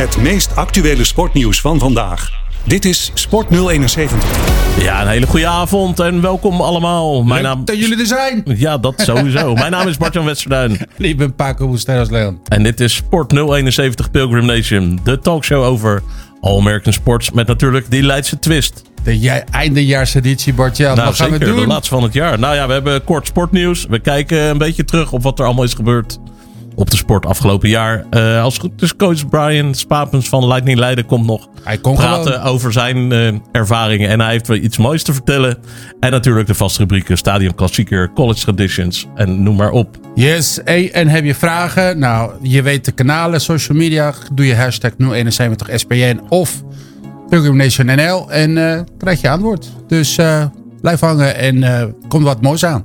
Het 0.00 0.16
meest 0.16 0.56
actuele 0.56 1.04
sportnieuws 1.04 1.60
van 1.60 1.78
vandaag. 1.78 2.30
Dit 2.64 2.84
is 2.84 3.10
Sport 3.14 3.50
071. 3.50 4.18
Ja, 4.78 5.02
een 5.02 5.08
hele 5.08 5.26
goede 5.26 5.46
avond 5.46 6.00
en 6.00 6.20
welkom 6.20 6.60
allemaal. 6.60 7.22
Mijn 7.24 7.42
naam... 7.42 7.64
dat 7.64 7.78
jullie 7.78 7.98
er 7.98 8.06
zijn. 8.06 8.42
Ja, 8.44 8.78
dat 8.78 9.00
sowieso. 9.00 9.54
Mijn 9.54 9.70
naam 9.70 9.88
is 9.88 9.96
Bart-Jan 9.96 10.24
Westerduin. 10.24 10.78
En 10.98 11.04
ik 11.04 11.16
ben 11.16 11.34
Paco 11.34 11.68
Boesteros 11.68 12.10
Leon. 12.10 12.40
En 12.48 12.62
dit 12.62 12.80
is 12.80 12.94
Sport 12.94 13.32
071 13.32 14.10
Pilgrim 14.10 14.46
Nation. 14.46 15.00
De 15.04 15.18
talkshow 15.18 15.62
over 15.62 16.02
All-American 16.40 16.92
Sports 16.92 17.30
met 17.30 17.46
natuurlijk 17.46 17.90
die 17.90 18.02
Leidse 18.02 18.38
twist. 18.38 18.82
De 19.02 19.18
jij- 19.18 19.44
eindejaarseditie, 19.50 20.54
Bart-Jan. 20.54 20.94
Nou, 20.94 21.06
Wat 21.08 21.16
gaan 21.16 21.30
zeker, 21.30 21.46
we 21.46 21.52
doen? 21.52 21.60
de 21.60 21.66
laatste 21.66 21.94
van 21.94 22.02
het 22.02 22.12
jaar. 22.12 22.38
Nou 22.38 22.54
ja, 22.54 22.66
we 22.66 22.72
hebben 22.72 23.04
kort 23.04 23.26
sportnieuws. 23.26 23.86
We 23.88 23.98
kijken 23.98 24.38
een 24.38 24.58
beetje 24.58 24.84
terug 24.84 25.12
op 25.12 25.22
wat 25.22 25.38
er 25.38 25.44
allemaal 25.44 25.64
is 25.64 25.74
gebeurd 25.74 26.18
op 26.74 26.90
de 26.90 26.96
sport 26.96 27.26
afgelopen 27.26 27.68
jaar. 27.68 28.04
Eh, 28.10 28.42
als 28.42 28.54
het 28.54 28.62
goed 28.62 28.82
is, 28.82 28.96
coach 28.96 29.28
Brian 29.28 29.74
Spapens 29.74 30.28
van 30.28 30.46
Lightning 30.46 30.78
Leiden 30.78 31.06
komt 31.06 31.26
nog 31.26 31.48
Hij 31.64 31.78
kon 31.78 31.94
praten 31.94 32.32
gewoon. 32.32 32.48
over 32.48 32.72
zijn 32.72 33.12
eh, 33.12 33.32
ervaringen. 33.52 34.08
En 34.08 34.20
hij 34.20 34.30
heeft 34.30 34.46
weer 34.46 34.60
iets 34.60 34.76
moois 34.78 35.02
te 35.02 35.12
vertellen. 35.12 35.58
En 36.00 36.10
natuurlijk 36.10 36.46
de 36.46 36.54
vaste 36.54 36.78
rubrieken 36.78 37.16
Stadion 37.16 37.54
Klassieker, 37.54 38.12
College 38.12 38.40
Traditions 38.40 39.06
en 39.14 39.42
noem 39.42 39.56
maar 39.56 39.70
op. 39.70 39.96
Yes, 40.14 40.60
hey, 40.64 40.92
en 40.92 41.08
heb 41.08 41.24
je 41.24 41.34
vragen? 41.34 41.98
Nou, 41.98 42.32
je 42.42 42.62
weet 42.62 42.84
de 42.84 42.92
kanalen, 42.92 43.40
social 43.40 43.78
media. 43.78 44.14
Doe 44.32 44.46
je 44.46 44.56
hashtag 44.56 44.90
071SPN 44.98 46.20
of 46.28 46.62
Pilgrim 47.28 47.56
Nation 47.56 47.86
NL 47.86 48.30
en 48.30 48.72
eh, 48.72 48.80
krijg 48.98 49.20
je 49.20 49.30
antwoord. 49.30 49.70
Dus 49.86 50.18
eh, 50.18 50.44
blijf 50.80 51.00
hangen 51.00 51.36
en 51.36 51.62
eh 51.62 51.84
komt 52.08 52.24
wat 52.24 52.42
moois 52.42 52.64
aan. 52.64 52.84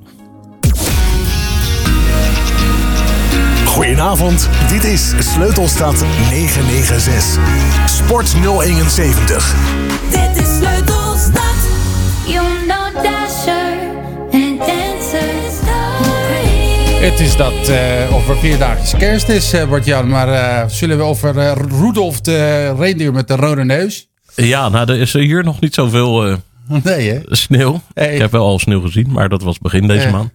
Goedenavond, 3.75 4.49
dit 4.70 4.84
is 4.84 5.13
Sleutelstad 5.20 6.05
996. 6.29 7.38
Sport 7.85 8.27
071. 8.27 9.55
Dit 10.09 10.43
is 10.43 10.57
Sleutelstad. 10.57 11.55
You 12.27 12.46
know 12.68 13.03
Dasher 13.03 13.73
en 14.31 14.57
Dancer. 14.57 15.34
Het 17.01 17.20
is 17.20 17.35
dat 17.35 17.68
eh 17.70 18.13
over 18.15 18.37
vier 18.37 18.57
dagen 18.57 18.98
kerst 18.98 19.29
is, 19.29 19.53
eh 19.53 19.70
Bart-Jan. 19.70 20.07
Maar 20.09 20.29
eh, 20.29 20.70
zullen 20.70 20.98
we 20.98 21.03
over 21.03 21.37
eh, 21.37 21.51
Rudolf 21.79 22.21
de 22.21 22.73
reindeer 22.77 23.13
met 23.13 23.27
de 23.27 23.35
rode 23.35 23.63
neus? 23.63 24.07
Ja, 24.35 24.70
nou, 24.70 24.91
er 24.91 24.99
is 24.99 25.13
hier 25.13 25.43
nog 25.43 25.59
niet 25.59 25.73
zoveel 25.73 26.26
eh, 26.26 26.35
Nee, 26.84 27.09
hè? 27.12 27.20
sneeuw. 27.23 27.81
Hey. 27.93 28.13
Ik 28.13 28.21
heb 28.21 28.31
wel 28.31 28.46
al 28.46 28.59
sneeuw 28.59 28.81
gezien, 28.81 29.12
maar 29.12 29.29
dat 29.29 29.41
was 29.41 29.59
begin 29.59 29.87
deze 29.87 30.09
maand. 30.09 30.29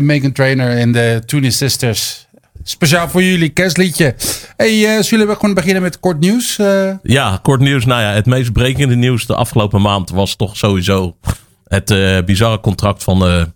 Megan 0.00 0.32
Trainer 0.32 0.76
en 0.76 0.92
de 0.92 1.22
Toonie 1.26 1.50
Sisters. 1.50 2.23
Speciaal 2.66 3.08
voor 3.08 3.22
jullie, 3.22 3.48
kerstliedje. 3.48 4.14
Hey, 4.56 4.96
eh, 4.96 5.02
zullen 5.02 5.26
we 5.26 5.34
gewoon 5.34 5.54
beginnen 5.54 5.82
met 5.82 6.00
kort 6.00 6.20
nieuws? 6.20 6.58
Eh, 6.58 6.90
Ja, 7.02 7.38
kort 7.42 7.60
nieuws. 7.60 7.84
Nou 7.84 8.00
ja, 8.02 8.12
het 8.12 8.26
meest 8.26 8.52
brekende 8.52 8.96
nieuws 8.96 9.26
de 9.26 9.34
afgelopen 9.34 9.80
maand 9.82 10.10
was 10.10 10.36
toch 10.36 10.56
sowieso 10.56 11.16
het 11.64 11.90
eh, 11.90 12.18
bizarre 12.24 12.60
contract 12.60 13.02
van 13.02 13.52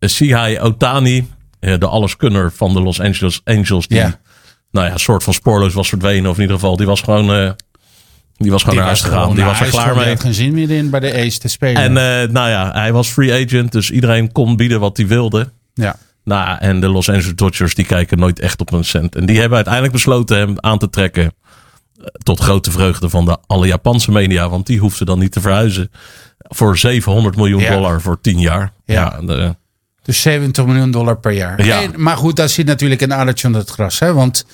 Sihai 0.00 0.60
Otani, 0.60 1.26
de 1.60 1.86
alleskunner 1.86 2.52
van 2.52 2.72
de 2.72 2.80
Los 2.82 3.00
Angeles 3.00 3.40
Angels, 3.44 3.86
die 3.86 4.02
nou 4.70 4.86
ja, 4.86 4.92
een 4.92 4.98
soort 4.98 5.22
van 5.22 5.34
spoorloos 5.34 5.74
was 5.74 5.88
verdwenen, 5.88 6.30
of 6.30 6.36
in 6.36 6.42
ieder 6.42 6.56
geval, 6.56 6.76
die 6.76 6.86
was 6.86 7.00
gewoon, 7.00 7.54
die 8.36 8.50
was 8.50 8.62
gewoon 8.62 8.76
naar 8.76 8.86
huis 8.86 9.00
gegaan. 9.00 9.34
Die 9.34 9.44
was 9.44 9.60
er 9.60 9.66
klaar 9.66 9.94
mee. 9.94 10.02
hij 10.02 10.12
had 10.12 10.20
geen 10.20 10.34
zin 10.34 10.54
meer 10.54 10.70
in 10.70 10.90
bij 10.90 11.00
de 11.00 11.14
Ace 11.14 11.38
te 11.38 11.48
spelen. 11.48 11.82
En 11.82 11.92
nou 12.32 12.48
ja, 12.48 12.72
hij 12.72 12.92
was 12.92 13.08
free 13.08 13.44
agent, 13.46 13.72
dus 13.72 13.90
iedereen 13.90 14.32
kon 14.32 14.56
bieden 14.56 14.80
wat 14.80 14.96
hij 14.96 15.06
wilde. 15.06 15.52
ja. 15.74 15.96
Nou, 16.28 16.58
en 16.60 16.80
de 16.80 16.88
Los 16.88 17.08
Angeles 17.08 17.34
Dodgers 17.34 17.74
die 17.74 17.84
kijken 17.86 18.18
nooit 18.18 18.40
echt 18.40 18.60
op 18.60 18.72
een 18.72 18.84
cent. 18.84 19.14
En 19.16 19.26
die 19.26 19.36
hebben 19.38 19.54
uiteindelijk 19.56 19.92
besloten 19.94 20.38
hem 20.38 20.54
aan 20.56 20.78
te 20.78 20.90
trekken. 20.90 21.24
eh, 21.24 22.04
Tot 22.22 22.40
grote 22.40 22.70
vreugde 22.70 23.08
van 23.08 23.24
de 23.24 23.38
alle 23.46 23.66
Japanse 23.66 24.10
media. 24.10 24.48
Want 24.48 24.66
die 24.66 24.78
hoefden 24.78 25.06
dan 25.06 25.18
niet 25.18 25.32
te 25.32 25.40
verhuizen. 25.40 25.90
Voor 26.38 26.78
700 26.78 27.36
miljoen 27.36 27.60
Ja. 27.60 27.72
dollar 27.72 28.00
voor 28.00 28.20
10 28.20 28.38
jaar. 28.40 28.72
Ja. 28.84 28.94
Ja, 28.94 29.26
de- 29.26 29.56
Dus 30.02 30.22
70 30.22 30.66
miljoen 30.66 30.90
dollar 30.90 31.18
per 31.18 31.32
jaar. 31.32 31.64
Ja. 31.64 31.82
En- 31.82 32.02
maar 32.02 32.16
goed, 32.16 32.36
dat 32.36 32.50
zit 32.50 32.66
natuurlijk 32.66 33.00
een 33.00 33.14
adertje 33.14 33.46
onder 33.46 33.60
het 33.62 33.70
gras. 33.70 33.98
Hè? 33.98 34.12
Want 34.12 34.46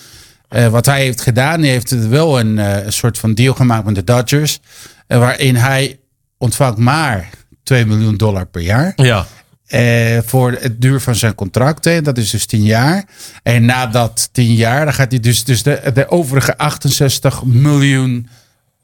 eh, 0.48 0.66
wat 0.68 0.86
hij 0.86 1.00
heeft 1.00 1.20
gedaan, 1.20 1.60
hij 1.60 1.68
heeft 1.70 2.08
wel 2.08 2.40
een, 2.40 2.58
eh, 2.58 2.88
soort 2.90 3.18
van 3.18 3.34
deal 3.34 3.54
gemaakt 3.54 3.84
met 3.84 3.94
de 3.94 4.04
Dodgers. 4.04 4.58
eh, 5.06 5.18
waarin 5.18 5.56
hij 5.56 5.98
ontvangt 6.38 6.78
maar 6.78 7.28
2 7.62 7.86
miljoen 7.86 8.16
dollar 8.16 8.46
per 8.46 8.62
jaar. 8.62 8.92
ja. 8.96 9.26
Eh, 9.66 10.18
voor 10.24 10.56
het 10.60 10.80
duur 10.80 11.00
van 11.00 11.14
zijn 11.14 11.34
contract. 11.34 11.84
Hè. 11.84 12.02
Dat 12.02 12.18
is 12.18 12.30
dus 12.30 12.46
10 12.46 12.62
jaar. 12.62 13.04
En 13.42 13.64
na 13.64 13.86
dat 13.86 14.28
10 14.32 14.54
jaar, 14.54 14.84
dan 14.84 14.94
gaat 14.94 15.10
hij 15.10 15.20
dus, 15.20 15.44
dus 15.44 15.62
de, 15.62 15.80
de 15.94 16.08
overige 16.10 16.58
68 16.58 17.44
miljoen 17.44 18.28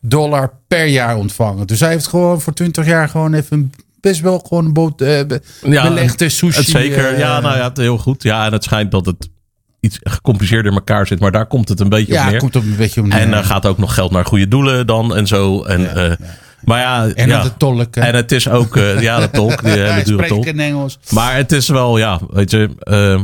dollar 0.01 0.53
per 0.69 0.87
jaar 0.87 1.17
ontvangen. 1.17 1.67
Dus 1.67 1.81
hij 1.81 1.89
heeft 1.91 2.07
gewoon 2.07 2.41
voor 2.41 2.53
20 2.53 2.87
jaar 2.87 3.09
gewoon 3.09 3.35
even 3.35 3.73
best 4.01 4.21
wel 4.21 4.39
gewoon 4.39 4.65
een 4.65 4.73
boot, 4.73 5.01
eh, 5.01 5.27
be- 5.27 5.41
Ja, 5.63 5.83
belegde 5.89 6.29
sushi. 6.29 6.59
Het 6.59 6.69
zeker. 6.69 7.13
eh, 7.13 7.19
ja, 7.19 7.41
nou 7.41 7.57
ja, 7.57 7.69
het 7.69 7.77
heel 7.77 7.99
goed. 7.99 8.23
Ja, 8.23 8.47
en 8.47 8.53
het 8.53 8.65
schijnt 8.65 8.91
dat 8.91 9.07
het 9.07 9.29
iets 9.81 9.99
gecompliceerder 10.03 10.71
in 10.73 10.79
elkaar 10.79 11.07
zit. 11.07 11.21
Maar 11.21 11.33
daar 11.33 11.47
komt 11.47 11.69
het 11.69 11.81
een 11.81 11.89
beetje 11.89 12.13
ja, 12.13 12.25
op 12.25 12.31
neer. 12.31 12.39
komt 12.41 12.57
op 12.57 12.63
een 12.63 12.77
beetje 12.77 13.01
om 13.01 13.09
neer. 13.09 13.19
En 13.19 13.33
er 13.33 13.45
gaat 13.45 13.67
ook 13.67 13.79
nog 13.79 13.95
geld 13.95 14.11
naar 14.11 14.25
goede 14.25 14.49
doelen 14.49 14.87
dan 14.87 15.17
en 15.17 15.27
zo. 15.27 15.65
En, 15.65 15.81
Ja, 15.81 15.89
eh, 15.95 16.09
ja. 16.09 16.17
Maar 16.65 16.81
ja, 16.81 17.09
En 17.09 17.29
ja. 17.29 17.43
de 17.43 17.57
tolk. 17.57 17.95
hè. 17.95 18.01
En 18.01 18.15
het 18.15 18.33
is 18.33 18.49
ook, 18.49 18.77
eh, 18.77 19.01
ja, 19.03 19.21
de 19.21 19.31
tolk, 19.31 19.63
die 19.63 19.71
hele 19.79 19.83
hij 19.85 20.03
dure 20.05 20.27
tolk. 20.27 20.45
in 20.45 20.61
Engels. 20.61 20.99
Maar 21.11 21.35
het 21.37 21.53
is 21.53 21.69
wel, 21.69 21.99
ja, 21.99 22.21
weet 22.31 22.51
je, 22.51 22.71
eh, 22.79 23.21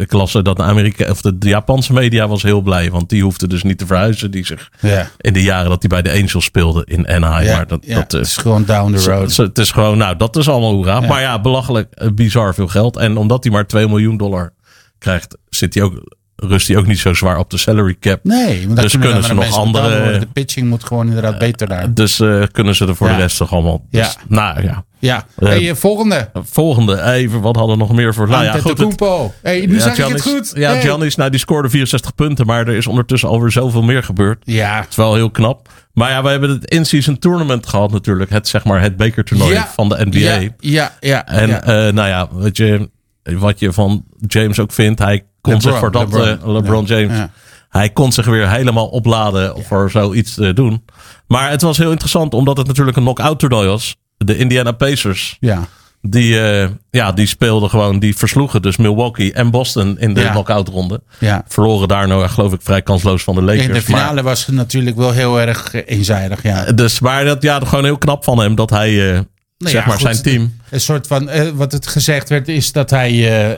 ik 0.00 0.12
las 0.12 0.32
dat 0.32 0.44
de, 0.56 0.62
Amerika 0.62 1.10
of 1.10 1.20
de, 1.20 1.36
Japanse 1.40 1.92
media 1.92 2.28
was 2.28 2.42
heel 2.42 2.60
blij, 2.60 2.90
want 2.90 3.08
die 3.08 3.22
hoefde 3.22 3.46
dus 3.48 3.62
niet 3.62 3.78
te 3.78 3.86
verhuizen. 3.86 4.30
Die 4.30 4.46
zich 4.46 4.70
Ja. 4.80 5.10
in 5.18 5.32
de 5.32 5.42
jaren 5.42 5.68
dat 5.68 5.82
hij 5.82 6.02
bij 6.02 6.12
de 6.12 6.18
Angels 6.22 6.44
speelde 6.44 6.82
in 6.86 7.08
Anaheim. 7.08 7.46
Ja, 7.46 7.56
maar 7.56 7.66
dat, 7.66 7.78
ja, 7.86 7.94
dat 7.94 8.12
het 8.12 8.26
is, 8.26 8.36
gewoon 8.36 8.64
down 8.64 8.92
the 8.94 9.04
road. 9.10 9.36
het 9.36 9.58
is 9.58 9.70
gewoon, 9.70 9.98
nou, 9.98 10.16
dat 10.16 10.36
is 10.36 10.48
allemaal 10.48 10.72
hoera. 10.72 11.00
Ja. 11.00 11.06
Maar 11.08 11.20
ja, 11.20 11.40
belachelijk, 11.40 11.92
eh, 11.94 12.08
bizar 12.14 12.54
veel 12.54 12.68
geld. 12.68 12.96
En 12.96 13.16
omdat 13.16 13.44
hij 13.44 13.52
maar 13.52 13.66
2 13.66 13.88
miljoen 13.88 14.16
dollar 14.16 14.52
krijgt, 14.98 15.36
zit 15.48 15.74
hij 15.74 15.82
ook, 15.82 16.16
rust 16.40 16.68
hij 16.68 16.76
ook 16.76 16.86
niet 16.86 16.98
zo 16.98 17.14
zwaar 17.14 17.38
op 17.38 17.50
de 17.50 17.58
salary 17.58 17.96
cap. 18.00 18.20
Nee, 18.22 18.66
want 18.66 18.80
Dus 18.80 18.98
kunnen 18.98 19.24
ze 19.24 19.34
nog 19.34 19.52
andere- 19.56 20.18
De 20.18 20.26
pitching 20.26 20.68
moet 20.68 20.84
gewoon 20.84 21.06
inderdaad 21.06 21.38
beter 21.38 21.68
daar. 21.68 21.94
Dus 21.94 22.20
eh, 22.20 22.42
kunnen 22.52 22.74
ze 22.74 22.86
er 22.86 22.96
voor 22.96 23.08
Ja. 23.08 23.14
de 23.16 23.20
rest 23.20 23.36
toch 23.36 23.52
allemaal. 23.52 23.84
Ja. 23.90 24.02
Dus, 24.02 24.16
nou 24.28 24.62
ja. 24.62 24.84
Ja. 24.98 25.24
Eh, 25.38 25.48
Hey, 25.48 25.68
eh, 25.68 25.74
volgende. 25.74 26.30
Volgende, 26.50 27.02
even, 27.02 27.40
wat 27.40 27.56
hadden 27.56 27.76
we 27.76 27.82
nog 27.82 27.92
meer 27.92 28.14
voor? 28.14 28.28
Nou 28.28 28.44
ja, 28.44 28.52
goed. 28.52 28.78
het-. 28.78 29.32
Hey, 29.42 29.66
nu 29.66 29.74
Ja, 29.74 29.80
zeg 29.80 29.98
ik 29.98 30.12
het 30.12 30.22
goed. 30.22 30.50
Ja, 30.54 30.70
Hey. 30.70 30.80
Giannis, 30.80 31.14
nou, 31.16 31.30
die 31.30 31.40
scoorde 31.40 31.68
64 31.68 32.14
punten, 32.14 32.46
maar 32.46 32.66
er 32.68 32.74
is 32.74 32.86
ondertussen 32.86 33.28
alweer 33.28 33.50
zoveel 33.50 33.82
meer 33.82 34.02
gebeurd. 34.02 34.42
Ja. 34.44 34.76
Het 34.80 34.88
is 34.90 34.96
wel 34.96 35.14
heel 35.14 35.30
knap. 35.30 35.68
Maar 35.92 36.10
ja, 36.10 36.22
we 36.22 36.28
hebben 36.28 36.50
het 36.50 36.64
in-season 36.70 37.18
tournament 37.18 37.66
gehad 37.66 37.90
natuurlijk. 37.92 38.30
Het, 38.30 38.48
zeg 38.48 38.64
maar, 38.64 38.80
het 38.80 38.96
bekertoernooi 38.96 39.52
Ja. 39.54 39.68
van 39.74 39.88
de 39.88 40.06
NBA. 40.10 40.18
Ja, 40.18 40.50
ja, 40.60 40.92
ja. 41.00 41.26
En 41.26 41.94
nou 41.94 42.08
ja, 42.08 42.28
weet 42.32 42.56
je, 42.56 42.90
wat 43.22 43.58
je 43.60 43.72
van 43.72 44.04
James 44.26 44.58
ook 44.58 44.72
vindt, 44.72 44.98
hij 44.98 45.24
kon 45.40 45.52
LeBron, 45.52 45.70
zich 45.70 45.80
voor 45.80 45.90
dat, 45.90 46.12
LeBron. 46.44 46.84
Ja, 46.86 46.96
James, 46.98 47.16
ja. 47.16 47.30
hij 47.68 47.90
kon 47.90 48.12
zich 48.12 48.26
weer 48.26 48.50
helemaal 48.50 48.86
opladen 48.86 49.64
voor 49.64 49.90
zoiets 49.90 50.34
te 50.34 50.52
doen. 50.52 50.84
Maar 51.26 51.50
het 51.50 51.62
was 51.62 51.78
heel 51.78 51.90
interessant, 51.90 52.34
omdat 52.34 52.56
het 52.56 52.66
natuurlijk 52.66 52.96
een 52.96 53.02
knock-out 53.02 53.38
toernooi 53.38 53.68
was. 53.68 53.96
De 54.16 54.36
Indiana 54.36 54.72
Pacers, 54.72 55.36
ja. 55.40 55.60
die, 56.02 56.40
eh, 56.40 56.68
ja, 56.90 57.12
die 57.12 57.26
speelden 57.26 57.70
gewoon, 57.70 57.98
die 57.98 58.16
versloegen 58.16 58.62
dus 58.62 58.76
Milwaukee 58.76 59.32
en 59.32 59.50
Boston 59.50 59.98
in 59.98 60.14
de 60.14 60.20
Ja. 60.20 60.30
knock-out 60.30 60.68
ronde. 60.68 61.02
ja. 61.18 61.44
Verloren 61.48 61.88
daar 61.88 62.08
nou, 62.08 62.28
geloof 62.28 62.52
ik, 62.52 62.60
vrij 62.62 62.82
kansloos 62.82 63.22
van 63.22 63.34
de 63.34 63.42
Lakers. 63.42 63.66
In 63.66 63.72
de 63.72 63.82
finale 63.82 64.14
Maar- 64.14 64.22
was 64.22 64.46
het 64.46 64.54
natuurlijk 64.54 64.96
wel 64.96 65.10
heel 65.10 65.40
erg 65.40 65.74
eh, 65.74 65.82
eenzijdig. 65.86 66.42
Ja. 66.42 66.72
dus, 66.72 67.00
maar 67.00 67.24
dat, 67.24 67.42
ja, 67.42 67.60
gewoon 67.60 67.84
heel 67.84 67.98
knap 67.98 68.24
van 68.24 68.38
hem 68.38 68.54
dat 68.54 68.70
hij, 68.70 69.12
eh, 69.14 69.20
Nou 69.58 69.70
zeg 69.72 69.80
ja, 69.82 69.88
maar, 69.88 69.98
goed, 69.98 70.10
zijn 70.10 70.22
team. 70.22 70.56
Een 70.70 70.80
soort 70.80 71.06
van, 71.06 71.28
eh, 71.28 71.48
wat 71.48 71.72
het 71.72 71.86
gezegd 71.86 72.28
werd, 72.28 72.48
is 72.48 72.72
dat 72.72 72.90
hij 72.90 73.10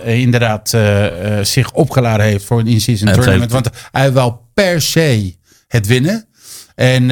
eh, 0.04 0.18
inderdaad 0.18 0.72
eh, 0.74 1.38
eh, 1.38 1.44
zich 1.44 1.72
opgeladen 1.72 2.26
heeft 2.26 2.44
voor 2.44 2.58
een 2.60 2.66
in-season 2.66 3.12
tournament. 3.12 3.52
Want 3.52 3.70
hij 3.92 4.12
wil 4.12 4.48
per 4.54 4.80
se 4.82 5.34
het 5.68 5.86
winnen. 5.86 6.24
En 6.74 7.06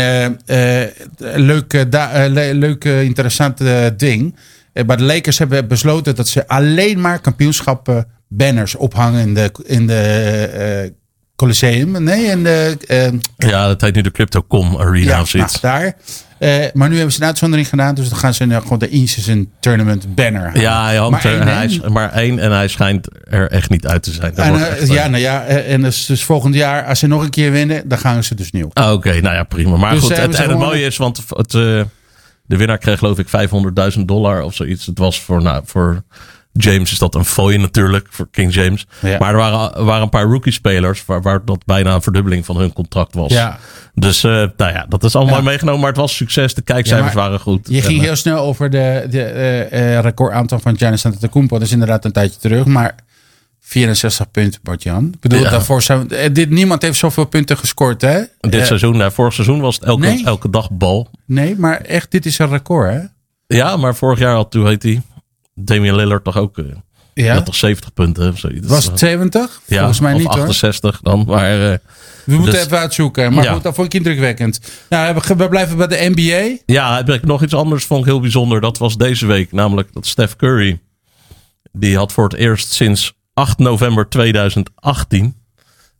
leuk, 1.19 1.91
da- 1.93 2.27
le- 2.29 2.53
leuk 2.53 2.85
interessant 2.85 3.61
ding. 3.97 4.37
Maar 4.87 4.97
de 4.97 5.03
Lakers 5.05 5.39
hebben 5.39 5.69
besloten 5.69 6.15
dat 6.15 6.29
ze 6.29 6.49
alleen 6.49 7.01
maar 7.01 7.21
kampioenschappen 7.21 8.07
banners 8.29 8.75
ophangen 8.75 9.21
in 9.27 9.35
de, 9.35 9.51
in 9.65 9.87
de 9.87 10.95
Coliseum. 11.37 12.03
Nee, 12.03 12.25
in 12.25 12.43
de, 12.45 12.77
Ja, 13.37 13.67
dat 13.67 13.81
heet 13.81 13.95
nu 13.95 14.01
de 14.01 14.11
Crypto.com 14.11 14.77
Arena 14.77 15.11
ja, 15.11 15.21
of 15.21 15.29
zoiets. 15.29 15.61
nou, 15.61 15.81
daar. 15.83 15.97
Eh, 16.39 16.65
maar 16.73 16.89
nu 16.89 16.95
hebben 16.97 17.13
ze 17.15 17.21
een 17.21 17.27
uitzondering 17.27 17.69
gedaan. 17.69 17.95
Dus 17.95 18.09
dan 18.09 18.19
gaan 18.19 18.35
ze 18.35 18.45
nou 18.45 18.63
gewoon 18.63 18.79
de 18.79 18.89
in-season 18.89 19.51
tournament 19.61 20.15
banner 20.15 20.43
halen. 20.43 20.61
Ja, 20.61 20.85
hij 20.85 20.97
hangt 20.97 21.25
Maar 21.25 21.33
er. 21.33 21.39
één, 21.41 21.49
en 21.49 21.55
hij 21.57 21.65
is 21.65 21.81
maar 21.81 22.13
één 22.13 22.39
en 22.39 22.53
hij 22.53 22.69
schijnt 22.69 23.09
er 23.31 23.51
echt 23.51 23.71
niet 23.71 23.87
uit 23.87 24.03
te 24.03 24.13
zijn. 24.13 24.35
En, 24.35 24.55
eh, 24.55 24.67
echt, 24.67 24.89
ja, 24.89 25.09
nou 25.09 25.23
ja, 25.23 25.45
eh, 25.45 25.73
en 25.73 25.83
dus, 25.83 26.07
dus 26.07 26.25
volgend 26.25 26.55
jaar, 26.55 26.85
als 26.85 26.99
ze 26.99 27.07
nog 27.07 27.23
een 27.23 27.31
keer 27.31 27.51
winnen, 27.53 27.89
dan 27.89 27.99
gaan 27.99 28.25
ze 28.25 28.35
dus 28.35 28.51
nieuw. 28.53 28.71
ah, 28.73 28.93
Oké, 28.93 29.21
nou 29.21 29.35
ja, 29.35 29.43
prima. 29.43 29.77
Maar 29.77 29.93
Dus, 29.93 30.01
goed, 30.03 30.17
het, 30.17 30.35
en 30.35 30.49
het 30.49 30.59
mooie 30.59 30.85
is, 30.87 30.97
want 30.97 31.23
het, 31.29 31.55
eh, 31.55 31.61
de 32.47 32.57
winnaar 32.57 32.79
kreeg 32.79 32.99
geloof 32.99 33.19
ik 33.19 33.29
500.000 33.29 34.09
dollar 34.09 34.43
of 34.43 34.55
zoiets. 34.55 34.87
Het 34.87 34.99
was 34.99 35.21
voor, 35.21 35.43
nou, 35.43 35.63
voor 35.67 36.03
James 36.59 36.93
is 36.93 36.99
dat 36.99 37.15
een 37.15 37.25
fooi 37.25 37.59
natuurlijk 37.59 38.07
voor 38.11 38.29
King 38.31 38.55
James. 38.55 38.87
Ja. 39.01 39.19
Maar 39.19 39.31
er 39.31 39.37
waren, 39.37 39.75
er 39.75 39.85
waren 39.85 40.03
een 40.03 40.09
paar 40.09 40.25
rookie-spelers 40.25 41.05
waar, 41.07 41.23
waar 41.23 41.45
dat 41.45 41.65
bijna 41.65 41.95
een 41.95 42.03
verdubbeling 42.03 42.45
van 42.45 42.57
hun 42.57 42.73
contract 42.73 43.15
was. 43.15 43.33
Ja. 43.33 43.59
Dus 43.95 44.25
eh, 44.25 44.31
nou 44.33 44.73
ja, 44.73 44.87
dat 44.89 45.05
is 45.05 45.15
allemaal 45.17 45.37
Ja. 45.37 45.43
meegenomen. 45.43 45.81
Maar 45.81 45.89
het 45.89 45.99
was 45.99 46.17
succes. 46.17 46.55
De 46.55 46.63
kijkcijfers 46.63 47.13
Ja, 47.13 47.19
waren 47.19 47.41
goed. 47.41 47.69
Je 47.71 47.83
ging 47.83 47.99
eh, 47.99 48.05
heel 48.05 48.17
snel 48.17 48.39
over 48.39 48.71
de, 48.71 49.07
de 49.11 49.23
eh, 49.23 49.97
eh, 49.97 50.03
recordaantal 50.03 50.59
van 50.59 50.77
Giannis 50.79 51.05
Antetokounmpo. 51.07 51.59
Dat 51.59 51.67
is 51.67 51.73
inderdaad 51.73 52.05
een 52.05 52.13
tijdje 52.13 52.39
terug. 52.41 52.65
Maar 52.65 52.95
64 53.61 54.31
punten, 54.31 54.61
Bart-Jan. 54.63 55.11
Ik 55.15 55.21
bedoel, 55.21 55.39
Ja. 55.43 55.51
daarvoor 55.51 55.83
zijn, 55.83 56.09
dit, 56.33 56.51
niemand 56.51 56.83
heeft 56.83 56.99
zoveel 56.99 57.25
punten 57.25 57.57
gescoord, 57.59 58.01
hè? 58.03 58.21
dit 58.41 58.67
seizoen, 58.67 58.97
nou, 58.97 59.13
vorig 59.13 59.33
seizoen 59.33 59.61
was 59.61 59.75
het 59.75 59.85
elke, 59.85 60.07
Nee. 60.07 60.25
elke 60.25 60.51
dag 60.51 60.71
bal. 60.71 61.11
Nee, 61.27 61.55
maar 61.59 61.81
echt, 61.81 62.11
dit 62.11 62.27
is 62.27 62.39
een 62.39 62.49
record, 62.49 62.91
hè? 62.93 63.01
Ja, 63.57 63.77
maar 63.77 63.95
vorig 63.95 64.19
jaar 64.19 64.35
had, 64.35 64.55
hoe 64.55 64.67
heet 64.67 64.83
hij? 64.83 65.03
Damian 65.59 65.97
Lillard 65.97 66.25
toch 66.25 66.37
ook. 66.37 66.59
eh, 66.59 66.65
Ja. 67.15 67.43
toch 67.43 67.55
70 67.55 67.93
punten 67.93 68.31
of 68.33 68.39
zoiets. 68.39 68.69
Was 68.69 68.85
het 68.85 68.99
70? 68.99 69.61
ja, 69.67 69.77
Volgens 69.79 70.01
mij 70.01 70.13
niet, 70.13 70.23
hoor. 70.27 70.33
68 70.43 71.01
dan. 71.03 71.25
Maar 71.27 71.71
eh, 71.73 71.79
We 72.25 72.35
moeten 72.35 72.53
Dus- 72.53 72.65
even 72.65 72.79
uitzoeken. 72.79 73.33
Maar 73.33 73.45
Ja. 73.45 73.53
goed, 73.53 73.63
dat 73.63 73.75
vond 73.75 73.87
ik 73.87 73.95
indrukwekkend. 73.95 74.61
Nou, 74.89 75.15
we, 75.15 75.35
we 75.37 75.49
blijven 75.49 75.77
bij 75.77 75.87
de 75.87 76.11
NBA. 76.15 76.59
ja, 76.67 76.97
heb 76.97 77.09
ik 77.09 77.25
nog 77.25 77.43
iets 77.43 77.55
anders 77.55 77.85
vond 77.85 78.01
ik 78.01 78.07
heel 78.07 78.21
bijzonder. 78.21 78.61
Dat 78.61 78.79
was 78.79 78.97
deze 78.97 79.27
week. 79.27 79.53
Namelijk 79.53 79.93
dat 79.93 80.07
Steph 80.07 80.37
Curry. 80.37 80.81
Die 81.73 81.97
had 81.97 82.13
voor 82.13 82.25
het 82.25 82.35
eerst 82.35 82.73
sinds 82.73 83.13
8 83.35 83.59
november 83.59 84.09
2018 84.09 85.35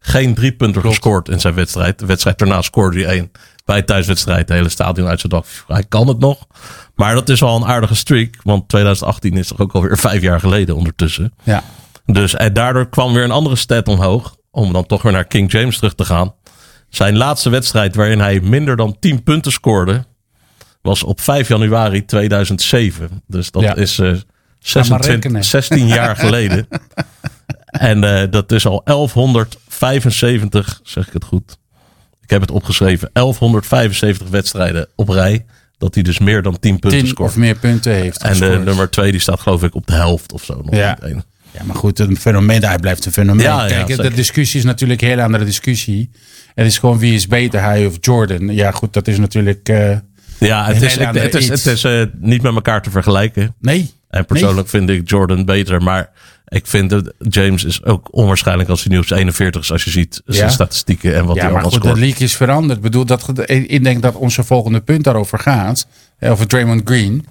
geen 0.01 0.35
drie 0.35 0.53
punten 0.53 0.83
gescoord 0.83 1.29
in 1.29 1.41
zijn 1.41 1.55
wedstrijd. 1.55 1.99
De 1.99 2.07
wedstrijd 2.07 2.39
daarna 2.39 2.63
scoorde 2.63 3.03
hij 3.05 3.13
één. 3.15 3.31
Bij 3.65 3.83
thuiswedstrijd. 3.83 4.39
Het 4.49 4.49
hele 4.59 4.69
stadion 4.69 5.09
uit 5.09 5.21
zijn 5.21 5.33
dak. 5.33 5.45
Hij 5.67 5.85
kan 5.89 6.09
het 6.09 6.19
nog. 6.19 6.47
Maar 6.95 7.15
dat 7.15 7.29
is 7.29 7.43
al 7.43 7.57
een 7.57 7.65
aardige 7.67 7.95
streak. 7.95 8.35
Want 8.43 8.69
2018 8.69 9.37
is 9.37 9.49
toch 9.49 9.59
ook 9.59 9.73
alweer 9.73 9.99
vijf 9.99 10.23
jaar 10.23 10.41
geleden 10.41 10.77
ondertussen. 10.77 11.33
Ja. 11.43 11.63
Dus 12.07 12.35
en 12.35 12.53
daardoor 12.53 12.89
kwam 12.89 13.13
weer 13.13 13.25
een 13.25 13.31
andere 13.31 13.57
stat 13.57 13.89
omhoog. 13.89 14.37
Om 14.51 14.73
dan 14.73 14.87
toch 14.87 15.03
weer 15.03 15.13
naar 15.13 15.25
King 15.25 15.53
James 15.53 15.77
terug 15.77 15.95
te 15.95 16.05
gaan. 16.05 16.35
Zijn 16.89 17.17
laatste 17.17 17.51
wedstrijd 17.51 17.95
waarin 17.95 18.21
hij 18.21 18.41
minder 18.41 18.77
dan 18.77 18.97
10 19.01 19.23
punten 19.23 19.53
scoorde. 19.53 20.05
Was 20.83 21.03
op 21.03 21.21
5 21.21 21.49
januari 21.49 22.05
2007. 22.05 23.23
Dus 23.27 23.51
dat 23.51 23.63
Ja. 23.63 23.75
is 23.75 23.99
eh, 23.99 24.07
maar 24.11 24.23
26, 24.59 25.07
rekenen. 25.07 25.45
16 25.45 25.87
jaar 25.87 26.17
geleden. 26.27 26.69
En 27.67 28.05
eh, 28.05 28.31
dat 28.31 28.53
is 28.53 28.67
al 28.67 28.81
1175, 29.79 30.81
zeg 30.83 31.07
ik 31.07 31.13
het 31.13 31.25
goed. 31.25 31.59
Ik 32.23 32.31
heb 32.31 32.41
het 32.41 32.51
opgeschreven. 32.51 33.11
1175 33.13 34.29
wedstrijden 34.29 34.89
op 34.95 35.09
rij. 35.09 35.45
Dat 35.79 35.95
hij 35.95 36.03
dus 36.03 36.19
meer 36.19 36.43
dan 36.43 36.59
10 36.59 36.79
punten 36.79 36.99
10 37.01 37.09
scoort. 37.09 37.31
of 37.31 37.37
meer 37.37 37.55
punten 37.55 37.93
heeft 37.93 38.23
en 38.23 38.33
de 38.33 38.39
gescoord. 38.39 38.65
nummer 38.65 38.91
2 38.91 39.11
die 39.11 39.21
staat 39.21 39.41
geloof 39.41 39.63
ik 39.63 39.75
op 39.75 39.87
de 39.87 39.93
helft 39.93 40.33
of 40.33 40.45
zo. 40.45 40.61
Nog 40.65 40.75
Ja. 40.75 40.99
Ja, 41.53 41.65
maar 41.65 41.77
goed, 41.77 41.99
een 41.99 42.17
fenomeen, 42.17 42.65
hij 42.65 42.79
blijft 42.79 43.05
een 43.07 43.13
fenomeen. 43.13 43.45
Ja, 43.45 43.67
ja, 43.67 43.83
Kijk, 43.85 44.03
de 44.03 44.11
discussie 44.15 44.59
is 44.59 44.65
natuurlijk 44.65 45.03
een 45.03 45.09
hele 45.09 45.23
andere 45.23 45.45
discussie. 45.45 46.11
Het 46.55 46.67
is 46.67 46.79
gewoon 46.79 46.99
wie 46.99 47.15
is 47.15 47.27
beter, 47.27 47.61
hij 47.63 47.87
of 47.87 47.97
Jordan. 48.01 48.55
Ja, 48.55 48.71
goed, 48.71 48.93
dat 48.93 49.09
is 49.09 49.19
natuurlijk... 49.19 49.69
eh, 49.69 49.97
Ja, 50.39 50.67
het 50.67 50.83
is, 50.83 50.97
het 50.97 51.35
is, 51.35 51.49
het 51.49 51.67
is 51.67 51.85
eh, 51.85 52.03
niet 52.19 52.43
met 52.43 52.55
elkaar 52.55 52.83
te 52.83 52.91
vergelijken. 52.91 53.55
nee. 53.61 53.97
En 54.09 54.25
persoonlijk 54.25 54.69
vind 54.69 54.91
ik 54.91 55.11
Jordan 55.11 55.45
beter. 55.45 55.83
Maar 55.83 56.11
ik 56.49 56.67
vind 56.67 56.91
dat 56.91 57.13
James 57.19 57.65
is 57.65 57.85
ook 57.85 58.09
onwaarschijnlijk 58.11 58.69
als 58.69 58.83
hij 58.85 58.93
nu 58.93 58.99
op 58.99 59.07
zijn 59.07 59.21
41 59.21 59.63
is. 59.63 59.73
Als 59.73 59.85
je 59.85 59.91
ziet 59.91 60.23
zijn 60.27 60.47
Ja. 60.47 60.53
statistieken 60.53 61.15
en 61.15 61.25
wat 61.27 61.37
Ja, 61.37 61.43
hij 61.43 61.53
maar 61.53 61.63
allemaal 61.63 61.71
goed, 61.71 61.81
de 61.83 61.87
scoort. 61.89 62.01
league 62.01 62.27
is 62.27 62.37
veranderd. 62.37 62.77
Ik 62.77 62.83
bedoel, 62.85 63.05
dat, 63.05 63.33
ik 63.47 63.85
denk 63.85 64.03
dat 64.03 64.15
onze 64.15 64.45
volgende 64.45 64.81
punt 64.81 65.05
daarover 65.05 65.39
gaat. 65.39 65.87
eh, 66.19 66.31
Over 66.31 66.47
Draymond 66.47 66.81
Green. 66.85 67.27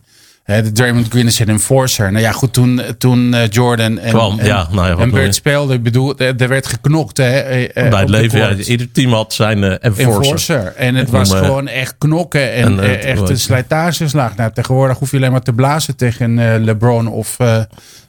De 0.45 0.71
Draymond 0.71 1.07
Green 1.09 1.25
is 1.25 1.39
een 1.39 1.49
enforcer. 1.49 2.11
Nou 2.11 2.23
ja, 2.23 2.31
goed, 2.31 2.53
toen, 2.53 2.81
toen 2.97 3.33
eh, 3.33 3.49
Jordan 3.49 3.97
en, 3.99 4.09
Kwam, 4.09 4.39
en, 4.39 4.45
ja, 4.45 4.67
nou 4.71 4.87
ja, 4.87 4.97
en? 5.03 5.11
Bird 5.11 5.35
speelden. 5.35 5.75
Ik 5.75 5.83
bedoel, 5.83 6.17
er 6.17 6.35
er 6.41 6.47
werd 6.47 6.67
geknokt. 6.67 7.17
Hè, 7.17 7.39
eh, 7.39 7.89
Bij 7.89 7.99
het 7.99 8.07
de 8.07 8.13
leven, 8.13 8.39
ja, 8.39 8.53
ieder 8.55 8.91
team 8.91 9.13
had 9.13 9.33
zijn 9.33 9.63
enforcer. 9.63 10.05
Enforcer. 10.13 10.73
En 10.75 10.95
het 10.95 11.07
Ik 11.07 11.13
was 11.13 11.29
noem, 11.29 11.37
gewoon 11.39 11.67
echt 11.67 11.95
knokken 11.97 12.53
en, 12.53 12.79
en, 12.79 13.01
echt 13.03 13.29
een 13.29 13.39
slijtageslag. 13.39 14.35
Nou, 14.35 14.51
tegenwoordig 14.53 14.97
hoef 14.99 15.11
je 15.11 15.17
alleen 15.17 15.31
maar 15.31 15.41
te 15.41 15.53
blazen 15.53 15.95
tegen 15.95 16.63
LeBron 16.63 17.07
of 17.07 17.37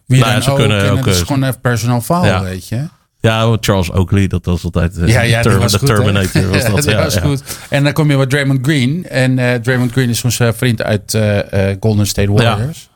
wie 0.08 0.20
Nou 0.20 0.32
dan 0.32 0.42
ze 0.42 0.50
ook. 0.50 0.56
kunnen 0.56 0.84
en 0.84 0.90
ook, 0.90 0.98
het 0.98 1.06
is 1.14 1.20
eh, 1.20 1.26
gewoon 1.26 1.42
een 1.42 1.60
personal 1.60 2.00
foul, 2.00 2.24
Ja. 2.24 2.42
weet 2.42 2.68
je. 2.68 2.88
Ja, 3.20 3.56
Charles 3.60 3.90
Oakley, 3.90 4.26
dat 4.26 4.44
was 4.44 4.64
altijd 4.64 4.96
eh, 4.98 5.08
Ja, 5.08 5.20
ja, 5.20 5.42
de, 5.42 5.42
die 5.42 5.42
Term- 5.42 5.58
was 5.62 5.72
de 5.72 5.78
goed, 5.78 5.88
hè? 5.88 5.94
Terminator. 5.94 6.48
Was 6.48 6.64
dat, 6.74 6.84
ja, 6.84 7.02
was 7.02 7.16
goed. 7.16 7.42
En 7.68 7.84
dan 7.84 7.92
kom 7.92 8.10
je 8.10 8.16
bij 8.16 8.26
Draymond 8.26 8.58
Green. 8.62 9.06
En 9.08 9.38
eh, 9.38 9.54
Draymond 9.54 9.92
Green 9.92 10.08
is 10.08 10.24
onze 10.24 10.52
vriend 10.56 10.82
uit 10.82 11.18
Golden 11.80 12.06
State 12.06 12.32
Warriors. 12.32 12.88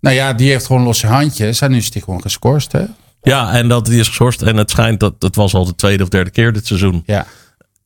Nou 0.00 0.14
ja, 0.16 0.32
die 0.32 0.50
heeft 0.50 0.66
gewoon 0.66 0.82
losse 0.82 1.06
handjes. 1.06 1.60
En 1.60 1.70
nu 1.70 1.76
is 1.76 1.88
hij 1.92 2.02
gewoon 2.02 2.22
gescorst, 2.22 2.72
hè? 2.72 2.82
Ja, 3.22 3.52
en 3.52 3.68
dat 3.68 3.86
die 3.86 4.00
is 4.00 4.06
geschorst. 4.06 4.42
En 4.42 4.56
het 4.56 4.70
schijnt 4.70 5.00
dat 5.00 5.14
het 5.18 5.36
was 5.36 5.54
al 5.54 5.64
de 5.64 5.74
tweede 5.74 6.02
of 6.02 6.08
derde 6.08 6.30
keer 6.30 6.52
dit 6.52 6.66
seizoen. 6.66 7.02
Ja. 7.06 7.26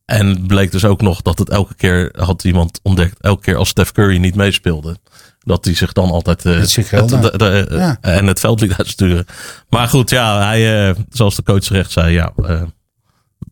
En 0.05 0.27
het 0.27 0.47
bleek 0.47 0.71
dus 0.71 0.85
ook 0.85 1.01
nog 1.01 1.21
dat 1.21 1.39
het 1.39 1.49
elke 1.49 1.75
keer 1.75 2.09
had 2.17 2.43
iemand 2.43 2.79
ontdekt. 2.83 3.21
Elke 3.21 3.41
keer 3.41 3.55
als 3.55 3.69
Steph 3.69 3.91
Curry 3.91 4.17
niet 4.17 4.35
meespeelde. 4.35 4.97
Dat 5.39 5.65
hij 5.65 5.73
zich 5.75 5.93
dan 5.93 6.09
altijd 6.11 6.45
eh, 6.45 6.53
Het 6.53 6.69
de- 7.09 7.33
de- 7.37 7.67
eh, 7.69 7.77
Ja. 7.77 7.97
en 8.01 8.27
het 8.27 8.39
veld 8.39 8.59
liet 8.61 8.73
uitsturen. 8.77 9.25
Maar 9.69 9.87
goed, 9.87 10.09
ja, 10.09 10.45
hij, 10.47 10.89
eh, 10.89 10.95
zoals 11.09 11.35
de 11.35 11.43
coach 11.43 11.59
terecht 11.63 11.91
zei, 11.91 12.13
ja, 12.13 12.31
eh, 12.43 12.61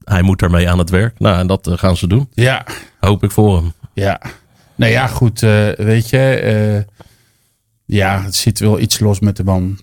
hij 0.03 0.21
moet 0.21 0.41
ermee 0.41 0.69
aan 0.69 0.77
het 0.77 0.89
werk. 0.89 1.19
Nou, 1.19 1.37
en 1.37 1.47
dat 1.47 1.67
eh, 1.67 1.77
gaan 1.77 1.97
ze 1.97 2.07
doen. 2.07 2.29
Ja. 2.33 2.65
Hoop 2.99 3.23
ik 3.23 3.31
voor 3.31 3.55
hem. 3.57 3.73
Ja. 3.93 4.21
Nou 4.75 4.91
ja, 4.91 5.07
goed. 5.07 5.43
eh, 5.43 5.67
weet 5.77 6.09
je. 6.09 6.17
eh, 6.17 6.93
ja, 7.85 8.21
het 8.23 8.35
zit 8.35 8.59
wel 8.59 8.79
iets 8.79 8.99
los 8.99 9.19
met 9.19 9.37
de 9.37 9.43
man. 9.43 9.79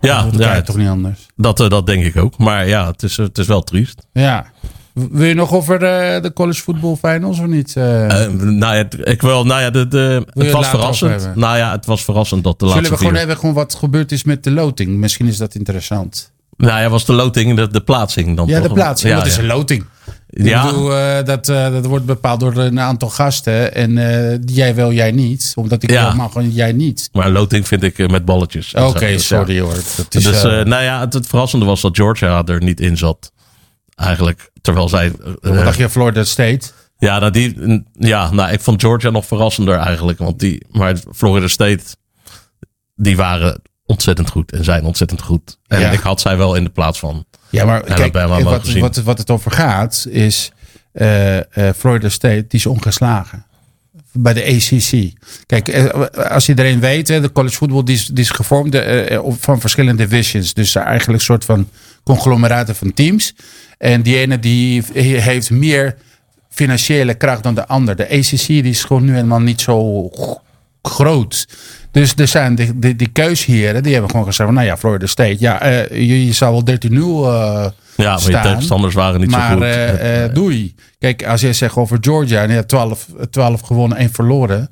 Ja, 0.00 0.22
dat 0.22 0.38
ja 0.38 0.62
toch 0.62 0.76
niet 0.76 0.88
anders. 0.88 1.26
dat, 1.36 1.60
eh, 1.60 1.68
dat 1.68 1.86
denk 1.86 2.04
ik 2.04 2.16
ook. 2.16 2.38
Maar 2.38 2.68
ja, 2.68 2.86
het 2.86 3.02
is, 3.02 3.16
het 3.16 3.38
is 3.38 3.46
wel 3.46 3.62
triest. 3.62 4.06
Ja. 4.12 4.46
Wil 5.10 5.26
je 5.26 5.34
nog 5.34 5.52
over 5.52 5.82
eh, 5.82 6.22
de 6.22 6.32
college 6.32 6.60
football 6.62 6.96
finals 6.96 7.38
of 7.38 7.46
niet? 7.46 7.76
eh? 7.76 8.24
Eh, 8.24 8.32
nou 8.32 8.74
ja, 8.74 8.82
het- 8.82 8.96
ik 9.08 9.22
wil, 9.22 9.44
nou 9.44 9.60
ja, 9.60 9.70
de, 9.70 9.88
de, 9.88 10.24
het 10.32 10.50
was 10.50 10.68
verrassend. 10.68 11.10
hebben? 11.22 11.38
Nou 11.40 11.56
ja, 11.56 11.70
het 11.72 11.86
was 11.86 12.04
verrassend 12.04 12.44
dat 12.44 12.58
de 12.58 12.66
Zullen 12.66 12.74
laatste 12.82 12.92
we 12.96 12.98
gewoon 13.00 13.18
vier- 13.20 13.28
even 13.28 13.40
gewoon 13.40 13.54
wat 13.54 13.74
gebeurd 13.74 14.12
is 14.12 14.24
met 14.24 14.44
de 14.44 14.50
loting? 14.50 14.90
Misschien 14.96 15.26
is 15.26 15.36
dat 15.36 15.54
interessant. 15.54 16.32
Nou 16.56 16.80
ja, 16.80 16.88
was 16.88 17.04
de 17.04 17.12
loting 17.12 17.56
de, 17.56 17.68
de 17.68 17.80
plaatsing 17.80 18.36
dan 18.36 18.46
Ja, 18.46 18.58
toch? 18.58 18.68
de 18.68 18.74
plaatsing. 18.74 19.12
Ja, 19.12 19.18
Wat 19.18 19.26
is 19.26 19.36
een 19.36 19.46
loting? 19.46 19.84
Ik 20.30 20.44
Ja. 20.46 20.66
bedoel, 20.66 20.88
dat, 21.24 21.44
dat 21.46 21.86
wordt 21.86 22.04
bepaald 22.06 22.40
door 22.40 22.56
een 22.56 22.80
aantal 22.80 23.08
gasten. 23.08 23.74
En 23.74 23.98
eh, 24.32 24.38
jij 24.44 24.74
wel, 24.74 24.92
jij 24.92 25.10
niet. 25.12 25.52
Omdat 25.54 25.82
ik 25.82 25.90
Ja. 25.90 26.14
mag, 26.14 26.34
en 26.34 26.50
jij 26.50 26.72
niet. 26.72 27.08
Maar 27.12 27.30
loting 27.30 27.66
vind 27.66 27.82
ik 27.82 28.10
met 28.10 28.24
balletjes. 28.24 28.74
Oké. 28.74 28.98
Dus 29.06 29.26
sorry 29.26 29.60
hoor. 29.60 29.74
Dat 29.96 30.06
is, 30.14 30.24
Dus 30.24 30.42
nou 30.42 30.82
ja, 30.82 31.00
het, 31.00 31.12
het 31.12 31.26
verrassende 31.26 31.64
was 31.64 31.80
dat 31.80 31.96
Georgia 31.96 32.42
er 32.44 32.62
niet 32.62 32.80
in 32.80 32.96
zat. 32.96 33.32
Eigenlijk, 33.96 34.50
terwijl 34.60 34.88
zij... 34.88 35.12
wat 35.40 35.54
dacht 35.64 35.76
je, 35.78 35.88
Florida 35.88 36.24
State? 36.24 36.66
ja, 36.98 37.18
nou 37.18 37.32
die, 37.32 37.82
ja, 37.92 38.30
nou 38.30 38.52
ik 38.52 38.60
vond 38.60 38.80
Georgia 38.80 39.10
nog 39.10 39.26
verrassender 39.26 39.78
eigenlijk. 39.78 40.18
Want 40.18 40.38
die, 40.38 40.66
maar 40.70 40.96
Florida 41.14 41.48
State, 41.48 41.82
die 42.94 43.16
waren 43.16 43.62
ontzettend 43.86 44.30
goed 44.30 44.52
en 44.52 44.64
zijn 44.64 44.84
ontzettend 44.84 45.22
goed. 45.22 45.58
En 45.66 45.80
Ja. 45.80 45.90
ik 45.90 46.00
had 46.00 46.20
zij 46.20 46.36
wel 46.36 46.54
in 46.54 46.64
de 46.64 46.70
plaats 46.70 46.98
van. 46.98 47.24
Ja, 47.50 47.64
maar 47.64 47.82
kijk, 47.82 48.12
wat, 48.12 48.72
wat, 48.72 48.96
wat 48.96 49.18
het 49.18 49.30
over 49.30 49.50
gaat 49.50 50.06
is... 50.10 50.52
eh, 50.92 51.36
eh, 51.68 51.74
Florida 51.76 52.08
State, 52.08 52.44
die 52.48 52.58
is 52.58 52.66
ongeslagen. 52.66 53.46
Bij 54.12 54.32
de 54.32 54.44
ACC. 54.44 55.12
Kijk, 55.46 55.68
eh, 55.68 56.30
als 56.30 56.48
iedereen 56.48 56.80
weet, 56.80 57.08
hè, 57.08 57.20
de 57.20 57.32
college 57.32 57.56
football 57.56 57.82
die 57.82 57.94
is, 57.94 58.06
die 58.06 58.24
is 58.24 58.30
gevormd 58.30 58.76
van 59.40 59.60
verschillende 59.60 60.06
divisions. 60.06 60.54
Dus 60.54 60.74
eigenlijk 60.74 61.18
een 61.18 61.24
soort 61.24 61.44
van 61.44 61.68
conglomeraten 62.06 62.76
van 62.76 62.94
teams. 62.94 63.34
En 63.78 64.02
die 64.02 64.16
ene 64.16 64.38
die 64.38 64.82
heeft 64.94 65.50
meer 65.50 65.96
financiële 66.50 67.14
kracht 67.14 67.42
dan 67.42 67.54
de 67.54 67.66
ander. 67.66 67.96
De 67.96 68.08
ACC 68.10 68.46
die 68.46 68.62
is 68.62 68.84
gewoon 68.84 69.04
nu 69.04 69.12
helemaal 69.14 69.40
niet 69.40 69.60
zo 69.60 70.10
groot. 70.82 71.48
Dus 71.90 72.12
er 72.16 72.28
zijn 72.28 72.54
die, 72.54 72.78
die, 72.78 72.96
die 72.96 73.08
keusheren, 73.08 73.82
die 73.82 73.92
hebben 73.92 74.10
gewoon 74.10 74.26
gezegd: 74.26 74.48
van, 74.48 74.54
Nou 74.54 74.66
ja, 74.66 74.76
Florida 74.76 75.06
State, 75.06 75.36
ja, 75.38 75.60
eh, 75.60 75.90
je, 75.90 76.26
je 76.26 76.32
zou 76.32 76.52
wel 76.52 76.76
13-0 76.76 76.92
eh 76.92 77.70
Ja, 77.96 78.10
maar 78.10 78.14
je 78.14 78.20
staan. 78.20 78.42
tegenstanders 78.42 78.94
waren 78.94 79.20
niet 79.20 79.30
maar 79.30 79.48
zo 79.50 79.54
goed. 79.54 79.62
eh, 79.64 80.24
eh, 80.24 80.34
doei. 80.34 80.74
Kijk, 80.98 81.26
als 81.26 81.40
je 81.40 81.52
zegt 81.52 81.76
over 81.76 81.98
Georgia, 82.00 82.42
en 82.42 82.48
je 82.48 82.54
hebt 82.54 82.68
12, 82.68 83.06
12 83.30 83.60
gewonnen, 83.60 83.98
1 83.98 84.10
verloren. 84.12 84.70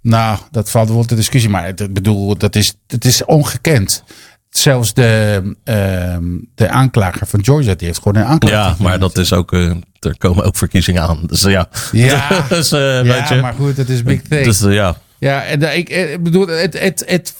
Nou, 0.00 0.38
dat 0.50 0.70
valt 0.70 0.88
wel 0.88 1.04
te 1.04 1.14
discussie. 1.14 1.50
Maar 1.50 1.68
ik 1.68 1.92
bedoel, 1.94 2.36
dat 2.36 2.56
is, 2.56 2.74
dat 2.86 3.04
is 3.04 3.24
ongekend. 3.24 4.04
Zelfs 4.52 4.94
de, 4.94 5.42
ehm, 5.64 6.24
de 6.54 6.68
aanklager 6.68 7.26
van 7.26 7.44
Georgia, 7.44 7.74
die 7.74 7.86
heeft 7.86 8.02
gewoon 8.02 8.22
een 8.22 8.28
aanklager. 8.28 8.58
ja, 8.58 8.76
maar 8.78 8.98
dat 8.98 9.18
is 9.18 9.32
ook, 9.32 9.52
eh, 9.52 9.70
er 9.98 10.18
komen 10.18 10.44
ook 10.44 10.56
verkiezingen 10.56 11.02
aan. 11.02 11.22
Dus 11.26 11.42
ja, 11.42 11.68
Ja, 11.92 12.28
dus, 12.48 12.72
eh, 12.72 13.04
ja 13.04 13.34
je. 13.34 13.40
maar 13.40 13.54
goed, 13.54 13.76
het 13.76 13.88
is 13.88 14.02
big 14.02 14.22
thing. 14.22 14.44
Dus 14.44 14.62
eh, 14.62 14.74
ja, 14.74 14.96
ja, 15.18 15.44
en 15.44 15.76
ik, 15.76 15.88
ik 15.88 16.22
bedoel, 16.22 16.46
het, 16.46 16.78
het, 16.78 17.02
het, 17.06 17.34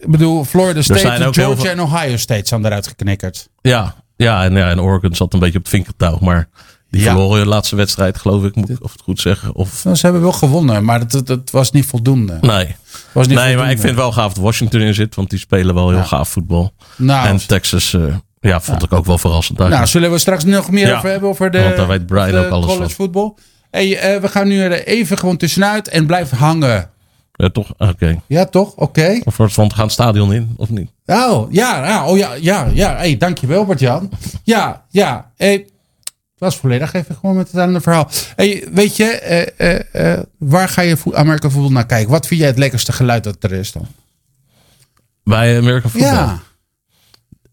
ik 0.00 0.10
bedoel, 0.10 0.44
Florida 0.44 0.82
State, 0.82 1.32
Georgia 1.32 1.70
en 1.70 1.80
Ohio 1.80 2.16
State 2.16 2.48
zijn 2.48 2.64
eruit 2.64 2.86
geknikkerd. 2.86 3.48
ja, 3.60 3.94
ja, 4.16 4.44
en, 4.44 4.56
ja, 4.56 4.70
en 4.70 4.80
Oregon 4.80 5.14
zat 5.14 5.32
een 5.32 5.38
beetje 5.38 5.58
op 5.58 5.64
het 5.64 5.72
vinkertouw. 5.72 6.18
Maar 6.20 6.48
Die 6.90 7.00
Ja. 7.02 7.10
verloren 7.10 7.42
de 7.42 7.48
laatste 7.48 7.76
wedstrijd, 7.76 8.18
geloof 8.18 8.44
ik, 8.44 8.54
moet 8.54 8.70
ik 8.70 8.82
of 8.84 8.92
het 8.92 9.00
goed 9.00 9.20
zeggen. 9.20 9.54
Of, 9.54 9.84
Nou, 9.84 9.96
ze 9.96 10.02
hebben 10.06 10.22
wel 10.22 10.32
gewonnen, 10.32 10.84
maar 10.84 10.98
dat, 10.98 11.10
dat, 11.10 11.26
dat 11.26 11.50
was 11.50 11.70
niet 11.70 11.86
voldoende. 11.86 12.38
nee, 12.40 12.76
Was 13.12 13.26
niet 13.26 13.38
nee 13.38 13.56
maar 13.56 13.70
ik 13.70 13.78
vind 13.78 13.96
wel 13.96 14.12
gaaf 14.12 14.32
dat 14.32 14.42
Washington 14.44 14.80
in 14.80 14.94
zit, 14.94 15.14
want 15.14 15.30
die 15.30 15.38
spelen 15.38 15.74
wel 15.74 15.90
heel 15.90 16.04
gaaf 16.04 16.28
voetbal. 16.28 16.72
Nou, 16.96 17.28
en 17.28 17.46
Texas, 17.46 17.94
eh, 17.94 18.02
ja, 18.40 18.60
vond 18.60 18.82
ik 18.82 18.92
ook 18.92 19.04
wel 19.04 19.18
verrassend. 19.18 19.58
nou, 19.58 19.86
zullen 19.86 20.10
we 20.10 20.18
straks 20.18 20.44
nog 20.44 20.70
meer 20.70 20.96
over 20.96 21.10
hebben 21.10 21.28
over 21.28 21.50
de, 21.50 21.62
want 21.62 21.76
daar 21.76 21.88
weet 21.88 22.06
Brian 22.06 22.30
de 22.30 22.36
ook 22.38 22.50
alles 22.50 22.66
college 22.66 22.94
voetbal? 22.94 23.38
Hey, 23.70 23.98
eh, 23.98 24.20
we 24.20 24.28
gaan 24.28 24.48
nu 24.48 24.68
even 24.72 25.18
gewoon 25.18 25.36
tussenuit 25.36 25.88
en 25.88 26.06
blijf 26.06 26.30
hangen. 26.30 26.90
Ja, 27.32 27.48
toch? 27.48 27.72
Oké. 27.78 28.20
Ja, 28.26 28.44
toch? 28.44 28.72
Oké. 28.74 29.20
Of 29.24 29.36
we 29.36 29.48
gaan 29.50 29.68
het 29.74 29.92
stadion 29.92 30.32
in, 30.32 30.54
of 30.56 30.70
niet? 30.70 30.90
Oh, 31.06 31.52
ja, 31.52 31.86
ja, 31.86 32.06
oh, 32.06 32.16
ja, 32.18 32.34
ja, 32.34 32.68
ja. 32.74 32.96
Hey, 32.96 33.16
dankjewel 33.16 33.64
Bart-Jan. 33.64 34.10
Ja, 34.44 34.84
ja. 34.90 35.30
Hey, 35.36 35.66
het 36.40 36.48
was 36.48 36.56
volledig 36.56 36.92
even 36.92 37.14
gewoon 37.20 37.36
met 37.36 37.50
het 37.52 37.60
andere 37.60 37.80
verhaal. 37.80 38.10
Hey, 38.36 38.68
weet 38.72 38.96
je, 38.96 39.04
eh, 39.04 39.76
eh, 39.92 40.12
eh, 40.12 40.22
waar 40.38 40.68
ga 40.68 40.82
je 40.82 40.96
vo- 40.96 41.14
Amerika 41.14 41.48
voetbal 41.50 41.70
naar 41.72 41.86
kijken? 41.86 42.10
Wat 42.10 42.26
vind 42.26 42.40
jij 42.40 42.48
het 42.48 42.58
lekkerste 42.58 42.92
geluid 42.92 43.24
dat 43.24 43.36
er 43.40 43.52
is 43.52 43.72
dan? 43.72 43.86
Bij 45.24 45.56
American 45.58 45.90
Football? 45.90 46.12
Ja, 46.12 46.38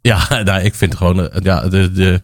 Ja, 0.02 0.42
nou, 0.44 0.62
ik 0.62 0.76
vind 0.76 0.96
gewoon 0.96 1.30
ja, 1.44 1.68
de, 1.70 1.92
de, 1.92 2.22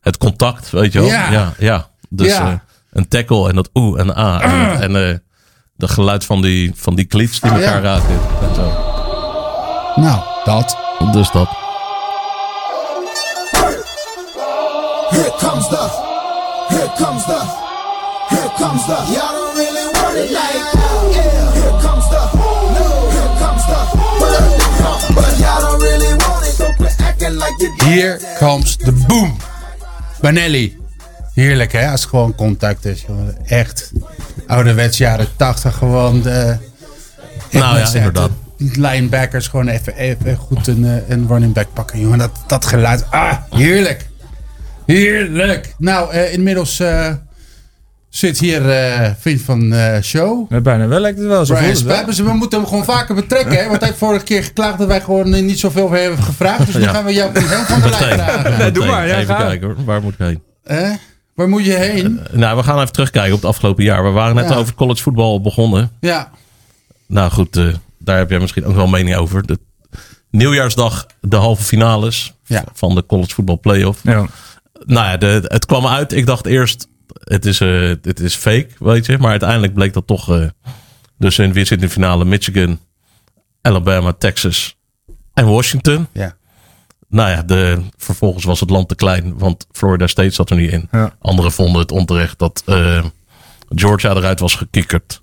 het 0.00 0.16
contact, 0.18 0.70
weet 0.70 0.92
je 0.92 0.98
wel. 1.00 1.08
Ja. 1.08 1.30
Ja, 1.30 1.52
ja. 1.58 1.90
Dus 2.08 2.26
Ja. 2.26 2.50
eh, 2.50 2.54
een 2.92 3.08
tackle 3.08 3.48
en 3.48 3.54
dat 3.54 3.70
oeh 3.74 4.00
en 4.00 4.16
a. 4.16 4.40
En, 4.40 4.80
en 4.80 5.08
eh, 5.10 5.16
de 5.76 5.88
geluid 5.88 6.24
van 6.24 6.42
die, 6.42 6.72
van 6.74 6.94
die 6.94 7.04
cleats 7.06 7.40
die 7.40 7.50
elkaar 7.50 7.82
Ja. 7.82 7.94
raken. 7.94 8.18
En 8.48 8.54
zo. 8.54 8.62
nou, 10.00 10.22
dat. 10.44 10.76
Dus 11.12 11.30
dat. 11.30 11.48
Here 15.10 15.32
comes 15.38 15.68
the, 15.68 16.03
comes 18.74 18.86
the. 18.86 19.12
Y'all 19.14 19.32
don't 19.32 19.56
really 19.56 19.86
want 19.94 20.16
it 20.16 20.30
like 20.30 20.58
that. 20.72 20.94
Yeah. 21.14 21.52
Here 21.52 21.80
comes 21.80 22.06
the, 22.10 22.22
no, 22.76 22.86
here 23.14 23.32
comes 23.42 23.64
the, 23.70 23.80
but, 24.20 25.14
but 25.14 25.38
y'all 25.38 25.60
don't 25.60 25.80
really 25.80 26.12
want 26.24 26.46
it. 26.46 26.54
So 26.54 26.72
quit 26.76 27.00
acting 27.00 27.36
like 27.38 27.54
you 27.60 27.70
do. 27.78 27.86
Here 27.86 28.18
comes 28.38 28.76
the 28.76 28.92
boom. 29.08 29.36
Benelli. 30.20 30.82
Heerlijk 31.34 31.72
hè, 31.72 31.90
als 31.90 32.00
het 32.00 32.10
gewoon 32.10 32.34
contact 32.34 32.84
is. 32.84 33.04
jongen. 33.06 33.36
Echt. 33.46 33.92
Ouderwets 34.46 34.98
jaren 34.98 35.28
80 35.36 35.74
gewoon. 35.74 36.22
De, 36.22 36.56
Nou 37.50 37.78
ja, 37.78 37.92
inderdaad. 37.94 38.30
Die 38.56 38.80
linebackers 38.80 39.48
gewoon 39.48 39.68
even, 39.68 39.96
even 39.96 40.36
goed 40.36 40.66
een, 40.66 40.84
eh, 40.84 41.08
een 41.08 41.26
running 41.28 41.52
back 41.54 41.66
pakken. 41.72 42.00
Jongen, 42.00 42.18
dat, 42.18 42.30
dat 42.46 42.66
geluid. 42.66 43.04
Ah, 43.10 43.36
heerlijk. 43.50 44.08
Heerlijk. 44.86 45.74
Nou, 45.78 46.12
eh, 46.12 46.32
inmiddels 46.32 46.80
eh, 46.80 47.12
zit 48.16 48.38
hier 48.38 48.70
eh 48.70 49.10
vriend 49.18 49.40
van 49.42 49.70
de 49.70 49.98
show. 50.02 50.52
Ja, 50.52 50.60
bijna 50.60 50.86
wel 50.86 51.00
lijkt 51.00 51.18
het 51.18 51.26
wel. 51.26 51.46
Zo 51.46 51.54
Brian. 51.54 52.04
We 52.14 52.32
moeten 52.32 52.58
hem 52.58 52.68
gewoon 52.68 52.84
vaker 52.84 53.14
betrekken. 53.14 53.56
Hè? 53.56 53.64
Want 53.66 53.78
hij 53.78 53.88
heeft 53.88 53.98
vorige 54.00 54.24
keer 54.24 54.44
geklaagd 54.44 54.78
dat 54.78 54.86
wij 54.86 55.00
gewoon 55.00 55.34
eh, 55.34 55.42
niet 55.42 55.58
zoveel 55.58 55.90
hebben 55.90 56.22
gevraagd. 56.22 56.66
Dus 56.66 56.74
nu 56.76 56.80
Ja. 56.82 56.90
gaan 56.92 57.04
we 57.04 57.12
jou 57.12 57.34
gewoon 57.34 57.64
van 57.66 57.80
de 57.80 57.88
lijn 57.88 58.18
vragen. 58.18 58.58
Nee, 58.58 58.70
doe 58.70 58.86
maar, 58.86 59.06
ja, 59.06 59.16
Even 59.18 59.34
ga. 59.36 59.42
kijken 59.42 59.66
hoor. 59.66 59.84
Waar 59.84 60.02
moet 60.02 60.12
ik 60.12 60.18
heen? 60.18 60.42
Eh? 60.64 60.90
Waar 61.34 61.48
moet 61.48 61.64
je 61.64 61.72
heen? 61.72 62.20
Nou, 62.32 62.56
we 62.56 62.62
gaan 62.62 62.80
even 62.80 62.92
terugkijken 62.92 63.32
op 63.34 63.40
het 63.40 63.50
afgelopen 63.50 63.84
jaar. 63.84 64.04
We 64.04 64.10
waren 64.10 64.34
net 64.34 64.48
Ja. 64.48 64.54
over 64.54 64.74
college 64.74 65.02
voetbal 65.02 65.40
begonnen. 65.40 65.90
Ja. 66.00 66.30
Nou 67.06 67.30
goed, 67.30 67.56
eh, 67.56 67.66
daar 67.98 68.18
heb 68.18 68.30
jij 68.30 68.38
misschien 68.38 68.64
ook 68.66 68.74
wel 68.74 68.84
een 68.84 68.90
mening 68.90 69.16
over. 69.16 69.46
De 69.46 69.58
nieuwjaarsdag, 70.30 71.06
de 71.20 71.36
halve 71.36 71.62
finales 71.62 72.34
Ja. 72.44 72.64
van 72.72 72.94
de 72.94 73.06
college 73.06 73.34
voetbal 73.34 73.60
playoff. 73.60 74.00
Ja. 74.02 74.26
Nou 74.86 75.06
ja, 75.08 75.16
de, 75.16 75.44
het 75.46 75.66
kwam 75.66 75.86
uit. 75.86 76.12
Ik 76.12 76.26
dacht 76.26 76.46
eerst, 76.46 76.86
het 77.14 77.46
is, 77.46 77.60
eh 77.60 77.88
het 78.02 78.20
is 78.20 78.34
fake, 78.34 78.68
weet 78.78 79.06
je. 79.06 79.18
Maar 79.18 79.30
uiteindelijk 79.30 79.74
bleek 79.74 79.92
dat 79.92 80.06
toch... 80.06 80.30
eh, 80.30 80.46
dus 81.18 81.38
in, 81.38 81.52
weer 81.52 81.66
zit 81.66 81.78
in 81.80 81.86
de 81.86 81.92
finale 81.92 82.24
Michigan, 82.24 82.78
Alabama, 83.60 84.12
Texas 84.12 84.76
en 85.34 85.46
Washington. 85.46 86.06
Ja. 86.12 86.36
Nou 87.08 87.30
ja, 87.30 87.42
de, 87.42 87.82
vervolgens 87.96 88.44
was 88.44 88.60
het 88.60 88.70
land 88.70 88.88
te 88.88 88.94
klein, 88.94 89.38
want 89.38 89.66
Florida 89.72 90.06
State 90.06 90.30
zat 90.30 90.50
er 90.50 90.56
niet 90.56 90.72
in. 90.72 90.88
Ja. 90.92 91.16
Anderen 91.20 91.52
vonden 91.52 91.80
het 91.80 91.92
onterecht 91.92 92.38
dat 92.38 92.62
eh, 92.66 93.04
Georgia 93.68 94.10
eruit 94.10 94.40
was 94.40 94.54
gekikkerd. 94.54 95.22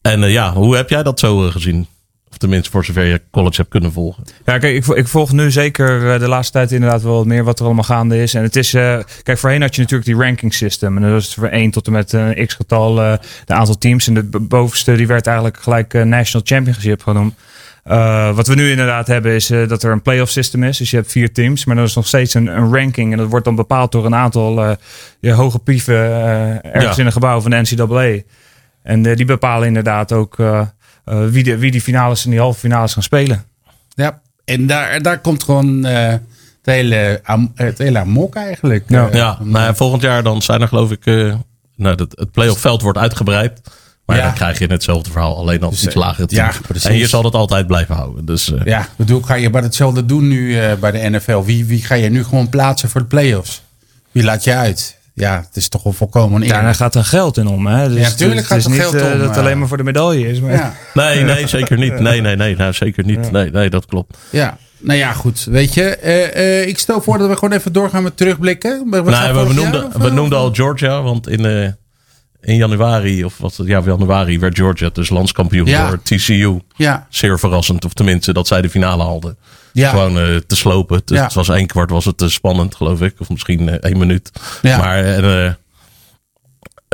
En 0.00 0.20
ja, 0.20 0.52
hoe 0.52 0.76
heb 0.76 0.90
jij 0.90 1.02
dat 1.02 1.18
zo 1.18 1.50
gezien? 1.50 1.86
Of 2.34 2.40
tenminste, 2.40 2.70
voor 2.70 2.84
zover 2.84 3.04
je 3.04 3.20
college 3.30 3.56
hebt 3.56 3.68
kunnen 3.68 3.92
volgen. 3.92 4.22
Ja, 4.44 4.58
kijk, 4.58 4.74
ik, 4.76 4.84
vo- 4.84 4.94
ik 4.94 5.08
volg 5.08 5.32
nu 5.32 5.50
zeker 5.50 6.12
eh, 6.12 6.18
de 6.20 6.28
laatste 6.28 6.52
tijd 6.52 6.72
inderdaad 6.72 7.02
wel 7.02 7.14
wat 7.14 7.26
meer 7.26 7.44
wat 7.44 7.58
er 7.58 7.64
allemaal 7.64 7.84
gaande 7.84 8.22
is. 8.22 8.34
En 8.34 8.42
het 8.42 8.56
is, 8.56 8.74
eh, 8.74 8.98
kijk, 9.22 9.38
voorheen 9.38 9.60
had 9.60 9.74
je 9.74 9.80
natuurlijk 9.80 10.08
die 10.10 10.18
ranking 10.26 10.54
system. 10.54 10.96
En 10.96 11.02
dat 11.10 11.20
is 11.20 11.34
voor 11.34 11.48
1 11.48 11.70
tot 11.70 11.86
en 11.86 11.92
met 11.92 12.12
een 12.12 12.46
x 12.46 12.54
getal 12.54 13.02
eh, 13.02 13.12
de 13.44 13.54
aantal 13.54 13.78
teams. 13.78 14.06
En 14.06 14.14
de 14.14 14.22
bovenste 14.40 14.96
die 14.96 15.06
werd 15.06 15.26
eigenlijk 15.26 15.56
gelijk 15.58 15.92
National 15.92 16.46
Championship 16.46 17.02
genoemd. 17.02 17.34
Wat 18.34 18.46
we 18.46 18.54
nu 18.54 18.70
inderdaad 18.70 19.06
hebben 19.06 19.32
is 19.32 19.46
dat 19.46 19.82
er 19.82 19.92
een 19.92 20.02
playoff 20.02 20.30
system 20.30 20.62
is. 20.62 20.76
Dus 20.78 20.90
je 20.90 20.96
hebt 20.96 21.10
vier 21.10 21.32
teams, 21.32 21.64
maar 21.64 21.76
dat 21.76 21.88
is 21.88 21.94
nog 21.94 22.06
steeds 22.06 22.34
een, 22.34 22.46
een 22.46 22.74
ranking. 22.74 23.12
En 23.12 23.18
dat 23.18 23.28
wordt 23.28 23.44
dan 23.44 23.54
bepaald 23.54 23.92
door 23.92 24.04
een 24.06 24.14
aantal 24.14 24.76
je 25.20 25.32
hoge 25.32 25.58
pieven 25.58 25.94
ergens 26.72 26.94
Ja. 26.96 27.00
in 27.00 27.06
een 27.06 27.12
gebouw 27.12 27.40
van 27.40 27.50
de 27.50 27.60
NCAA. 27.62 28.22
En 28.82 29.02
die 29.02 29.24
bepalen 29.24 29.66
inderdaad 29.68 30.12
ook 30.12 30.36
wie, 31.04 31.42
de, 31.42 31.58
wie 31.58 31.70
die 31.70 31.80
finales 31.80 32.24
en 32.24 32.30
die 32.30 32.38
halve 32.40 32.58
finales 32.58 32.92
gaan 32.92 33.02
spelen. 33.02 33.44
Ja. 33.94 34.20
En 34.44 34.66
daar, 34.66 35.02
daar 35.02 35.18
komt 35.20 35.42
gewoon 35.42 35.84
eh, 35.84 36.08
het, 36.08 36.20
hele, 36.62 37.20
het 37.54 37.78
hele 37.78 37.98
amok 37.98 38.34
eigenlijk. 38.34 38.84
Ja. 38.88 39.08
Eh, 39.08 39.14
ja, 39.14 39.38
nou 39.40 39.64
ja, 39.64 39.74
volgend 39.74 40.02
jaar 40.02 40.22
dan 40.22 40.42
zijn 40.42 40.60
er 40.60 40.68
geloof 40.68 40.90
ik... 40.90 41.06
eh, 41.06 41.34
nou, 41.76 41.96
dat, 41.96 42.12
het 42.18 42.30
playoff 42.30 42.60
veld 42.60 42.82
wordt 42.82 42.98
uitgebreid. 42.98 43.60
Maar 44.06 44.16
Ja. 44.16 44.22
dan 44.24 44.34
krijg 44.34 44.58
je 44.58 44.66
hetzelfde 44.66 45.10
verhaal, 45.10 45.36
alleen 45.36 45.60
dan 45.60 45.70
Dus, 45.70 45.84
iets 45.84 45.94
eh, 45.94 46.00
lagere 46.00 46.26
ja, 46.30 46.52
precies. 46.66 46.84
en 46.88 46.96
je 46.96 47.06
zal 47.06 47.22
dat 47.22 47.34
altijd 47.34 47.66
blijven 47.66 47.94
houden. 47.94 48.24
Dus 48.24 48.52
eh, 48.52 48.64
Ja, 48.64 48.80
ik 48.80 48.88
bedoel, 48.96 49.22
ga 49.22 49.34
je 49.34 49.50
maar 49.50 49.62
hetzelfde 49.62 50.04
doen 50.06 50.28
nu 50.28 50.58
eh, 50.60 50.72
bij 50.74 50.90
de 50.90 51.10
NFL? 51.10 51.42
Wie, 51.42 51.64
wie 51.64 51.82
ga 51.84 51.94
je 51.94 52.10
nu 52.10 52.24
gewoon 52.24 52.48
plaatsen 52.48 52.88
voor 52.88 53.00
de 53.00 53.06
playoffs? 53.06 53.62
Wie 54.12 54.22
laat 54.24 54.44
je 54.44 54.54
uit? 54.54 54.98
Ja, 55.14 55.44
het 55.46 55.56
is 55.56 55.68
toch 55.68 55.82
wel 55.82 55.92
volkomen 55.92 56.48
daar 56.48 56.74
gaat 56.74 56.94
er 56.94 57.04
geld 57.04 57.36
in 57.36 57.46
om. 57.46 57.66
Hè? 57.66 57.88
Dus 57.88 58.00
Ja, 58.00 58.10
tuurlijk 58.10 58.38
het 58.38 58.46
gaat 58.48 58.58
is 58.58 58.64
er 58.64 58.70
niet 58.70 58.80
geld 58.80 58.94
eh, 58.94 59.02
om, 59.04 59.10
dat 59.10 59.20
het 59.20 59.30
eh. 59.30 59.36
alleen 59.36 59.58
maar 59.58 59.68
voor 59.68 59.76
de 59.76 59.82
medaille 59.82 60.28
is. 60.28 60.40
Maar 60.40 60.52
Ja, 60.52 60.74
nee, 60.94 61.24
nee, 61.24 61.46
zeker 61.46 61.78
niet. 61.78 61.98
Nee, 62.00 62.20
nee, 62.20 62.36
nee, 62.36 62.56
nou, 62.56 62.72
zeker 62.72 63.04
niet. 63.04 63.30
Nee, 63.30 63.50
nee, 63.50 63.70
dat 63.70 63.86
klopt. 63.86 64.16
ja. 64.30 64.58
Nou 64.84 64.98
ja, 64.98 65.12
goed. 65.12 65.44
Weet 65.44 65.74
je, 65.74 65.82
eh, 65.82 66.60
eh, 66.60 66.68
ik 66.68 66.78
stel 66.78 67.00
voor 67.02 67.18
dat 67.18 67.28
we 67.28 67.34
gewoon 67.34 67.58
even 67.58 67.72
doorgaan 67.72 68.02
met 68.02 68.16
terugblikken. 68.16 68.90
We, 68.90 69.02
we 69.02 69.10
Nou, 69.10 69.32
we, 69.32 69.38
jaar, 69.44 69.54
noemden, 69.54 70.00
we 70.00 70.10
noemden 70.10 70.38
al 70.38 70.54
Georgia, 70.54 71.02
want 71.02 71.28
in, 71.28 71.44
eh, 71.44 71.68
in 72.40 72.56
januari, 72.56 73.24
of 73.24 73.38
wat, 73.38 73.60
ja, 73.64 73.80
januari 73.84 74.38
werd 74.38 74.56
Georgia 74.56 74.90
dus 74.92 75.08
landskampioen 75.08 75.66
Ja. 75.66 75.88
door 75.88 76.02
TCU. 76.02 76.60
Ja, 76.76 77.06
Zeer 77.10 77.38
verrassend, 77.38 77.84
of 77.84 77.92
tenminste 77.92 78.32
dat 78.32 78.46
zij 78.46 78.62
de 78.62 78.70
finale 78.70 79.02
hadden. 79.02 79.36
Ja. 79.82 79.90
Gewoon 79.90 80.18
eh, 80.18 80.36
te 80.36 80.56
slopen. 80.56 81.02
Dus 81.04 81.16
Ja. 81.18 81.24
Het 81.24 81.34
was 81.34 81.48
één 81.48 81.66
kwart 81.66 81.90
was 81.90 82.04
het 82.04 82.18
te 82.18 82.28
spannend, 82.28 82.74
geloof 82.74 83.00
ik. 83.00 83.14
Of 83.18 83.28
misschien 83.28 83.68
eh, 83.68 83.74
één 83.90 83.98
minuut. 83.98 84.30
Ja. 84.62 84.78
Maar, 84.78 85.04
eh, 85.04 85.52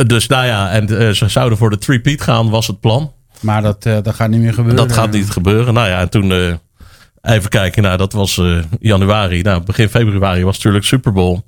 dus 0.07 0.27
nou 0.27 0.47
ja, 0.47 0.71
en 0.71 0.99
eh, 0.99 1.11
ze 1.11 1.29
zouden 1.29 1.59
voor 1.59 1.71
de 1.71 1.79
three-peat 1.79 2.21
gaan, 2.23 2.51
was 2.51 2.67
het 2.67 2.81
plan. 2.81 3.13
maar 3.41 3.63
dat, 3.63 3.87
eh, 3.87 3.99
dat 4.03 4.15
gaat 4.15 4.29
niet 4.31 4.41
meer 4.41 4.55
gebeuren. 4.55 4.87
Dat 4.89 4.97
gaat 4.97 5.11
niet 5.11 5.31
gebeuren. 5.31 5.75
Nou 5.75 5.89
ja, 5.89 6.01
en 6.01 6.09
toen 6.11 6.33
eh, 6.33 6.55
even 7.35 7.51
kijken. 7.51 7.83
Nou, 7.83 7.97
dat 7.97 8.13
was 8.13 8.39
eh, 8.39 8.59
januari. 8.81 9.43
Nou, 9.43 9.63
begin 9.63 9.89
februari 9.89 10.45
was 10.45 10.55
natuurlijk 10.57 10.85
Super 10.85 11.13
Bowl. 11.13 11.41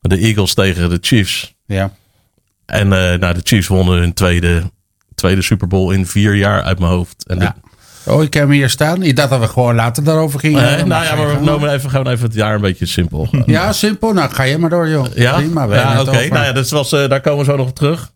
De 0.00 0.16
Eagles 0.18 0.54
tegen 0.54 0.90
de 0.90 0.98
Chiefs. 1.00 1.54
Ja. 1.66 1.92
En 2.66 2.92
eh, 2.92 3.18
nou, 3.18 3.34
de 3.34 3.40
Chiefs 3.42 3.66
wonnen 3.66 3.98
hun 3.98 4.12
tweede, 4.14 4.62
tweede 5.14 5.42
Super 5.42 5.66
Bowl 5.68 5.90
in 5.92 6.06
vier 6.06 6.34
jaar 6.34 6.62
uit 6.62 6.78
mijn 6.78 6.90
hoofd. 6.92 7.26
En 7.26 7.38
ja. 7.38 7.56
Oh, 8.06 8.22
ik 8.22 8.34
heb 8.34 8.42
hem 8.42 8.52
hier 8.52 8.70
staan. 8.70 9.02
Ik 9.02 9.16
dacht 9.16 9.30
dat 9.30 9.40
we 9.40 9.48
gewoon 9.48 9.74
later 9.74 10.04
daarover 10.04 10.40
gingen. 10.40 10.88
nou 10.88 11.04
ja, 11.04 11.10
je 11.10 11.16
maar 11.16 11.38
we 11.38 11.44
noemen 11.44 11.72
even, 11.72 11.90
gewoon 11.90 12.08
even 12.08 12.24
het 12.24 12.34
jaar 12.34 12.54
een 12.54 12.60
beetje 12.60 12.86
simpel. 12.86 13.28
Ja, 13.46 13.72
simpel. 13.72 14.12
Nou, 14.12 14.30
ga 14.32 14.42
je 14.42 14.58
maar 14.58 14.70
door, 14.70 14.88
joh. 14.88 15.06
Ja, 15.14 15.34
Prima, 15.36 15.64
ja 15.74 16.00
oké. 16.00 16.10
Nou 16.28 16.44
ja, 16.44 16.52
dus 16.52 16.70
was, 16.70 16.92
eh, 16.92 17.08
daar 17.08 17.20
komen 17.20 17.38
we 17.38 17.50
zo 17.50 17.56
nog 17.56 17.68
op 17.68 17.74
terug. 17.74 18.12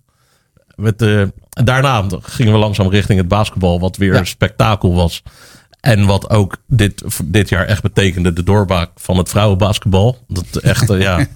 Met, 0.75 1.03
eh, 1.03 1.23
daarna 1.50 2.05
gingen 2.23 2.53
we 2.53 2.59
langzaam 2.59 2.88
richting 2.88 3.19
het 3.19 3.29
basketbal, 3.29 3.81
wat 3.81 3.97
weer 3.97 4.12
Ja. 4.12 4.19
een 4.19 4.26
spektakel 4.26 4.95
was. 4.95 5.23
En 5.81 6.07
wat 6.07 6.31
ook 6.31 6.57
dit, 6.67 7.03
dit 7.25 7.49
jaar 7.49 7.67
echt 7.67 7.83
betekende, 7.83 8.33
de 8.33 8.43
doorbraak 8.43 8.91
van 8.97 9.17
het 9.17 9.29
vrouwenbasketbal. 9.29 10.19
Dat 10.29 10.57
echt, 10.62 10.91
eh, 10.91 11.00
ja. 11.00 11.17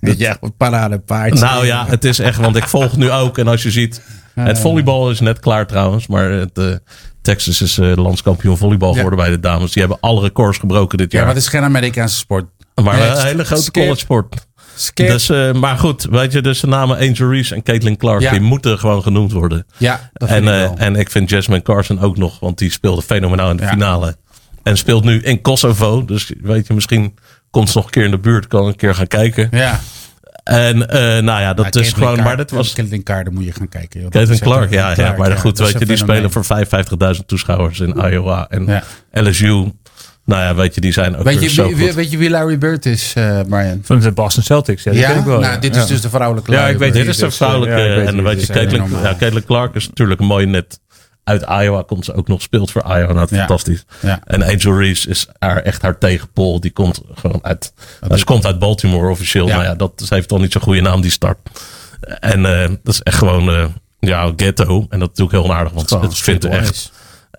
Dit 0.00 0.20
is 0.20 0.26
echt 0.26 0.38
een 0.40 0.56
paradepaardje. 0.56 1.44
Nou 1.44 1.66
ja, 1.66 1.86
het 1.86 2.04
is 2.04 2.18
echt, 2.18 2.38
want 2.38 2.56
ik 2.56 2.68
volg 2.68 2.96
nu 2.96 3.10
ook. 3.10 3.38
En 3.38 3.48
als 3.48 3.62
je 3.62 3.70
ziet, 3.70 4.02
het 4.34 4.58
volleybal 4.58 5.10
is 5.10 5.20
net 5.20 5.40
klaar 5.40 5.66
trouwens. 5.66 6.06
Maar 6.06 6.30
het, 6.30 6.80
Texas 7.26 7.60
is 7.62 7.78
eh, 7.78 7.92
landskampioen 7.96 8.56
volleybal 8.56 8.88
Ja. 8.90 8.94
geworden 8.94 9.18
bij 9.18 9.30
de 9.30 9.40
dames. 9.40 9.72
Die 9.72 9.82
hebben 9.82 10.00
alle 10.00 10.20
records 10.20 10.58
gebroken 10.58 10.98
dit 10.98 11.12
Ja, 11.12 11.16
jaar. 11.18 11.26
maar 11.26 11.34
het 11.36 11.44
is 11.44 11.50
geen 11.50 11.62
Amerikaanse 11.62 12.16
sport. 12.16 12.44
maar 12.84 12.98
Nee, 12.98 13.08
een 13.08 13.24
hele 13.24 13.44
grote 13.44 13.62
skate- 13.62 13.80
college 13.80 14.00
sport. 14.00 14.46
skate- 14.74 15.10
Dus, 15.12 15.28
eh, 15.28 15.52
maar 15.52 15.78
goed, 15.78 16.06
weet 16.10 16.32
je, 16.32 16.40
dus 16.40 16.60
de 16.60 16.66
namen 16.66 16.96
Angel 16.98 17.30
Reese 17.30 17.54
en 17.54 17.62
Caitlin 17.62 17.96
Clark, 17.96 18.20
Ja. 18.20 18.30
die 18.30 18.40
moeten 18.40 18.78
gewoon 18.78 19.02
genoemd 19.02 19.32
worden. 19.32 19.66
Ja, 19.78 20.10
dat 20.12 20.28
En, 20.28 20.42
ik 20.42 20.48
eh, 20.48 20.54
wel. 20.56 20.74
en 20.78 20.96
ik 20.96 21.10
vind 21.10 21.30
Jasmine 21.30 21.62
Carson 21.62 22.00
ook 22.00 22.16
nog, 22.16 22.40
want 22.40 22.58
die 22.58 22.70
speelde 22.70 23.02
fenomenaal 23.02 23.50
in 23.50 23.56
de 23.56 23.62
Ja. 23.62 23.68
finale. 23.68 24.16
En 24.62 24.76
speelt 24.76 25.04
nu 25.04 25.20
in 25.20 25.40
Kosovo. 25.40 26.04
Dus 26.04 26.32
weet 26.42 26.66
je, 26.66 26.74
misschien 26.74 27.14
komt 27.50 27.70
ze 27.70 27.76
nog 27.76 27.84
een 27.86 27.90
keer 27.92 28.04
in 28.04 28.10
de 28.10 28.18
buurt, 28.18 28.46
kan 28.46 28.66
een 28.66 28.76
keer 28.76 28.94
gaan 28.94 29.06
kijken. 29.06 29.48
ja. 29.50 29.80
En 30.46 30.88
eh, 30.90 31.00
nou 31.22 31.40
ja, 31.40 31.54
dat 31.54 31.74
Ja, 31.74 31.80
is 31.80 31.92
gewoon. 31.92 32.22
Maar 32.22 32.36
dat 32.36 32.50
was. 32.50 32.72
Caitlin 32.72 33.02
Carter 33.02 33.32
moet 33.32 33.44
je 33.44 33.52
gaan 33.52 33.68
kijken. 33.68 34.00
joh. 34.00 34.10
Kevin 34.10 34.38
Clark, 34.38 34.64
een- 34.70 34.76
ja, 34.76 34.92
ja. 34.96 35.14
Maar 35.18 35.36
goed, 35.36 35.58
weet 35.58 35.68
je, 35.68 35.80
een 35.80 35.86
die 35.86 35.96
spelen 35.96 36.30
voor 36.30 36.44
55.000 36.44 37.26
toeschouwers 37.26 37.80
in 37.80 37.94
Iowa. 38.10 38.46
En 38.48 38.66
Ja. 38.66 38.82
LSU, 39.22 39.46
nou 40.24 40.42
ja, 40.42 40.54
weet 40.54 40.74
je, 40.74 40.80
die 40.80 40.92
zijn 40.92 41.16
ook 41.16 41.22
Weet 41.24 41.34
weer 41.34 41.42
je, 41.42 41.48
zo 41.54 41.66
wie, 41.74 41.86
goed. 41.86 41.94
weet 41.94 42.10
je 42.10 42.16
wie 42.18 42.30
Larry 42.30 42.58
Bird 42.58 42.86
is, 42.86 43.12
eh 43.14 43.40
Brian? 43.48 43.80
Van 43.82 43.98
de 44.00 44.12
Boston 44.12 44.42
Celtics. 44.42 44.82
Ja, 44.82 44.92
Ja, 44.92 45.08
ik 45.08 45.24
wel. 45.24 45.40
nou, 45.40 45.52
ja. 45.52 45.58
dit 45.58 45.74
Ja. 45.74 45.80
is 45.80 45.86
dus 45.86 46.00
de 46.00 46.10
vrouwelijke 46.10 46.52
Ja, 46.52 46.68
ik 46.68 46.78
weet. 46.78 46.92
Dit 46.92 47.06
is 47.06 47.20
een 47.20 47.26
eh, 47.28 47.32
vrouwelijke. 47.34 47.82
en 47.82 48.22
weet 48.22 48.46
je, 48.46 48.52
Caitlin, 49.18 49.44
Clark 49.44 49.74
is 49.74 49.88
natuurlijk 49.88 50.20
mooi 50.20 50.46
net 50.46 50.80
uit 51.26 51.42
Iowa. 51.62 51.82
Komt 51.82 52.04
ze 52.04 52.14
ook 52.14 52.28
nog, 52.28 52.42
speelt 52.42 52.70
voor 52.70 52.82
Iowa. 52.82 53.12
Nou, 53.12 53.26
Ja. 53.30 53.36
fantastisch. 53.38 53.84
Ja. 54.00 54.20
En 54.24 54.42
Angel 54.42 54.78
Reese 54.78 55.08
is 55.08 55.26
haar, 55.38 55.56
echt 55.62 55.82
haar 55.82 55.98
tegenpol. 55.98 56.60
Die 56.60 56.70
komt 56.70 57.00
gewoon 57.14 57.38
uit. 57.42 57.72
nou, 58.00 58.16
ze 58.18 58.24
komt 58.24 58.46
uit 58.46 58.58
Baltimore 58.58 59.10
officieel. 59.10 59.46
Ja. 59.46 59.56
Maar 59.56 59.64
ja, 59.64 59.74
dat 59.74 59.92
ze 60.04 60.14
heeft 60.14 60.28
toch 60.28 60.40
niet 60.40 60.52
zo'n 60.52 60.62
goede 60.62 60.80
naam, 60.80 61.00
die 61.00 61.10
start. 61.10 61.38
En 62.20 62.46
eh, 62.62 62.68
dat 62.82 62.94
is 62.94 63.02
echt 63.02 63.18
gewoon. 63.18 63.48
eh, 63.50 63.64
ja, 64.00 64.32
ghetto. 64.36 64.86
En 64.90 64.98
dat 64.98 65.10
is 65.12 65.18
natuurlijk 65.18 65.32
heel 65.32 65.44
onaardig. 65.44 65.72
Want 65.72 65.90
het 65.90 66.18
vindt 66.18 66.44
er 66.44 66.50
echt. 66.50 66.92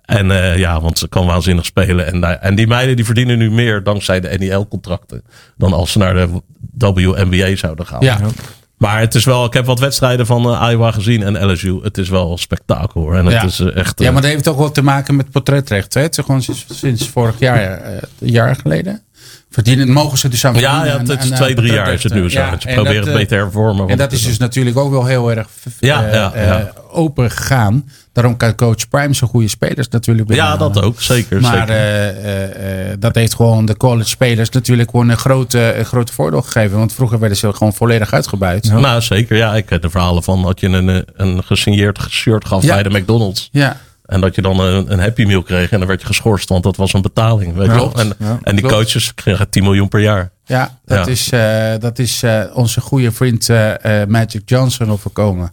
En 0.04 0.30
eh, 0.30 0.58
ja, 0.58 0.80
want 0.80 0.98
ze 0.98 1.08
kan 1.08 1.26
waanzinnig 1.26 1.64
spelen. 1.64 2.06
En, 2.06 2.18
nou, 2.18 2.36
en 2.40 2.54
die 2.54 2.66
meiden 2.66 2.96
die 2.96 3.04
verdienen 3.04 3.38
nu 3.38 3.50
meer 3.50 3.82
dankzij 3.82 4.20
de 4.20 4.36
NEL-contracten. 4.38 5.22
Dan 5.56 5.72
als 5.72 5.92
ze 5.92 5.98
naar 5.98 6.14
de 6.14 6.42
WNBA 6.94 7.56
zouden 7.56 7.86
gaan. 7.86 8.00
Ja, 8.04 8.18
Maar 8.78 9.00
het 9.00 9.14
is 9.14 9.24
wel, 9.24 9.44
ik 9.44 9.52
heb 9.52 9.66
wat 9.66 9.78
wedstrijden 9.78 10.26
van 10.26 10.54
eh, 10.54 10.68
Iowa 10.70 10.90
gezien 10.90 11.22
en 11.22 11.52
LSU. 11.52 11.80
Het 11.82 11.98
is 11.98 12.08
wel 12.08 12.38
spektakel 12.38 13.00
hoor. 13.00 13.16
En 13.16 13.24
het 13.26 13.34
Ja. 13.34 13.42
is 13.44 13.60
eh, 13.60 13.76
echt. 13.76 13.98
ja, 14.00 14.06
eh, 14.06 14.12
maar 14.12 14.22
dat 14.22 14.30
heeft 14.30 14.48
ook 14.48 14.58
wel 14.58 14.70
te 14.70 14.82
maken 14.82 15.16
met 15.16 15.30
portretrecht. 15.30 15.94
Hè? 15.94 16.00
Het 16.00 16.18
is 16.18 16.24
gewoon 16.24 16.42
sinds, 16.42 16.66
sinds 16.70 17.08
vorig 17.08 17.38
jaar, 17.38 17.80
een 18.18 18.30
jaar 18.30 18.56
geleden. 18.56 19.02
Verdienen, 19.50 19.90
mogen 19.90 20.18
ze 20.18 20.28
dus 20.28 20.44
aan 20.44 20.54
ja, 20.54 20.84
ja, 20.84 20.98
het 20.98 21.24
is 21.24 21.30
twee, 21.30 21.54
drie 21.54 21.72
jaar 21.72 21.92
is 21.92 22.02
het 22.02 22.14
nu 22.14 22.30
zo. 22.30 22.40
portretrechten. 22.40 22.50
Want 22.50 22.62
je 22.62 22.68
en 22.68 22.74
probeert 22.74 23.04
dat, 23.04 23.06
het 23.06 23.14
beter 23.14 23.28
te 23.28 23.44
hervormen. 23.44 23.88
En 23.88 23.96
dat 23.96 24.12
is 24.12 24.22
dus 24.24 24.38
natuurlijk 24.38 24.76
ook 24.76 24.90
wel 24.90 25.04
heel 25.04 25.30
erg 25.30 25.48
Ja, 25.78 26.06
ja, 26.12 26.32
ja. 26.34 26.72
Open 26.98 27.30
gegaan. 27.30 27.88
Daarom 28.12 28.36
kan 28.36 28.54
coach 28.54 28.88
Prime 28.88 29.14
zo 29.14 29.26
goede 29.26 29.48
spelers 29.48 29.88
natuurlijk 29.88 30.28
Ja, 30.28 30.34
binnenhalen. 30.34 30.72
dat 30.72 30.82
ook. 30.84 31.00
Zeker. 31.02 31.40
Maar 31.40 31.56
zeker. 31.56 31.68
eh, 31.74 32.08
eh, 32.08 32.90
eh, 32.92 32.96
dat 33.00 33.14
heeft 33.14 33.34
gewoon 33.34 33.64
de 33.66 33.76
college 33.76 34.08
spelers 34.08 34.50
natuurlijk 34.50 34.90
gewoon 34.90 35.08
een 35.08 35.16
grote, 35.16 35.74
een 35.78 35.84
grote 35.84 36.12
voordeel 36.12 36.42
gegeven. 36.42 36.78
Want 36.78 36.92
vroeger 36.92 37.18
werden 37.18 37.38
ze 37.38 37.52
gewoon 37.52 37.72
volledig 37.74 38.12
uitgebuit. 38.12 38.66
Ja. 38.66 38.78
Nou, 38.78 39.00
zeker. 39.00 39.36
Ja, 39.36 39.54
ik 39.54 39.68
heb 39.70 39.82
de 39.82 39.90
verhalen 39.90 40.22
van 40.22 40.42
dat 40.42 40.60
je 40.60 40.66
een, 40.68 41.04
een 41.16 41.44
gesigneerd 41.44 41.98
shirt 42.10 42.44
gaf 42.46 42.62
Ja. 42.62 42.74
bij 42.74 42.82
de 42.82 42.90
McDonald's. 42.98 43.50
En 44.04 44.20
dat 44.20 44.34
je 44.34 44.42
dan 44.42 44.60
een, 44.60 44.92
een 44.92 44.98
Happy 45.00 45.24
Meal 45.24 45.42
kreeg 45.42 45.70
en 45.70 45.78
dan 45.78 45.88
werd 45.88 46.00
je 46.00 46.06
geschorst, 46.06 46.48
want 46.48 46.62
dat 46.62 46.76
was 46.76 46.92
een 46.92 47.02
betaling. 47.02 47.54
Weet 47.54 47.66
je 47.66 47.72
wel? 47.72 47.92
En, 47.96 48.12
Ja, 48.18 48.38
en 48.42 48.52
die 48.56 48.64
klopt. 48.64 48.74
coaches 48.74 49.14
kregen 49.14 49.50
10 49.50 49.62
miljoen 49.62 49.88
per 49.88 50.00
jaar. 50.00 50.30
Ja, 50.44 50.78
dat 50.84 51.06
Ja. 51.06 51.12
is, 51.12 51.28
dat 51.80 51.98
is 51.98 52.22
onze 52.54 52.80
goede 52.80 53.12
vriend 53.12 53.48
Magic 54.08 54.42
Johnson 54.44 54.90
overkomen. 54.90 55.52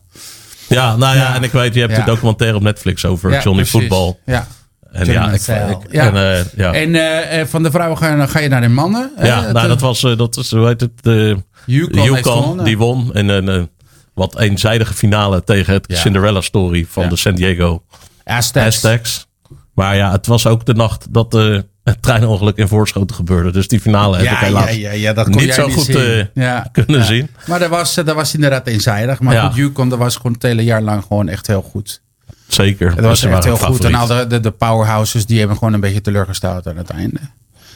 Ja, 0.67 0.95
nou 0.95 1.15
ja, 1.15 1.22
Ja. 1.22 1.36
en 1.36 1.43
ik 1.43 1.51
weet, 1.51 1.74
je 1.74 1.79
hebt 1.79 1.91
Ja. 1.91 2.00
de 2.00 2.05
documentaire 2.12 2.57
op 2.57 2.63
Netflix 2.63 3.05
over 3.05 3.31
Ja, 3.31 3.41
Johnny. 3.41 3.65
Football. 3.65 4.17
Ja. 4.25 4.48
En 4.91 5.05
ja, 5.05 5.25
ik, 5.31 5.34
ik- 5.34 5.91
Ja. 5.91 6.07
En, 6.13 6.15
eh, 6.38 6.45
ja. 6.55 6.74
En 6.74 6.95
eh, 6.95 7.39
eh, 7.39 7.48
van 7.48 7.63
de 7.63 7.72
vrouwen 7.72 7.98
ga 7.98 8.15
je, 8.15 8.27
ga 8.27 8.39
je 8.39 8.48
naar 8.50 8.62
de 8.62 8.67
mannen. 8.67 9.12
Ja, 9.22 9.41
nou, 9.41 9.53
de- 9.62 9.67
dat 9.67 9.81
was, 9.81 10.01
dat 10.01 10.38
is, 10.38 10.51
hoe 10.51 10.67
heet 10.67 10.81
het, 10.81 10.91
de 11.01 11.38
Yukon 11.65 12.63
die 12.63 12.77
won 12.77 13.13
in 13.13 13.27
een 13.29 13.69
wat 14.13 14.39
eenzijdige 14.39 14.93
finale 14.93 15.43
tegen 15.43 15.74
het. 15.74 15.86
Cinderella 15.89 16.41
story 16.41 16.86
van 16.89 17.10
de 17.10 17.15
San 17.15 17.36
Diego 17.36 17.84
Aztecs. 18.24 18.65
Aztecs. 18.65 19.27
Maar 19.74 19.95
ja, 19.95 20.12
het 20.12 20.27
was 20.27 20.48
ook 20.48 20.65
de 20.65 20.74
nacht 20.74 21.13
dat 21.13 21.31
het 21.34 21.65
treinongeluk 22.00 22.58
in 22.58 22.68
Voorschoten 22.68 23.15
gebeurde. 23.15 23.51
Dus 23.51 23.68
die 23.68 23.80
finale 23.80 24.18
heb 24.18 24.32
ik 24.32 24.38
helaas 24.38 24.70
ja, 24.70 24.75
ja, 24.75 24.92
ja, 24.92 25.13
dat 25.13 25.30
kon 25.30 25.42
niet 25.42 25.54
zo 25.54 25.65
niet 25.65 25.75
goed 25.75 25.86
zien. 25.86 25.98
eh, 25.98 26.25
Ja, 26.44 26.70
kunnen 26.72 27.00
ja. 27.00 27.04
zien. 27.06 27.30
Maar 27.48 27.60
dat 27.60 27.70
was, 27.70 27.98
eh, 27.98 28.06
dat 28.06 28.15
was 28.15 28.34
inderdaad 28.34 28.68
eenzijdig. 28.68 29.20
Maar 29.20 29.34
Ja. 29.34 29.48
goed, 29.48 29.56
Yukon 29.56 29.89
dat 29.89 30.00
was 30.00 30.15
gewoon 30.15 30.32
het 30.34 30.42
hele 30.44 30.63
jaar 30.63 30.82
lang 30.82 31.04
gewoon 31.08 31.27
echt 31.30 31.48
heel 31.48 31.62
goed. 31.62 32.01
Zeker. 32.48 32.96
Dat 32.96 33.04
was 33.06 33.24
echt 33.24 33.44
heel 33.44 33.58
goed. 33.58 33.84
En 33.84 33.96
al 33.96 34.08
de, 34.08 34.25
de, 34.27 34.39
de 34.39 34.51
powerhouses 34.51 35.25
die 35.25 35.39
hebben 35.39 35.58
gewoon 35.58 35.74
een 35.74 35.80
beetje 35.80 36.01
teleurgesteld 36.01 36.68
aan 36.68 36.77
het 36.77 36.89
einde. 36.89 37.20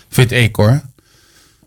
Vind 0.10 0.32
ik 0.32 0.56
hoor. 0.56 0.82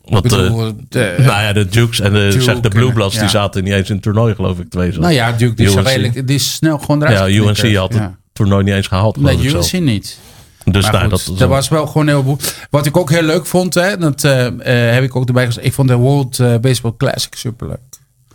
Want, 0.05 0.25
eh, 0.25 0.31
bedoel, 0.31 0.75
de- 0.89 1.15
nou 1.17 1.41
ja, 1.41 1.53
de 1.53 1.65
Dukes 1.67 1.99
en 1.99 2.13
de, 2.13 2.35
Duke 2.45 2.59
de 2.59 2.69
Blue 2.69 2.91
Bloods 2.93 3.13
ja. 3.15 3.19
die 3.21 3.29
zaten 3.29 3.63
niet 3.63 3.73
eens 3.73 3.87
in 3.89 3.93
het 3.93 4.03
toernooi, 4.03 4.35
geloof 4.35 4.59
ik. 4.59 4.69
Twee 4.69 4.91
zo. 4.91 4.99
Nou 4.99 5.13
ja, 5.13 5.31
Duke 5.31 5.55
die 5.55 5.67
is, 5.67 5.73
redelijk, 5.75 6.27
die 6.27 6.35
is 6.35 6.53
snel 6.53 6.77
gewoon 6.77 7.03
eruit 7.03 7.33
Ja, 7.33 7.41
UNC 7.41 7.75
had 7.75 7.89
het 7.93 8.01
Ja. 8.01 8.15
toernooi 8.33 8.63
niet 8.63 8.73
eens 8.73 8.87
gehaald. 8.87 9.17
Nee, 9.17 9.37
UNC 9.37 9.49
zelf. 9.49 9.71
niet. 9.71 10.17
Dus 10.65 10.89
nou, 10.89 10.99
goed, 11.09 11.09
dat, 11.09 11.37
dat 11.37 11.49
was 11.49 11.69
wel 11.69 11.87
gewoon 11.87 12.07
heel 12.07 12.23
boek. 12.23 12.39
Wat 12.69 12.85
ik 12.85 12.97
ook 12.97 13.09
heel 13.09 13.21
leuk 13.21 13.45
vond, 13.45 13.73
hè, 13.73 13.97
dat 13.97 14.23
eh, 14.23 14.45
eh, 14.87 14.93
heb 14.93 15.03
ik 15.03 15.15
ook 15.15 15.27
erbij 15.27 15.45
gezegd. 15.45 15.65
Ik 15.65 15.73
vond 15.73 15.87
de 15.87 15.95
World 15.95 16.39
eh, 16.39 16.55
Baseball 16.57 16.93
Classic 16.97 17.35
superleuk. 17.35 17.79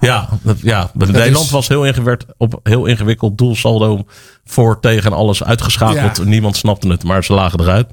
Ja, 0.01 0.29
dat, 0.43 0.57
ja. 0.61 0.91
Nederland 0.95 1.45
is- 1.45 1.51
was 1.51 1.69
heel 1.69 1.85
ingewikkeld, 1.85 2.31
op 2.37 2.61
heel 2.63 2.87
ingewikkeld 2.87 3.39
doelsaldo 3.39 4.05
voor 4.45 4.81
tegen 4.81 5.13
alles 5.13 5.45
uitgeschakeld. 5.45 6.17
Ja. 6.17 6.23
Niemand 6.25 6.57
snapte 6.57 6.89
het, 6.89 7.05
maar 7.05 7.25
ze 7.25 7.33
lagen 7.33 7.61
eruit. 7.61 7.87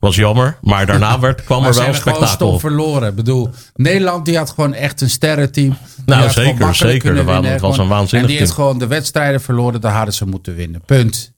Was 0.00 0.16
jammer. 0.16 0.58
Maar 0.60 0.86
daarna 0.86 1.20
werd, 1.20 1.44
kwam 1.44 1.60
Maar 1.60 1.68
er 1.68 1.74
wel 1.74 1.84
gewoon 1.84 2.00
spektakel. 2.00 2.58
verloren. 2.58 3.08
Ik 3.08 3.14
bedoel, 3.14 3.50
Nederland 3.74 4.24
die 4.24 4.36
had 4.36 4.50
gewoon 4.50 4.74
echt 4.74 5.00
een 5.00 5.10
sterrenteam. 5.10 5.76
Nou, 6.06 6.30
zeker, 6.30 6.74
zeker. 6.74 7.16
Er 7.16 7.24
winnen. 7.24 7.52
het 7.52 7.60
was 7.60 7.78
een 7.78 7.88
waanzinnig 7.88 8.20
En 8.20 8.26
die 8.26 8.38
heeft 8.38 8.50
gewoon 8.52 8.78
de 8.78 8.86
wedstrijden 8.86 9.40
verloren. 9.40 9.80
Daar 9.80 9.92
hadden 9.94 10.14
ze 10.14 10.26
moeten 10.26 10.54
winnen. 10.54 10.82
Punt. 10.86 11.32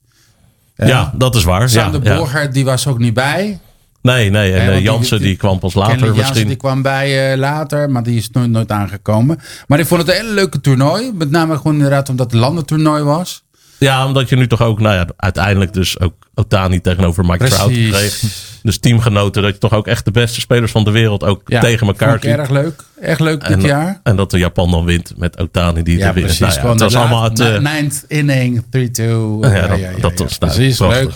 Ja, 0.86 1.12
dat 1.16 1.34
is 1.34 1.44
waar. 1.44 1.60
Ja, 1.60 1.66
Sander 1.66 2.04
ja. 2.04 2.16
Borger, 2.16 2.52
die 2.52 2.64
was 2.64 2.86
ook 2.86 2.98
niet 2.98 3.14
bij. 3.14 3.58
Nee, 4.02 4.30
nee. 4.30 4.52
En 4.52 4.72
eh, 4.72 4.82
Jansen 4.82 5.18
die, 5.18 5.26
die- 5.26 5.36
kwam 5.36 5.58
pas 5.58 5.74
later 5.74 5.98
Jansen, 5.98 6.16
misschien. 6.16 6.46
die 6.46 6.56
kwam 6.56 6.82
bij 6.82 7.32
eh, 7.32 7.38
later, 7.38 7.90
maar 7.90 8.02
die 8.02 8.16
is 8.16 8.30
nooit, 8.30 8.50
nooit 8.50 8.70
aangekomen. 8.72 9.38
Maar 9.66 9.78
ik 9.78 9.86
vond 9.86 10.00
het 10.00 10.10
een 10.10 10.16
hele 10.16 10.34
leuke 10.34 10.60
toernooi. 10.60 11.12
Met 11.14 11.30
name 11.30 11.56
gewoon 11.56 11.74
inderdaad 11.74 12.08
omdat 12.08 12.30
het 12.30 12.40
landentoernooi 12.40 13.02
was. 13.02 13.44
Ja, 13.78 14.06
omdat 14.06 14.28
je 14.28 14.36
nu 14.36 14.46
toch 14.46 14.62
ook, 14.62 14.80
nou 14.80 14.94
ja, 14.94 15.06
uiteindelijk 15.16 15.72
dus 15.72 16.00
ook 16.00 16.14
Otani 16.34 16.80
tegenover 16.80 17.24
Mike 17.24 17.36
Precies. 17.36 17.56
Trout 17.56 17.72
kreeg. 17.72 18.20
Dus 18.62 18.78
teamgenoten, 18.78 19.42
dat 19.42 19.52
je 19.52 19.58
toch 19.58 19.72
ook 19.72 19.86
echt 19.86 20.04
de 20.04 20.10
beste 20.10 20.40
spelers 20.40 20.72
van 20.72 20.84
de 20.84 20.90
wereld 20.90 21.24
ook 21.24 21.40
Ja, 21.46 21.60
tegen 21.60 21.86
elkaar 21.86 22.08
vond 22.10 22.24
ik 22.24 22.30
ziet. 22.30 22.38
erg 22.38 22.50
leuk. 22.50 22.84
Echt 23.00 23.20
leuk 23.20 23.40
dit 23.40 23.50
En, 23.50 23.60
jaar. 23.60 24.00
en 24.02 24.16
dat 24.16 24.30
de 24.30 24.38
Japan 24.38 24.70
dan 24.70 24.84
wint 24.84 25.12
met 25.16 25.38
Otani 25.38 25.82
die 25.82 25.98
Ja, 25.98 26.08
te 26.08 26.12
winnen. 26.14 26.22
precies. 26.22 26.38
Nou 26.40 26.52
ja, 26.52 26.58
gewoon 26.60 26.74
het 26.74 26.82
was 26.82 26.92
de 26.92 26.98
allemaal 26.98 27.30
eh, 27.54 27.60
na- 27.60 27.72
ninth 27.72 28.04
inning, 28.08 28.64
3-2. 28.70 29.04
Ja, 29.40 29.66
dat- 30.00 30.00
dat 30.00 30.18
was 30.18 30.38
Precies, 30.38 30.76
prachtig. 30.76 31.00
leuk. 31.02 31.12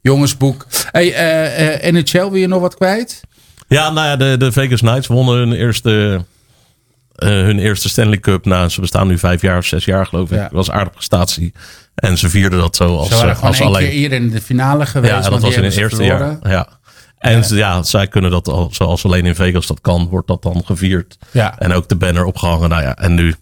Jongensboek. 0.00 0.66
Hey, 0.90 1.14
eh, 1.14 1.86
eh, 1.86 1.94
NHL, 1.94 2.18
wil 2.30 2.34
je 2.34 2.46
nog 2.46 2.60
wat 2.60 2.74
kwijt? 2.74 3.20
Ja, 3.68 3.90
nou 3.90 4.06
ja, 4.06 4.16
de, 4.16 4.36
de 4.36 4.52
Vegas 4.52 4.80
Knights 4.80 5.06
wonnen 5.06 5.34
hun 5.36 5.52
eerste, 5.52 6.24
eh, 7.14 7.28
hun 7.28 7.58
eerste 7.58 7.88
Stanley 7.88 8.18
Cup. 8.18 8.44
Nou, 8.44 8.68
ze 8.68 8.80
bestaan 8.80 9.06
nu 9.06 9.18
vijf 9.18 9.42
jaar 9.42 9.58
of 9.58 9.64
zes 9.66 9.84
jaar, 9.84 10.06
geloof 10.06 10.30
ik. 10.30 10.36
Ja. 10.36 10.42
Dat 10.42 10.52
was 10.52 10.68
een 10.68 10.74
aardige 10.74 10.94
prestatie. 10.94 11.52
En 12.02 12.18
ze 12.18 12.30
vierden 12.30 12.58
dat 12.58 12.76
zo 12.76 12.96
als, 12.96 13.08
Ze 13.08 13.14
waren 13.14 13.30
eh, 13.36 13.42
als 13.42 13.58
één 13.58 13.68
alleen. 13.68 13.82
keer 13.82 13.92
hier 13.98 14.12
in 14.12 14.30
de 14.30 14.40
finale 14.40 14.86
geweest. 14.86 15.12
ja, 15.24 15.30
dat 15.30 15.40
was 15.40 15.54
in 15.54 15.64
het 15.64 15.76
eerste 15.76 16.04
jaar. 16.04 16.38
Ja. 16.42 16.68
En 17.18 17.44
ja, 17.48 17.82
zij 17.82 18.06
kunnen 18.06 18.30
dat 18.30 18.48
al, 18.48 18.68
zoals 18.72 19.04
alleen 19.04 19.26
in 19.26 19.34
Vegas 19.34 19.66
dat 19.66 19.80
kan, 19.80 20.08
wordt 20.08 20.28
dat 20.28 20.42
dan 20.42 20.62
gevierd. 20.64 21.18
Ja. 21.30 21.58
En 21.58 21.72
ook 21.72 21.88
de 21.88 21.96
banner 21.96 22.24
opgehangen. 22.24 22.68
Nou 22.68 22.82
ja, 22.82 22.96
en 22.96 23.14
nu, 23.14 23.34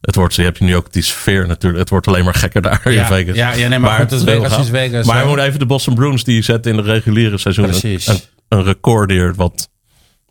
het 0.00 0.14
wordt, 0.14 0.34
je 0.34 0.42
hebt 0.42 0.60
nu 0.60 0.76
ook 0.76 0.92
die 0.92 1.02
sfeer 1.02 1.46
natuurlijk. 1.46 1.80
Het 1.80 1.90
wordt 1.90 2.06
alleen 2.06 2.24
maar 2.24 2.34
gekker 2.34 2.62
daar 2.62 2.80
in 2.84 2.92
Ja, 2.92 3.06
Vegas. 3.06 3.36
ja, 3.36 3.52
ja, 3.52 3.68
nee, 3.68 3.78
maar 3.78 4.00
goed, 4.00 4.10
het 4.10 4.22
Vegas 4.22 4.58
is 4.58 4.68
Vegas, 4.68 5.06
Maar 5.06 5.26
moeten 5.26 5.44
even 5.46 5.58
de 5.58 5.66
Boston 5.66 5.94
Bruins, 5.94 6.24
die 6.24 6.42
zetten 6.42 6.70
in 6.70 6.76
de 6.76 6.82
reguliere 6.92 7.38
seizoen 7.38 7.64
een, 7.64 7.70
Precies. 7.70 8.06
een, 8.06 8.20
een 8.48 8.64
record 8.64 9.08
neer. 9.08 9.34
Wat, 9.34 9.68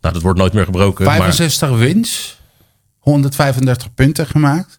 nou, 0.00 0.14
dat 0.14 0.22
wordt 0.22 0.38
nooit 0.38 0.52
meer 0.52 0.64
gebroken. 0.64 1.04
maar, 1.04 1.16
65 1.16 1.70
wins, 1.70 2.38
135 2.98 3.94
punten 3.94 4.26
gemaakt. 4.26 4.77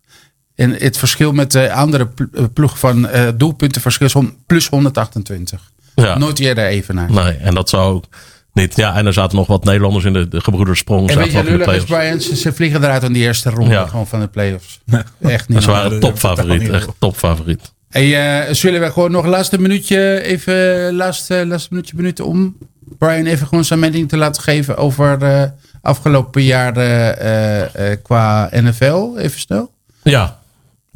En 0.59 0.71
het 0.71 0.97
verschil 0.97 1.31
met 1.31 1.51
de 1.51 1.71
andere 1.73 2.09
eh, 2.33 2.43
ploeg 2.53 2.79
van 2.79 3.07
eh 3.07 3.27
doelpuntenverschil 3.35 4.07
is 4.07 4.15
plus 4.45 4.67
128. 4.67 5.71
ja. 5.95 6.17
Nooit 6.17 6.39
eerder 6.39 6.65
even 6.65 6.95
naar. 6.95 7.11
Nee, 7.11 7.33
en 7.33 7.53
dat 7.53 7.69
zou 7.69 7.93
ook 7.93 8.05
niet. 8.53 8.75
Ja, 8.75 8.95
en 8.95 9.05
er 9.05 9.13
zaten 9.13 9.37
nog 9.37 9.47
wat 9.47 9.63
Nederlanders 9.63 10.05
in 10.05 10.13
de, 10.13 10.27
de 10.27 10.41
gebroeders 10.41 10.79
Sprong. 10.79 11.09
En 11.09 11.17
weet 11.17 11.31
je, 11.31 11.43
de 11.43 11.49
lullig 11.49 11.75
is. 11.75 11.83
Brian, 11.83 12.21
ze, 12.21 12.35
ze 12.35 12.53
vliegen 12.53 12.83
eruit 12.83 13.03
aan 13.03 13.13
die 13.13 13.23
eerste 13.23 13.49
ronde 13.49 13.73
Ja. 13.73 13.85
gewoon 13.85 14.07
van 14.07 14.19
de 14.19 14.27
playoffs. 14.27 14.79
Echt 15.21 15.47
niet 15.47 15.57
En 15.57 15.63
ze 15.63 15.71
waren 15.71 15.99
topfavoriet. 15.99 16.69
Echt 16.69 16.89
topfavoriet. 16.99 17.71
Hey, 17.89 18.41
eh, 18.47 18.53
zullen 18.53 18.81
we 18.81 18.91
gewoon 18.91 19.11
nog 19.11 19.23
een 19.23 19.29
laatste 19.29 19.59
minuutje, 19.59 20.21
even 20.21 20.93
laatste, 20.95 21.45
laatste 21.47 21.67
minuutje, 21.71 21.95
minuten 21.95 22.25
om 22.25 22.57
Brian 22.97 23.25
even 23.25 23.47
gewoon 23.47 23.65
zijn 23.65 23.79
mening 23.79 24.09
te 24.09 24.17
laten 24.17 24.41
geven 24.41 24.77
over 24.77 25.19
de 25.19 25.51
afgelopen 25.81 26.43
jaren 26.43 27.19
eh, 27.19 27.91
eh, 27.91 27.97
qua 28.03 28.49
NFL, 28.51 29.17
even 29.17 29.39
snel? 29.39 29.71
Ja. 30.03 30.38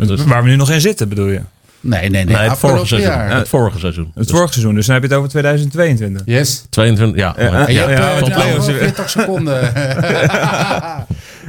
Dus, 0.07 0.23
Waar 0.23 0.43
we 0.43 0.49
nu 0.49 0.55
nog 0.55 0.71
in 0.71 0.81
zitten, 0.81 1.09
bedoel 1.09 1.27
je? 1.27 1.41
Nee, 1.79 1.99
nee, 1.99 2.09
nee, 2.09 2.25
nee, 2.25 2.35
het 2.35 2.43
vorige 2.45 2.51
afgelopen 2.51 2.87
seizoen. 2.87 3.11
jaar. 3.11 3.37
Het 3.37 3.49
vorige 3.49 3.79
seizoen. 3.79 4.03
Het 4.05 4.13
Dus 4.15 4.31
vorige 4.35 4.53
seizoen, 4.53 4.75
dus 4.75 4.85
dan 4.85 4.93
heb 4.95 5.03
je 5.03 5.09
het 5.09 5.17
over 5.17 5.29
2022. 5.29 6.21
Yes. 6.25 6.65
22, 6.69 7.17
ja. 7.17 7.35
Ja, 7.37 7.43
En 7.67 7.73
je 7.73 7.79
ja, 7.79 7.87
hebt 7.87 7.99
ja, 7.99 8.17
eh, 8.17 8.35
playoffs. 8.35 8.65
40 8.65 9.09
seconden. 9.09 9.71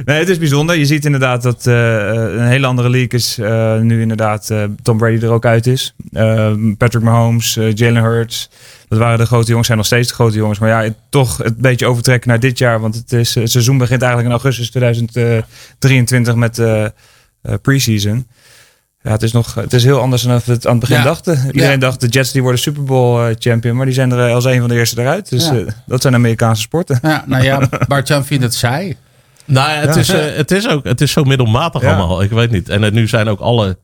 Nee, 0.05 0.19
het 0.19 0.29
is 0.29 0.37
bijzonder. 0.37 0.75
Je 0.77 0.85
ziet 0.85 1.05
inderdaad 1.05 1.41
dat 1.41 1.67
eh, 1.67 1.73
een 2.13 2.47
hele 2.47 2.65
andere 2.67 2.89
league 2.89 3.09
is. 3.19 3.37
eh, 3.37 3.79
nu 3.79 4.01
inderdaad 4.01 4.49
eh, 4.49 4.63
Tom 4.81 4.97
Brady 4.97 5.25
er 5.25 5.31
ook 5.31 5.45
uit 5.45 5.67
is. 5.67 5.95
Patrick 6.77 7.03
Mahomes, 7.03 7.53
Jalen 7.73 8.03
Hurts. 8.03 8.49
Dat 8.87 8.99
waren 8.99 9.17
de 9.17 9.25
grote 9.25 9.47
jongens, 9.47 9.65
zijn 9.65 9.77
nog 9.77 9.87
steeds 9.87 10.07
de 10.07 10.13
grote 10.13 10.37
jongens. 10.37 10.59
Maar 10.59 10.69
ja, 10.85 10.93
toch 11.09 11.37
het 11.37 11.57
beetje 11.57 11.85
overtrekken 11.85 12.29
naar 12.29 12.39
dit 12.39 12.57
jaar. 12.57 12.79
Want 12.79 12.95
het, 12.95 13.13
is, 13.13 13.35
het 13.35 13.51
seizoen 13.51 13.77
begint 13.77 14.01
eigenlijk 14.01 14.33
in 14.33 14.39
augustus 14.41 14.69
2023 14.69 16.35
met 16.35 16.61
preseason. 17.61 18.27
Ja, 19.05 19.11
het 19.11 19.23
is, 19.23 19.31
nog, 19.31 19.53
het 19.53 19.73
is 19.73 19.83
heel 19.83 19.99
anders 19.99 20.21
dan 20.21 20.41
we 20.45 20.51
het 20.51 20.65
aan 20.65 20.71
het 20.71 20.79
begin 20.79 20.97
Ja. 20.97 21.03
dachten. 21.03 21.45
Iedereen 21.45 21.71
Ja. 21.71 21.77
dacht 21.77 22.01
de 22.01 22.07
Jets 22.07 22.31
die 22.31 22.41
worden 22.41 22.59
Super 22.59 22.83
Bowl 22.83 23.19
eh, 23.27 23.35
champion. 23.39 23.75
Maar 23.75 23.85
die 23.85 23.93
zijn 23.95 24.11
er 24.11 24.27
eh, 24.27 24.33
als 24.33 24.45
een 24.45 24.59
van 24.59 24.69
de 24.69 24.75
eerste 24.75 25.01
eruit. 25.01 25.29
Dus 25.29 25.45
Ja. 25.45 25.55
eh, 25.55 25.67
dat 25.85 26.01
zijn 26.01 26.13
Amerikaanse 26.13 26.61
sporten. 26.61 26.99
Ja, 27.01 27.23
nou 27.27 27.43
ja, 27.43 27.69
Bart-Jan 27.87 28.25
vindt 28.25 28.43
het 28.43 28.53
saai. 28.53 28.97
Nou 29.45 29.69
ja, 29.71 29.75
het, 29.79 29.95
is, 29.95 30.07
het 30.11 30.51
is 30.51 30.67
ook 30.69 30.83
het 30.85 31.01
is 31.01 31.11
zo 31.11 31.23
middelmatig 31.23 31.81
Ja. 31.81 31.87
allemaal. 31.95 32.21
Ik 32.21 32.29
weet 32.31 32.51
niet. 32.51 32.69
En 32.69 32.93
nu 32.93 33.07
zijn 33.07 33.27
ook 33.27 33.39
alle 33.39 33.77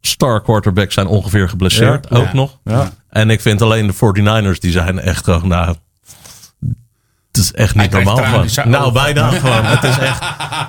star 0.00 0.42
quarterbacks 0.42 0.94
zijn 0.94 1.06
ongeveer 1.06 1.48
geblesseerd. 1.48 2.06
Ja. 2.10 2.16
Ook 2.16 2.24
Ja. 2.24 2.32
nog. 2.34 2.58
Ja. 2.64 2.90
En 3.10 3.30
ik 3.30 3.40
vind 3.40 3.62
alleen 3.62 3.86
de 3.86 3.92
49ers, 3.92 4.60
die 4.60 4.72
zijn 4.72 4.98
echt 5.00 5.24
gewoon, 5.24 5.48
nou... 5.48 5.74
Het 7.32 7.40
is 7.40 7.52
echt 7.52 7.74
niet 7.74 7.90
normaal 7.90 8.44
zijn 8.46 8.68
Nou, 8.70 8.92
bijna 8.92 9.30
gewoon. 9.30 9.64
Het 9.64 9.82
is 9.84 9.98
echt... 9.98 10.22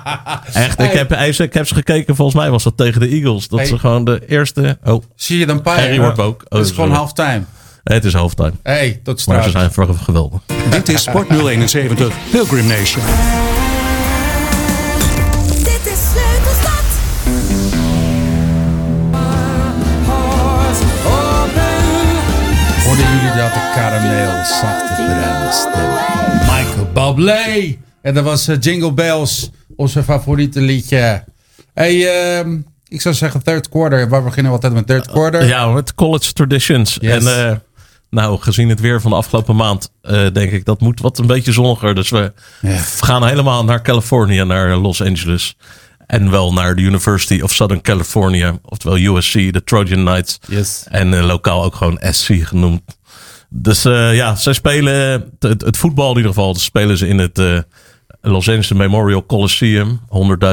Echt, 0.64 0.80
ik 0.80 0.90
heb, 0.92 1.12
ik 1.38 1.54
heb 1.54 1.66
ze 1.66 1.74
gekeken, 1.74 2.16
volgens 2.16 2.36
mij 2.36 2.50
was 2.50 2.62
dat 2.62 2.76
tegen 2.76 3.00
de 3.00 3.08
Eagles. 3.08 3.48
Dat 3.48 3.58
Hey. 3.58 3.68
ze 3.68 3.78
gewoon 3.78 4.04
de 4.04 4.22
eerste... 4.26 4.78
Oh, 4.84 5.02
Zie 5.16 5.38
je 5.38 5.46
dan 5.46 5.62
pijn? 5.62 5.78
Harry 5.80 5.98
wordt 6.00 6.18
ook. 6.18 6.44
Oh, 6.48 6.58
Het 6.58 6.68
is 6.68 6.74
gewoon 6.74 6.92
halftime. 6.92 7.42
het 7.84 8.04
is 8.04 8.12
halftime. 8.12 8.52
hey, 8.62 9.00
tot 9.02 9.26
Maar 9.26 9.36
straks. 9.36 9.44
ze 9.44 9.50
zijn 9.50 9.72
voor 9.72 9.94
geweldig. 10.04 10.40
Dit 10.70 10.88
is 10.88 11.02
Sport 11.02 11.28
071 11.30 12.12
Pilgrim 12.30 12.66
Nation. 12.66 13.04
Dit 15.48 15.80
is 15.92 15.98
Sleutelstad. 16.12 16.82
Hoorden 22.84 23.04
jullie 23.14 23.36
dat? 23.36 23.52
De 23.54 23.70
karameel, 23.74 24.44
zachte 24.44 24.92
bruine 24.94 25.48
stem. 25.52 25.93
Bublé. 27.14 27.76
En 28.02 28.14
dat 28.14 28.24
was 28.24 28.48
eh, 28.48 28.56
Jingle 28.60 28.92
Bells, 28.92 29.50
onze 29.76 30.02
favoriete 30.02 30.60
liedje. 30.60 31.24
Hey, 31.74 32.08
ehm, 32.38 32.56
ik 32.88 33.00
zou 33.00 33.14
zeggen 33.14 33.42
third 33.42 33.68
quarter. 33.68 34.08
Waar 34.08 34.22
beginnen 34.22 34.52
we 34.52 34.56
altijd 34.56 34.72
met 34.72 34.86
third 34.86 35.06
quarter? 35.06 35.46
Ja, 35.46 35.66
met 35.66 35.94
college 35.94 36.32
traditions. 36.32 36.96
Yes. 37.00 37.24
En 37.24 37.46
eh, 37.50 37.56
nou, 38.10 38.40
gezien 38.40 38.68
het 38.68 38.80
weer 38.80 39.00
van 39.00 39.10
de 39.10 39.16
afgelopen 39.16 39.56
maand, 39.56 39.90
eh, 40.02 40.26
denk 40.32 40.50
ik 40.50 40.64
dat 40.64 40.80
moet 40.80 41.00
wat 41.00 41.18
een 41.18 41.26
beetje 41.26 41.52
zonniger. 41.52 41.94
Dus 41.94 42.10
we 42.10 42.32
Ja. 42.60 42.76
gaan 42.78 43.26
helemaal 43.26 43.64
naar 43.64 43.82
Californië, 43.82 44.44
naar 44.44 44.76
Los 44.76 45.02
Angeles. 45.02 45.56
En 46.06 46.30
wel 46.30 46.52
naar 46.52 46.74
de 46.76 46.82
University 46.82 47.40
of 47.42 47.52
Southern 47.54 47.80
California, 47.82 48.58
oftewel 48.62 49.16
USC, 49.16 49.32
de 49.32 49.62
Trojan 49.64 50.04
Knights. 50.04 50.38
Yes. 50.48 50.84
En 50.90 51.20
lokaal 51.24 51.64
ook 51.64 51.74
gewoon 51.74 51.98
SC 52.10 52.32
genoemd. 52.42 52.80
Dus 53.56 53.84
eh, 53.84 54.14
ja, 54.14 54.34
zij 54.34 54.52
spelen 54.52 55.24
het, 55.38 55.60
het 55.62 55.76
voetbal 55.76 56.10
in 56.10 56.16
ieder 56.16 56.32
geval. 56.32 56.52
dus 56.52 56.64
spelen 56.64 56.96
ze 56.98 57.08
in 57.08 57.18
het 57.18 57.38
eh, 57.38 57.58
Los 58.20 58.48
Angeles 58.48 58.72
Memorial 58.72 59.26
Coliseum. 59.26 60.00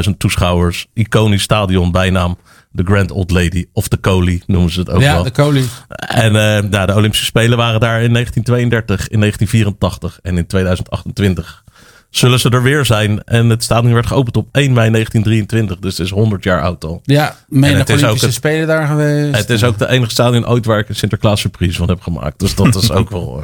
100.000 0.10 0.18
toeschouwers. 0.18 0.88
Iconisch 0.94 1.42
stadion, 1.44 1.92
bijnaam. 1.92 2.38
De 2.72 2.84
Grand 2.84 3.12
Old 3.12 3.32
Lady 3.32 3.66
of 3.74 3.88
de 3.88 4.00
Coli 4.00 4.42
noemen 4.46 4.72
ze 4.72 4.80
het 4.80 4.90
ook 4.90 5.02
Ja, 5.02 5.14
wel. 5.14 5.24
de 5.24 5.32
kolie. 5.32 5.66
En 6.08 6.32
nou, 6.70 6.86
de 6.86 6.94
Olympische 6.96 7.26
Spelen 7.26 7.58
waren 7.58 7.80
daar 7.80 8.02
in 8.02 8.14
1932, 8.14 9.08
in 9.10 9.20
1984 9.20 10.20
en 10.22 10.38
in 10.38 10.48
2028. 10.48 11.64
Zullen 12.12 12.40
ze 12.40 12.50
er 12.50 12.64
weer 12.64 12.86
zijn? 12.86 13.24
En 13.24 13.50
het 13.50 13.64
stadion 13.64 13.94
werd 13.94 14.08
geopend 14.08 14.38
op 14.38 14.48
1 14.52 14.74
mei 14.74 14.92
1923, 14.92 15.80
dus 15.80 15.98
het 15.98 16.06
is 16.06 16.12
100 16.14 16.44
jaar 16.44 16.62
oud 16.62 16.84
al. 16.84 17.02
Ja, 17.04 17.36
menig 17.48 17.78
het 17.78 17.90
is 17.90 17.96
ook 17.96 18.02
Olympische 18.02 18.26
het- 18.26 18.36
Spelen 18.36 18.68
daar 18.68 18.88
geweest. 18.88 19.38
Het 19.38 19.50
is 19.50 19.64
ook 19.64 19.78
de 19.78 19.90
enige 19.90 20.12
stadion 20.12 20.48
ooit 20.48 20.66
waar 20.66 20.80
ik 20.80 20.90
een 20.90 20.96
Sinterklaas 20.96 21.42
surprise 21.42 21.78
van 21.78 21.90
heb 21.90 22.02
gemaakt. 22.02 22.40
Dus 22.40 22.56
dat 22.56 22.76
is 22.76 22.92
ook 22.92 23.10
wel. 23.10 23.44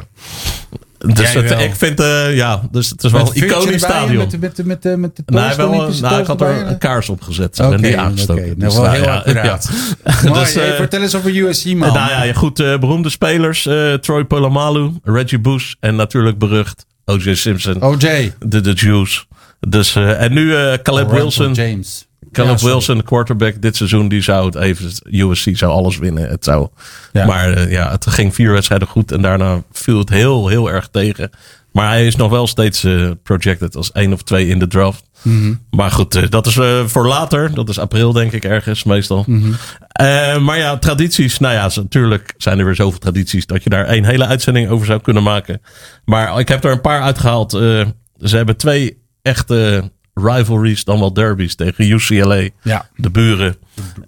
eh, 0.98 1.14
dus 1.14 1.32
het, 1.32 1.50
ik 1.50 1.74
vind, 1.74 2.00
eh, 2.00 2.36
ja, 2.36 2.62
dus 2.70 2.90
het 2.90 3.04
is 3.04 3.12
wel 3.12 3.24
Met 3.24 3.36
een 3.36 3.44
iconisch 3.44 3.82
stadion. 3.82 4.16
Met, 4.16 4.40
met, 4.40 4.64
met, 4.64 4.84
met, 4.84 4.96
met 4.98 5.16
de 5.16 5.22
Nou, 5.26 5.46
toast, 5.54 5.56
wel, 6.00 6.10
nou, 6.10 6.20
ik 6.20 6.26
had 6.26 6.40
er 6.40 6.66
een 6.66 6.78
kaars 6.78 7.08
opgezet 7.08 7.60
Oké, 7.60 7.74
en 7.74 7.82
die 7.82 7.98
aangestoken. 7.98 8.58
Dus 8.58 8.74
Nou, 8.74 8.74
wel 8.74 8.82
nou, 8.82 8.96
heel 8.96 9.04
ja, 9.04 9.16
accuraat. 9.16 9.70
ja. 10.04 10.12
Mooi, 10.28 10.40
Dus, 10.40 10.54
hey, 10.54 10.70
eh, 10.70 10.76
vertel 10.76 11.02
eens 11.02 11.14
over 11.14 11.36
USC, 11.36 11.64
man. 11.66 11.92
Nou 11.92 12.26
ja, 12.26 12.32
goed. 12.32 12.54
beroemde 12.56 13.10
spelers. 13.10 13.62
Troy 14.00 14.24
Polamalu, 14.24 14.90
Reggie 15.04 15.40
Bush 15.40 15.72
en 15.80 15.96
natuurlijk 15.96 16.38
berucht 16.38 16.86
O.J. 17.08 17.34
Simpson. 17.34 17.82
OJ. 17.82 18.32
De, 18.46 18.60
de 18.60 18.72
Jews. 18.72 19.26
Dus, 19.60 19.96
eh, 19.96 20.22
en 20.22 20.32
nu 20.32 20.54
eh, 20.54 20.72
Caleb 20.82 21.10
Wilson. 21.10 21.52
James. 21.52 22.06
Caleb 22.32 22.58
Ja. 22.58 22.66
Wilson, 22.66 22.96
de 22.96 23.02
quarterback 23.02 23.62
dit 23.62 23.76
seizoen, 23.76 24.08
die 24.08 24.22
zou 24.22 24.46
het 24.46 24.54
even. 24.54 24.90
USC 25.04 25.56
zou 25.56 25.72
alles 25.72 25.98
winnen. 25.98 26.28
Het 26.28 26.44
zou. 26.44 26.68
Ja. 27.12 27.26
Maar 27.26 27.52
eh, 27.52 27.70
ja, 27.70 27.90
het 27.90 28.06
ging 28.06 28.34
vier 28.34 28.52
wedstrijden 28.52 28.88
goed 28.88 29.12
en 29.12 29.22
daarna 29.22 29.62
viel 29.72 29.98
het 29.98 30.08
heel, 30.08 30.48
heel 30.48 30.70
erg 30.70 30.88
tegen. 30.88 31.30
Maar 31.72 31.88
hij 31.88 32.06
is 32.06 32.16
nog 32.16 32.30
wel 32.30 32.46
steeds 32.46 32.86
projected 33.22 33.76
als 33.76 33.92
één 33.92 34.12
of 34.12 34.22
twee 34.22 34.48
in 34.48 34.58
de 34.58 34.66
draft. 34.66 35.07
Mhm. 35.22 35.54
Maar 35.70 35.90
goed, 35.90 36.14
eh, 36.14 36.22
dat 36.28 36.46
is 36.46 36.56
eh, 36.56 36.84
voor 36.86 37.06
later. 37.06 37.54
Dat 37.54 37.68
is 37.68 37.78
april, 37.78 38.12
denk 38.12 38.32
ik, 38.32 38.44
ergens 38.44 38.84
meestal. 38.84 39.24
Mhm. 39.26 39.52
Eh, 39.88 40.38
maar 40.38 40.58
ja, 40.58 40.76
tradities. 40.78 41.38
Nou 41.38 41.54
ja, 41.54 41.70
natuurlijk 41.74 42.34
zijn 42.36 42.58
er 42.58 42.64
weer 42.64 42.74
zoveel 42.74 42.98
tradities 42.98 43.46
dat 43.46 43.62
je 43.62 43.70
daar 43.70 43.88
een 43.90 44.04
hele 44.04 44.26
uitzending 44.26 44.68
over 44.70 44.86
zou 44.86 45.00
kunnen 45.00 45.22
maken. 45.22 45.60
Maar 46.04 46.38
ik 46.40 46.48
heb 46.48 46.64
er 46.64 46.72
een 46.72 46.80
paar 46.80 47.00
uitgehaald. 47.02 47.54
Eh, 47.54 47.86
ze 48.22 48.36
hebben 48.36 48.56
twee 48.56 49.02
echte 49.22 49.90
rivalries, 50.14 50.84
dan 50.84 50.98
wel 50.98 51.12
derbies 51.12 51.54
tegen 51.54 51.90
UCLA, 51.90 52.48
Ja, 52.62 52.88
de 52.96 53.10
buren. 53.10 53.56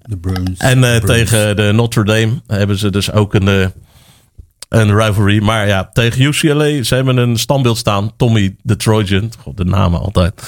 de 0.02 0.16
Bruins. 0.16 0.58
En 0.58 0.84
eh, 0.84 0.94
De 0.94 1.00
Bruins. 1.00 1.30
tegen 1.30 1.56
de 1.56 1.72
Notre 1.72 2.04
Dame 2.04 2.40
hebben 2.46 2.76
ze 2.78 2.90
dus 2.90 3.12
ook 3.12 3.34
een, 3.34 3.48
eh, 3.48 3.66
een 4.70 4.96
rivalry. 4.96 5.42
Maar 5.42 5.66
ja, 5.66 5.90
tegen 5.92 6.22
UCLA, 6.22 6.82
ze 6.82 6.94
hebben 6.94 7.16
een 7.16 7.36
standbeeld 7.36 7.78
staan. 7.78 8.16
Tommy 8.16 8.56
the 8.64 8.76
Trojan. 8.76 9.32
God, 9.38 9.56
de 9.56 9.64
namen 9.64 10.00
altijd. 10.00 10.42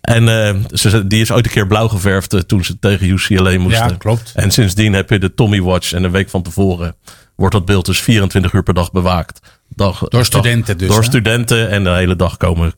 En 0.00 0.26
ze, 0.72 1.06
die 1.06 1.20
is 1.20 1.30
ooit 1.32 1.46
een 1.46 1.52
keer 1.52 1.66
blauw 1.66 1.88
geverfd 1.88 2.32
eh, 2.32 2.40
toen 2.40 2.64
ze 2.64 2.78
tegen 2.78 3.08
UCLA 3.08 3.58
moesten. 3.58 3.88
Ja, 3.88 3.94
klopt. 3.98 4.32
En 4.34 4.50
sindsdien 4.50 4.92
heb 4.92 5.10
je 5.10 5.18
de 5.18 5.34
Tommy 5.34 5.62
Watch. 5.62 5.92
En 5.92 6.04
een 6.04 6.10
week 6.10 6.28
van 6.28 6.42
tevoren 6.42 6.94
wordt 7.34 7.54
dat 7.54 7.64
beeld 7.64 7.86
dus 7.86 8.00
24 8.00 8.52
uur 8.52 8.62
per 8.62 8.74
dag 8.74 8.92
bewaakt. 8.92 9.40
Dag, 9.68 9.98
Door 10.08 10.24
studenten 10.24 10.78
dus, 10.78 10.88
Door 10.88 10.98
hè? 10.98 11.04
studenten. 11.04 11.70
En 11.70 11.84
de 11.84 11.90
hele 11.90 12.16
dag 12.16 12.36
komen 12.36 12.74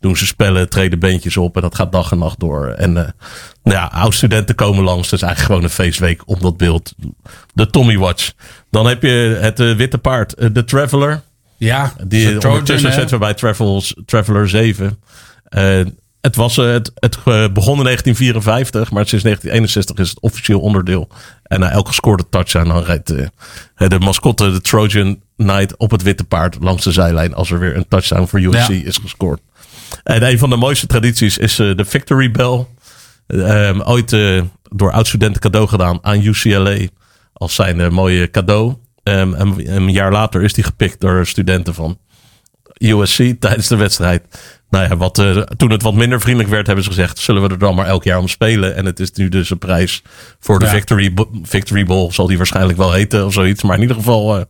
doen 0.00 0.16
ze 0.16 0.26
spellen, 0.26 0.68
treden 0.68 0.98
bandjes 0.98 1.36
op. 1.36 1.56
En 1.56 1.62
dat 1.62 1.74
gaat 1.74 1.92
dag 1.92 2.12
en 2.12 2.18
nacht 2.18 2.40
door. 2.40 2.66
En 2.68 2.96
eh, 2.96 3.10
nou 3.62 3.76
ja, 3.76 3.84
oud-studenten 3.92 4.54
komen 4.54 4.84
langs. 4.84 5.08
Dus 5.08 5.22
eigenlijk 5.22 5.52
gewoon 5.52 5.70
een 5.70 5.76
feestweek 5.84 6.22
om 6.26 6.40
dat 6.40 6.56
beeld. 6.56 6.94
De 7.54 7.66
Tommy 7.70 7.98
Watch. 7.98 8.32
Dan 8.70 8.86
heb 8.86 9.02
je 9.02 9.38
het 9.40 9.60
eh, 9.60 9.74
witte 9.76 9.98
paard, 9.98 10.34
eh, 10.34 10.48
de 10.52 10.64
Traveler. 10.64 11.22
Ja, 11.56 11.92
Die 12.06 12.48
ondertussen 12.48 12.92
zetten 12.92 13.18
we 13.18 13.24
bij 13.24 13.34
Travels, 13.34 13.94
Traveler 14.06 14.48
7. 14.48 14.98
Eh, 15.48 15.80
het, 16.20 16.36
was, 16.36 16.56
het, 16.56 16.90
het 16.94 17.24
begon 17.54 17.76
in 17.78 17.84
1954, 17.84 18.90
maar 18.90 19.06
sinds 19.08 19.24
1961 19.24 19.96
is 19.98 20.08
het 20.08 20.20
officieel 20.20 20.60
onderdeel. 20.60 21.08
En 21.42 21.60
na 21.60 21.70
elke 21.70 21.88
gescoorde 21.88 22.24
touchdown 22.30 22.68
dan 22.68 22.82
rijdt 22.82 23.10
eh, 23.10 23.26
de 23.88 23.98
mascotte, 23.98 24.50
de 24.52 24.60
Trojan 24.60 25.20
Knight, 25.36 25.76
op 25.76 25.90
het 25.90 26.02
witte 26.02 26.24
paard 26.24 26.56
langs 26.60 26.84
de 26.84 26.92
zijlijn 26.92 27.34
als 27.34 27.50
er 27.50 27.58
weer 27.58 27.76
een 27.76 27.88
touchdown 27.88 28.26
voor 28.26 28.40
USC 28.40 28.68
Ja. 28.68 28.84
is 28.84 28.98
gescoord. 28.98 29.40
En 30.02 30.22
een 30.22 30.38
van 30.38 30.50
de 30.50 30.56
mooiste 30.56 30.86
tradities 30.86 31.38
is 31.38 31.58
eh, 31.58 31.76
de 31.76 31.84
Victory 31.84 32.30
Bell. 32.30 32.66
Ehm, 33.26 33.80
ooit 33.80 34.12
eh, 34.12 34.42
door 34.62 34.92
oud-studenten 34.92 35.40
cadeau 35.40 35.68
gedaan 35.68 35.98
aan 36.02 36.22
UCLA 36.22 36.76
als 37.32 37.54
zijn 37.54 37.80
eh, 37.80 37.90
mooie 37.90 38.30
cadeau. 38.30 38.74
Ehm, 39.02 39.34
en 39.34 39.76
een 39.76 39.92
jaar 39.92 40.12
later 40.12 40.42
is 40.42 40.52
die 40.52 40.64
gepikt 40.64 41.00
door 41.00 41.26
studenten 41.26 41.74
van 41.74 41.98
USC 42.78 43.34
tijdens 43.38 43.68
de 43.68 43.76
wedstrijd. 43.76 44.22
Nou 44.70 44.88
ja, 44.88 44.96
wat, 44.96 45.14
toen 45.56 45.70
het 45.70 45.82
wat 45.82 45.94
minder 45.94 46.20
vriendelijk 46.20 46.50
werd, 46.50 46.66
hebben 46.66 46.84
ze 46.84 46.90
gezegd: 46.90 47.18
zullen 47.18 47.42
we 47.42 47.48
er 47.48 47.58
dan 47.58 47.74
maar 47.74 47.86
elk 47.86 48.04
jaar 48.04 48.18
om 48.18 48.28
spelen? 48.28 48.76
En 48.76 48.84
het 48.84 49.00
is 49.00 49.12
nu 49.12 49.28
dus 49.28 49.50
een 49.50 49.58
prijs 49.58 50.02
voor 50.40 50.58
de 50.58 50.64
Ja. 50.64 50.70
Victory, 50.70 51.14
Victory 51.42 51.84
Bowl, 51.84 52.12
zal 52.12 52.26
die 52.26 52.36
waarschijnlijk 52.36 52.78
wel 52.78 52.92
heten 52.92 53.26
of 53.26 53.32
zoiets. 53.32 53.62
Maar 53.62 53.76
in 53.76 53.82
ieder 53.82 53.96
geval. 53.96 54.46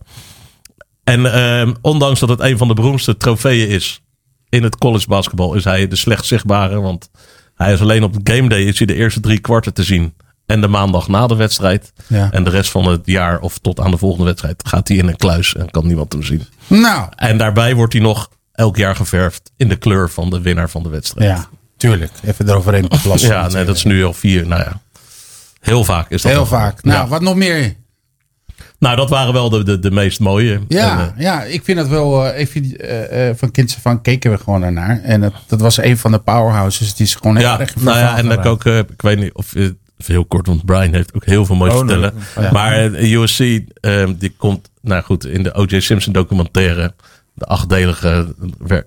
en 1.03 1.33
ehm, 1.33 1.73
ondanks 1.81 2.19
dat 2.19 2.29
het 2.29 2.39
een 2.39 2.57
van 2.57 2.67
de 2.67 2.73
beroemdste 2.73 3.17
trofeeën 3.17 3.67
is 3.67 4.01
in 4.49 4.63
het 4.63 4.77
college 4.77 5.07
basketbal, 5.07 5.53
is 5.53 5.63
hij 5.63 5.87
de 5.87 5.95
slecht 5.95 6.25
zichtbare. 6.25 6.81
Want 6.81 7.09
hij 7.55 7.73
is 7.73 7.81
alleen 7.81 8.03
op 8.03 8.15
game 8.23 8.49
day 8.49 8.61
is 8.63 8.77
hij 8.77 8.87
de 8.87 8.93
eerste 8.95 9.19
drie 9.19 9.39
kwarten 9.39 9.73
te 9.73 9.83
zien. 9.83 10.13
En 10.45 10.61
de 10.61 10.67
maandag 10.67 11.07
na 11.07 11.27
de 11.27 11.35
wedstrijd. 11.35 11.93
Ja. 12.07 12.31
En 12.31 12.43
de 12.43 12.49
rest 12.49 12.71
van 12.71 12.85
het 12.87 13.01
jaar 13.05 13.39
of 13.39 13.57
tot 13.57 13.79
aan 13.79 13.91
de 13.91 13.97
volgende 13.97 14.25
wedstrijd 14.25 14.67
gaat 14.67 14.87
hij 14.87 14.97
in 14.97 15.07
een 15.07 15.15
kluis 15.17 15.55
en 15.55 15.71
kan 15.71 15.87
niemand 15.87 16.11
hem 16.11 16.23
zien. 16.23 16.43
Nou, 16.67 17.09
En 17.15 17.37
daarbij 17.37 17.75
wordt 17.75 17.93
hij 17.93 18.01
nog 18.01 18.29
elk 18.51 18.77
jaar 18.77 18.95
geverfd 18.95 19.51
in 19.57 19.69
de 19.69 19.75
kleur 19.75 20.09
van 20.09 20.29
de 20.29 20.41
winnaar 20.41 20.69
van 20.69 20.83
de 20.83 20.89
wedstrijd. 20.89 21.29
ja, 21.29 21.47
tuurlijk. 21.77 22.11
Even 22.25 22.49
eroverheen 22.49 22.87
plassen. 23.03 23.29
Ja, 23.29 23.47
nee, 23.47 23.65
dat 23.65 23.75
is 23.75 23.83
nu 23.83 24.03
al 24.05 24.13
vier. 24.13 24.47
Nou 24.47 24.61
ja, 24.61 24.81
heel 25.59 25.83
vaak 25.83 26.09
is 26.09 26.21
dat. 26.21 26.31
Heel 26.31 26.45
vaak. 26.45 26.83
Nou, 26.83 26.97
Ja. 27.03 27.07
wat 27.07 27.21
nog 27.21 27.35
meer? 27.35 27.75
Nou, 28.79 28.95
dat 28.95 29.09
waren 29.09 29.33
wel 29.33 29.49
de, 29.49 29.63
de, 29.63 29.79
de 29.79 29.91
meest 29.91 30.19
mooie. 30.19 30.59
Ja, 30.67 30.99
En, 30.99 31.13
eh, 31.15 31.23
ja, 31.23 31.43
ik 31.43 31.63
vind 31.63 31.77
het 31.79 31.87
wel. 31.87 32.25
eh, 32.27 32.39
ik 32.41 32.47
vind, 32.49 32.75
eh, 32.75 33.29
eh, 33.29 33.35
van 33.37 33.51
kinds 33.51 33.75
af 33.75 33.85
aan 33.85 34.01
keken 34.01 34.31
we 34.31 34.37
gewoon 34.37 34.63
ernaar. 34.63 35.01
En 35.03 35.21
dat, 35.21 35.33
dat 35.47 35.61
was 35.61 35.77
een 35.77 35.97
van 35.97 36.11
de 36.11 36.19
powerhouses. 36.19 36.93
Die 36.95 37.05
is 37.05 37.15
gewoon 37.15 37.35
heel 37.37 37.45
ja, 37.47 37.59
erg 37.59 37.75
nou 37.75 37.97
ja, 37.97 38.17
en 38.17 38.31
ik 38.31 38.45
ook, 38.45 38.65
eh, 38.65 38.77
ik 38.77 39.01
weet 39.01 39.19
niet 39.19 39.33
of 39.33 39.53
heel 40.05 40.25
kort, 40.25 40.47
want 40.47 40.65
Brian 40.65 40.93
heeft 40.93 41.13
ook 41.13 41.25
heel 41.25 41.45
veel 41.45 41.55
moois 41.55 41.73
te 41.73 41.79
Oh, 41.79 41.85
nee. 41.85 41.95
vertellen. 41.99 42.23
Ja. 42.45 42.51
Maar 42.51 42.83
USC, 42.93 43.39
ehm, 43.81 44.13
die 44.17 44.33
komt, 44.37 44.69
nou 44.81 45.03
goed, 45.03 45.25
in 45.25 45.43
de 45.43 45.53
O.J. 45.53 45.79
Simpson 45.79 46.13
documentaire. 46.13 46.93
De 47.33 47.45
achtdelige, 47.45 48.35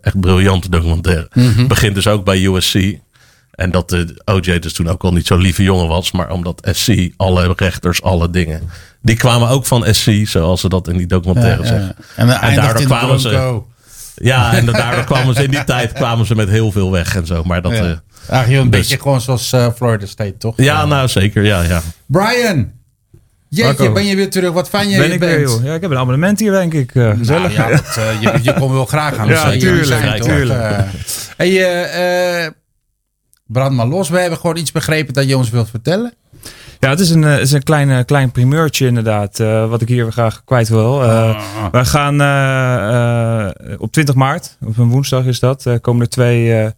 echt 0.02 0.20
briljante 0.20 0.68
documentaire. 0.70 1.28
Begint 1.68 1.94
dus 1.94 2.06
ook 2.06 2.24
bij 2.24 2.44
USC. 2.44 2.74
En 3.52 3.70
dat 3.70 3.88
de 3.88 4.20
O.J. 4.24 4.58
dus 4.58 4.72
toen 4.72 4.88
ook 4.88 5.02
al 5.04 5.12
niet 5.12 5.26
zo'n 5.26 5.40
lieve 5.40 5.62
jongen 5.62 5.88
was. 5.88 6.12
Maar 6.12 6.30
omdat 6.30 6.68
SC, 6.72 6.94
alle 7.16 7.52
rechters, 7.56 8.02
alle 8.02 8.30
dingen. 8.30 8.62
Die 9.02 9.16
kwamen 9.16 9.48
ook 9.48 9.66
van 9.66 9.94
SC, 9.94 10.10
zoals 10.24 10.60
ze 10.60 10.68
dat 10.68 10.88
in 10.88 10.96
die 10.96 11.06
documentaire 11.06 11.62
Ja, 11.62 11.68
zeggen. 11.68 11.94
ja. 11.98 12.04
En, 12.16 12.26
dan 12.26 12.36
eindigt 12.36 12.62
daardoor 12.62 12.82
in 12.82 12.88
de 12.88 12.94
kwamen 12.94 13.20
ze-. 13.20 13.60
Ja, 14.14 14.54
en 14.54 14.66
daardoor 14.66 15.04
kwamen 15.04 15.34
ze 15.34 15.42
in 15.42 15.50
die 15.50 15.64
tijd 15.64 15.92
kwamen 15.92 16.26
ze 16.26 16.34
met 16.34 16.48
heel 16.48 16.72
veel 16.72 16.90
weg 16.90 17.16
en 17.16 17.26
zo. 17.26 17.42
Maar 17.44 17.62
dat, 17.62 17.72
Ja. 17.72 18.02
Eigenlijk 18.28 18.64
een 18.64 18.70
dus- 18.70 18.80
beetje 18.80 18.98
gewoon 19.02 19.20
zoals 19.20 19.52
eh, 19.52 19.66
Florida 19.76 20.06
State, 20.06 20.36
toch? 20.38 20.54
ja 20.56 20.84
nou 20.86 21.08
zeker, 21.08 21.44
ja, 21.44 21.62
ja. 21.62 21.82
Brian, 22.06 22.70
jeetje, 23.48 23.92
ben 23.92 24.06
je 24.06 24.16
weer 24.16 24.30
terug? 24.30 24.52
Wat 24.52 24.68
fijn 24.68 24.88
je 24.88 24.98
Ben 24.98 25.12
ik 25.12 25.18
bent. 25.20 25.32
weer, 25.36 25.40
joh. 25.40 25.64
Ja, 25.64 25.74
ik 25.74 25.80
heb 25.80 25.90
een 25.90 25.96
abonnement 25.98 26.38
hier, 26.38 26.52
denk 26.52 26.74
ik. 26.74 26.94
eh, 26.94 27.10
gezellig. 27.18 27.56
Nou, 27.56 27.70
ja, 27.70 27.76
dat, 27.76 27.96
eh, 27.96 28.20
je, 28.20 28.38
je 28.42 28.54
komt 28.54 28.72
wel 28.72 28.84
graag 28.86 29.16
aan. 29.16 29.28
Ja, 29.28 29.50
zee 29.50 29.58
tuurlijk, 29.58 29.84
zijn, 29.86 30.20
tuurlijk. 30.22 30.60
Eh, 30.60 30.78
hey, 31.36 31.48
eh, 31.48 32.44
eh, 32.46 32.52
brand 33.52 33.74
maar 33.76 33.86
los. 33.86 34.08
We 34.08 34.18
hebben 34.18 34.38
gewoon 34.38 34.56
iets 34.56 34.72
begrepen 34.72 35.14
dat 35.14 35.28
je 35.28 35.36
ons 35.36 35.50
wilt 35.50 35.70
vertellen. 35.70 36.14
Ja, 36.78 36.90
het 36.90 37.00
is 37.00 37.10
een, 37.10 37.24
eh, 37.24 37.30
het 37.30 37.40
is 37.40 37.52
een 37.52 37.62
klein, 37.62 37.90
eh, 37.90 38.04
klein 38.04 38.30
primeurtje 38.30 38.86
inderdaad, 38.86 39.40
eh, 39.40 39.68
wat 39.68 39.80
ik 39.82 39.88
hier 39.88 40.12
graag 40.12 40.42
kwijt 40.44 40.68
wil. 40.68 41.02
Eh, 41.02 41.40
Wij 41.72 41.84
gaan 41.84 42.20
eh, 42.20 43.44
eh, 43.48 43.80
op 43.80 43.92
20 43.92 44.14
maart, 44.14 44.56
op 44.60 44.78
een 44.78 44.88
woensdag 44.88 45.24
is 45.24 45.40
dat, 45.40 45.66
komen 45.80 46.02
er 46.02 46.08
twee 46.08 46.70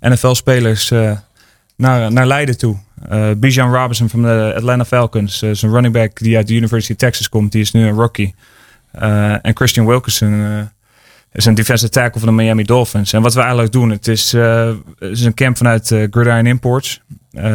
NFL-spelers 0.00 0.92
naar, 1.76 2.12
naar 2.12 2.26
Leiden 2.26 2.58
toe. 2.58 2.76
Bijan 3.36 3.74
Robinson 3.74 4.08
van 4.08 4.22
de 4.22 4.52
Atlanta 4.56 4.84
Falcons, 4.84 5.42
is 5.42 5.62
een 5.62 5.70
running 5.70 5.94
back 5.94 6.18
die 6.18 6.36
uit 6.36 6.46
de 6.46 6.54
University 6.54 6.92
of 6.92 6.98
Texas 6.98 7.28
komt, 7.28 7.52
die 7.52 7.60
is 7.60 7.70
nu 7.72 7.86
een 7.86 7.94
rookie. 7.94 8.34
En 9.42 9.50
Christian 9.56 9.86
Wilkerson 9.86 10.70
een 11.46 11.54
defensive 11.54 11.90
tackle 11.90 12.20
van 12.20 12.28
de 12.28 12.42
Miami 12.42 12.64
Dolphins. 12.64 13.12
En 13.12 13.22
wat 13.22 13.34
we 13.34 13.40
eigenlijk 13.40 13.72
doen, 13.72 13.90
het 13.90 14.08
is, 14.08 14.32
eh, 14.32 14.70
is 14.98 15.24
een 15.24 15.34
camp 15.34 15.56
vanuit 15.56 15.90
eh, 15.90 16.06
Gridiron 16.10 16.46
Imports. 16.46 17.00
Eh, 17.30 17.52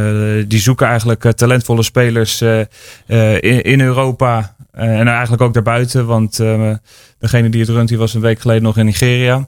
die 0.48 0.60
zoeken 0.60 0.88
eigenlijk 0.88 1.32
talentvolle 1.32 1.84
spelers 1.84 2.41
in, 2.41 3.62
in 3.62 3.82
Europa 3.82 4.56
en 4.72 5.08
eigenlijk 5.08 5.41
ook 5.41 5.54
daarbuiten. 5.54 6.06
Want 6.06 6.38
degene 7.19 7.50
die 7.50 7.60
het 7.60 7.69
runt, 7.69 7.89
die 7.89 7.98
was 7.98 8.13
een 8.13 8.22
week 8.22 8.39
geleden 8.39 8.63
nog 8.63 8.78
in 8.78 8.86
Nigeria. 8.86 9.48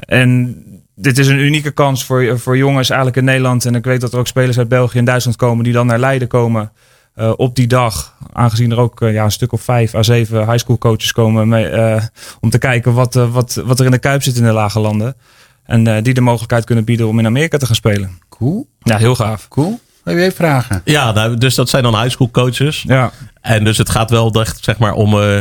En 0.00 0.56
dit 0.94 1.18
is 1.18 1.28
een 1.28 1.38
unieke 1.38 1.70
kans 1.70 2.04
voor, 2.04 2.38
voor 2.38 2.56
jongens 2.56 2.88
eigenlijk 2.88 3.18
in 3.18 3.24
Nederland. 3.24 3.64
En 3.64 3.74
ik 3.74 3.84
weet 3.84 4.00
dat 4.00 4.12
er 4.12 4.18
ook 4.18 4.26
spelers 4.26 4.58
uit 4.58 4.68
België 4.68 4.98
en 4.98 5.04
Duitsland 5.04 5.36
komen 5.36 5.64
die 5.64 5.72
dan 5.72 5.86
naar 5.86 5.98
Leiden 5.98 6.28
komen. 6.28 6.72
Eh, 7.14 7.32
op 7.36 7.56
die 7.56 7.66
dag, 7.66 8.16
aangezien 8.32 8.70
er 8.70 8.78
ook 8.78 9.00
eh, 9.02 9.12
ja, 9.12 9.24
een 9.24 9.30
stuk 9.30 9.52
of 9.52 9.60
vijf 9.62 9.94
à 9.94 10.02
zeven 10.02 10.38
high 10.44 10.58
school 10.58 10.78
coaches 10.78 11.12
komen 11.12 11.48
mee, 11.48 11.66
eh, 11.66 12.02
om 12.40 12.50
te 12.50 12.58
kijken 12.58 12.92
wat, 12.94 13.14
wat, 13.14 13.54
wat 13.64 13.78
er 13.78 13.84
in 13.84 13.90
de 13.90 13.98
kuip 13.98 14.22
zit 14.22 14.36
in 14.36 14.44
de 14.44 14.52
lage 14.52 14.80
landen. 14.80 15.16
En 15.64 15.86
eh, 15.86 16.02
die 16.02 16.14
de 16.14 16.20
mogelijkheid 16.20 16.64
kunnen 16.64 16.84
bieden 16.84 17.08
om 17.08 17.18
in 17.18 17.26
Amerika 17.26 17.58
te 17.58 17.66
gaan 17.66 17.74
spelen. 17.74 18.18
Cool, 18.28 18.66
Ja, 18.78 18.96
heel 18.96 19.14
gaaf. 19.14 19.48
cool. 19.48 19.80
Heb 20.04 20.18
je 20.18 20.32
vragen? 20.32 20.80
Ja, 20.84 21.12
nou, 21.12 21.36
dus 21.38 21.54
dat 21.54 21.68
zijn 21.68 21.82
dan 21.82 21.96
high 22.00 22.10
school 22.10 22.30
coaches. 22.30 22.82
Ja, 22.86 23.10
En 23.40 23.64
dus 23.64 23.78
het 23.78 23.90
gaat 23.90 24.10
wel 24.10 24.32
echt, 24.32 24.64
zeg 24.64 24.78
maar, 24.78 24.92
om, 24.92 25.20
eh, 25.20 25.40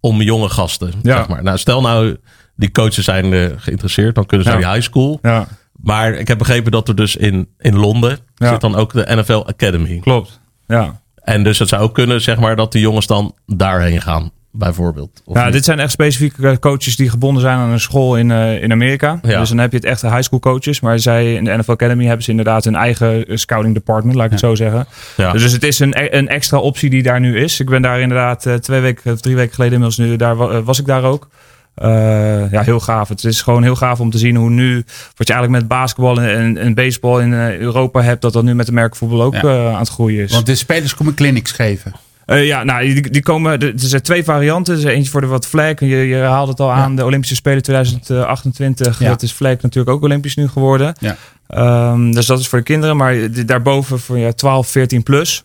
om 0.00 0.22
jonge 0.22 0.48
gasten. 0.48 0.92
Ja. 1.02 1.16
Zeg 1.16 1.28
maar. 1.28 1.42
Nou, 1.42 1.58
stel 1.58 1.80
nou, 1.80 2.16
die 2.56 2.70
coaches 2.70 3.04
zijn 3.04 3.54
geïnteresseerd, 3.60 4.14
dan 4.14 4.26
kunnen 4.26 4.46
ze 4.46 4.52
Ja. 4.52 4.58
naar 4.58 4.66
die 4.68 4.76
high 4.80 4.90
school. 4.90 5.18
ja, 5.22 5.46
Maar 5.82 6.12
ik 6.14 6.28
heb 6.28 6.38
begrepen 6.38 6.72
dat 6.72 6.88
er 6.88 6.94
dus 6.96 7.16
in, 7.16 7.48
in 7.58 7.76
Londen 7.76 8.18
Ja. 8.34 8.48
zit 8.48 8.60
dan 8.60 8.74
ook 8.74 8.92
de 8.92 9.06
NFL 9.08 9.44
Academy. 9.46 9.98
klopt. 9.98 10.40
Ja. 10.66 11.00
En 11.22 11.42
dus 11.42 11.58
het 11.58 11.68
zou 11.68 11.82
ook 11.82 11.94
kunnen, 11.94 12.20
zeg 12.20 12.38
maar, 12.38 12.56
dat 12.56 12.72
de 12.72 12.80
jongens 12.80 13.06
dan 13.06 13.34
daarheen 13.46 14.00
gaan, 14.02 14.30
bijvoorbeeld. 14.50 15.22
Of 15.24 15.36
Ja, 15.36 15.44
niet? 15.44 15.52
dit 15.52 15.64
zijn 15.64 15.78
echt 15.80 15.90
specifieke 15.90 16.58
coaches 16.58 16.96
die 16.96 17.10
gebonden 17.10 17.42
zijn 17.42 17.58
aan 17.58 17.70
een 17.70 17.80
school 17.80 18.16
in, 18.16 18.30
eh, 18.30 18.62
in 18.62 18.72
Amerika. 18.72 19.18
Ja. 19.22 19.38
Dus 19.38 19.48
dan 19.48 19.58
heb 19.58 19.70
je 19.70 19.76
het 19.76 19.86
echte 19.86 20.06
high 20.08 20.22
school 20.22 20.38
coaches. 20.40 20.80
Maar 20.80 20.98
zij 20.98 21.34
in 21.34 21.44
de 21.44 21.56
NFL 21.56 21.70
Academy 21.70 22.04
hebben 22.04 22.24
ze 22.24 22.30
inderdaad 22.30 22.64
hun 22.64 22.74
eigen 22.74 23.26
eh, 23.26 23.36
scouting 23.36 23.74
department, 23.74 24.16
laat 24.16 24.24
ik 24.24 24.30
het 24.30 24.40
zo 24.40 24.54
zeggen. 24.54 24.86
Ja. 25.16 25.32
Dus 25.32 25.52
het 25.52 25.62
is 25.62 25.78
een, 25.78 25.94
e- 25.96 26.08
een 26.10 26.28
extra 26.28 26.58
optie 26.58 26.90
die 26.90 27.02
daar 27.02 27.20
nu 27.20 27.38
is. 27.38 27.60
Ik 27.60 27.66
ben 27.68 27.82
daar 27.82 28.00
inderdaad 28.00 28.46
eh, 28.46 28.54
twee 28.54 28.80
weken 28.80 29.12
of 29.12 29.20
drie 29.20 29.36
weken 29.36 29.54
geleden 29.54 29.74
inmiddels 29.74 30.08
nu, 30.08 30.16
daar 30.16 30.36
wa- 30.36 30.62
was 30.62 30.78
ik 30.80 30.86
daar 30.86 31.02
ook. 31.04 31.28
Eh, 31.76 32.50
ja, 32.52 32.62
heel 32.62 32.80
gaaf. 32.80 33.08
Het 33.08 33.24
is 33.24 33.42
gewoon 33.42 33.62
heel 33.62 33.76
gaaf 33.76 34.00
om 34.00 34.10
te 34.10 34.18
zien 34.18 34.36
hoe 34.36 34.50
nu, 34.50 34.74
wat 35.16 35.26
je 35.26 35.32
eigenlijk 35.32 35.62
met 35.62 35.68
basketbal 35.68 36.20
en, 36.20 36.58
en, 36.58 36.74
baseball 36.74 37.22
in 37.22 37.32
eh, 37.34 37.56
Europa 37.58 38.02
hebt, 38.02 38.22
dat 38.22 38.32
dat 38.32 38.42
nu 38.44 38.54
met 38.54 38.66
de 38.66 38.72
merkvoetbal 38.72 39.22
ook 39.22 39.34
Ja. 39.34 39.40
eh, 39.40 39.72
aan 39.72 39.78
het 39.78 39.88
groeien 39.88 40.24
is. 40.24 40.32
Want 40.32 40.46
de 40.46 40.54
spelers 40.54 40.94
komen 40.94 41.14
clinics 41.14 41.52
geven. 41.52 41.92
Ja, 42.26 42.64
nou, 42.64 42.94
die, 42.94 43.10
die 43.10 43.22
komen. 43.22 43.60
Er 43.60 43.72
zijn 43.76 44.02
twee 44.02 44.24
varianten. 44.24 44.74
Er 44.74 44.80
is 44.80 44.84
eentje 44.86 45.10
voor 45.10 45.20
de 45.20 45.26
wat 45.26 45.46
flag. 45.46 45.80
Je, 45.80 45.86
je 45.86 46.16
haalde 46.16 46.50
het 46.50 46.60
al 46.60 46.72
aan. 46.72 46.96
De 46.96 47.04
Olympische 47.04 47.34
Spelen 47.34 47.62
2028. 47.62 48.98
Ja. 48.98 49.08
Dat 49.08 49.22
is 49.22 49.32
flag 49.32 49.60
natuurlijk 49.60 49.96
ook 49.96 50.02
Olympisch 50.02 50.36
nu 50.36 50.48
geworden. 50.48 50.94
Ja. 51.00 51.16
Ehm, 51.46 52.10
dus 52.10 52.26
dat 52.26 52.38
is 52.38 52.48
voor 52.48 52.58
de 52.58 52.64
kinderen. 52.64 52.96
Maar 52.96 53.16
daarboven 53.46 53.98
voor 53.98 54.18
ja, 54.18 54.32
12, 54.32 54.68
14 54.68 55.02
plus. 55.02 55.44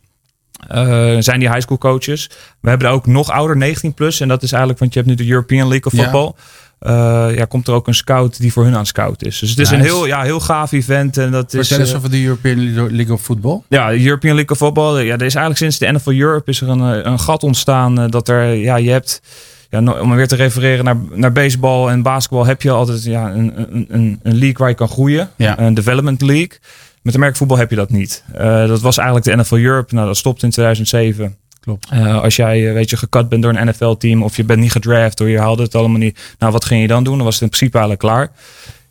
Eh, 0.68 1.16
zijn 1.20 1.40
die 1.40 1.50
high 1.50 1.62
school 1.62 1.78
coaches. 1.78 2.30
We 2.60 2.70
hebben 2.70 2.88
er 2.88 2.94
ook 2.94 3.06
nog 3.06 3.30
ouder, 3.30 3.58
19 3.58 3.94
plus. 3.94 4.20
En 4.20 4.28
dat 4.28 4.44
is 4.44 4.52
eigenlijk, 4.52 4.80
want 4.80 4.94
je 4.94 5.00
hebt 5.00 5.12
nu 5.12 5.26
de 5.26 5.32
European 5.32 5.68
League 5.68 5.86
of 5.86 5.98
Ja. 5.98 6.02
Football. 6.04 6.34
Eh, 6.80 7.28
ja, 7.36 7.46
komt 7.46 7.68
er 7.68 7.74
ook 7.74 7.88
een 7.88 7.94
scout 7.94 8.40
die 8.40 8.52
voor 8.52 8.64
hun 8.64 8.76
aan 8.76 8.86
scout 8.86 9.24
is. 9.26 9.40
Dus 9.40 9.50
het 9.50 9.60
is 9.60 9.70
Nice. 9.70 9.82
een 9.84 9.90
heel, 9.90 10.06
ja, 10.06 10.22
heel 10.22 10.40
gaaf 10.40 10.72
event. 10.72 11.18
En 11.18 11.32
dat 11.32 11.54
is, 11.54 11.68
Vertel 11.68 11.80
eens 11.80 11.90
eh, 11.92 11.98
over 11.98 12.10
de 12.12 12.24
European 12.24 12.92
League 12.96 13.14
of 13.14 13.22
Football. 13.22 13.62
ja, 13.70 13.90
de 13.90 14.04
European 14.06 14.36
League 14.36 14.52
of 14.52 14.58
Football. 14.58 15.02
Ja, 15.04 15.14
er 15.14 15.26
is 15.26 15.36
eigenlijk 15.36 15.58
sinds 15.58 15.78
de 15.78 15.92
NFL 15.92 16.12
Europe 16.12 16.50
is 16.50 16.62
er 16.62 16.70
een, 16.70 17.08
een 17.08 17.20
gat 17.20 17.44
ontstaan. 17.44 18.10
Dat 18.10 18.28
er, 18.30 18.54
ja, 18.54 18.76
je 18.76 18.90
hebt, 18.90 19.22
ja, 19.70 19.80
om 20.02 20.16
weer 20.16 20.28
te 20.28 20.36
refereren 20.36 20.86
naar, 20.86 20.98
naar 21.14 21.32
baseball 21.32 21.88
en 21.90 22.02
basketbal, 22.02 22.46
heb 22.46 22.62
je 22.62 22.72
altijd 22.72 23.04
ja, 23.04 23.32
een, 23.32 23.54
een, 23.56 23.86
een, 23.90 24.20
een 24.24 24.36
league 24.36 24.58
waar 24.58 24.70
je 24.70 24.76
kan 24.76 24.90
groeien. 24.90 25.30
Ja. 25.36 25.60
Een 25.60 25.74
development 25.74 26.22
league. 26.22 26.58
Met 27.02 27.14
de 27.14 27.20
merkvoetbal 27.20 27.58
heb 27.58 27.70
je 27.70 27.76
dat 27.76 27.90
niet. 27.90 28.24
Eh, 28.34 28.68
dat 28.68 28.82
was 28.82 28.98
eigenlijk 28.98 29.28
de 29.28 29.36
NFL 29.36 29.56
Europe. 29.56 29.96
Nou, 29.96 30.08
dat 30.08 30.18
stopt 30.18 30.44
in 30.44 30.50
2007. 30.50 31.36
Klopt. 31.60 31.88
Eh, 31.92 32.22
als 32.22 32.36
jij, 32.36 32.68
eh, 32.68 32.74
weet 32.74 32.90
je, 32.90 32.98
gecut 32.98 33.30
bent 33.30 33.42
door 33.42 33.56
een 33.56 33.68
NFL-team 33.68 34.24
of 34.24 34.36
je 34.36 34.44
bent 34.44 34.60
niet 34.60 34.72
gedraft 34.72 35.22
of 35.22 35.28
je 35.28 35.40
haalde 35.40 35.64
het 35.64 35.76
allemaal 35.76 36.00
niet. 36.00 36.36
Nou, 36.40 36.52
wat 36.52 36.66
ging 36.66 36.82
je 36.82 36.88
dan 36.88 37.04
doen? 37.04 37.16
Dan 37.16 37.26
was 37.26 37.34
het 37.34 37.44
in 37.44 37.50
principe 37.50 37.78
eigenlijk 37.78 38.06
klaar. 38.06 38.32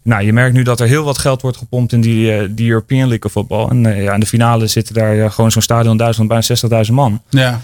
Nou, 0.03 0.25
je 0.25 0.33
merkt 0.33 0.55
nu 0.55 0.63
dat 0.63 0.81
er 0.81 0.87
heel 0.87 1.05
wat 1.05 1.19
geld 1.19 1.43
wordt 1.43 1.57
gepompt 1.57 1.93
in 1.93 2.01
die, 2.01 2.55
die 2.55 2.69
European 2.69 3.09
League 3.09 3.25
of 3.25 3.33
voetbal. 3.33 3.71
En 3.71 4.03
ja, 4.03 4.15
in 4.15 4.21
de 4.21 4.27
finale 4.27 4.67
zitten 4.67 4.95
daar 4.95 5.31
gewoon 5.31 5.51
zo'n 5.51 5.63
stadion 5.63 5.93
in 5.93 5.99
Duitsland 5.99 6.29
bijna 6.29 6.85
60.000 6.87 6.93
man. 6.93 7.23
Ja. 7.29 7.61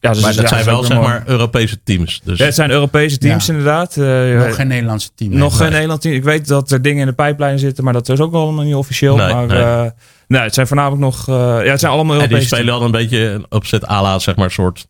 Ja, 0.00 0.12
dus 0.12 0.22
maar 0.22 0.34
dat 0.34 0.42
ja, 0.42 0.48
zijn 0.48 0.64
wel, 0.64 0.82
zeg 0.82 0.96
mooi. 0.96 1.08
maar, 1.08 1.22
Europese 1.26 1.78
teams. 1.84 2.20
Dus 2.24 2.38
Ja, 2.38 2.44
het 2.44 2.54
zijn 2.54 2.70
Europese 2.70 3.18
teams 3.18 3.46
Ja. 3.46 3.52
inderdaad. 3.52 3.96
Eh, 3.96 4.44
Nog 4.46 4.54
geen 4.54 4.68
Nederlandse 4.68 5.08
team. 5.14 5.36
nog 5.36 5.56
geen 5.56 5.70
Nederland 5.70 6.00
team. 6.00 6.14
Ik 6.14 6.24
weet 6.24 6.48
dat 6.48 6.70
er 6.70 6.82
dingen 6.82 7.00
in 7.00 7.06
de 7.06 7.12
pijplijn 7.12 7.58
zitten, 7.58 7.84
maar 7.84 7.92
dat 7.92 8.08
is 8.08 8.20
ook 8.20 8.34
allemaal 8.34 8.64
niet 8.64 8.74
officieel. 8.74 9.16
Nee, 9.16 9.34
maar 9.34 9.46
nee. 9.46 9.58
eh, 9.58 9.82
nee, 10.28 10.40
het 10.42 10.54
zijn 10.54 10.66
voornamelijk 10.66 11.00
nog. 11.02 11.28
eh, 11.28 11.34
ja, 11.64 11.70
het 11.70 11.80
zijn 11.80 11.92
allemaal 11.92 12.12
en 12.14 12.20
die 12.20 12.28
Europese 12.30 12.54
spelen 12.56 12.74
al 12.74 12.82
een 12.82 12.90
beetje 12.90 13.18
een 13.18 13.46
opzet 13.48 13.88
à 13.88 14.02
la, 14.02 14.18
zeg 14.18 14.36
maar, 14.36 14.50
soort 14.50 14.86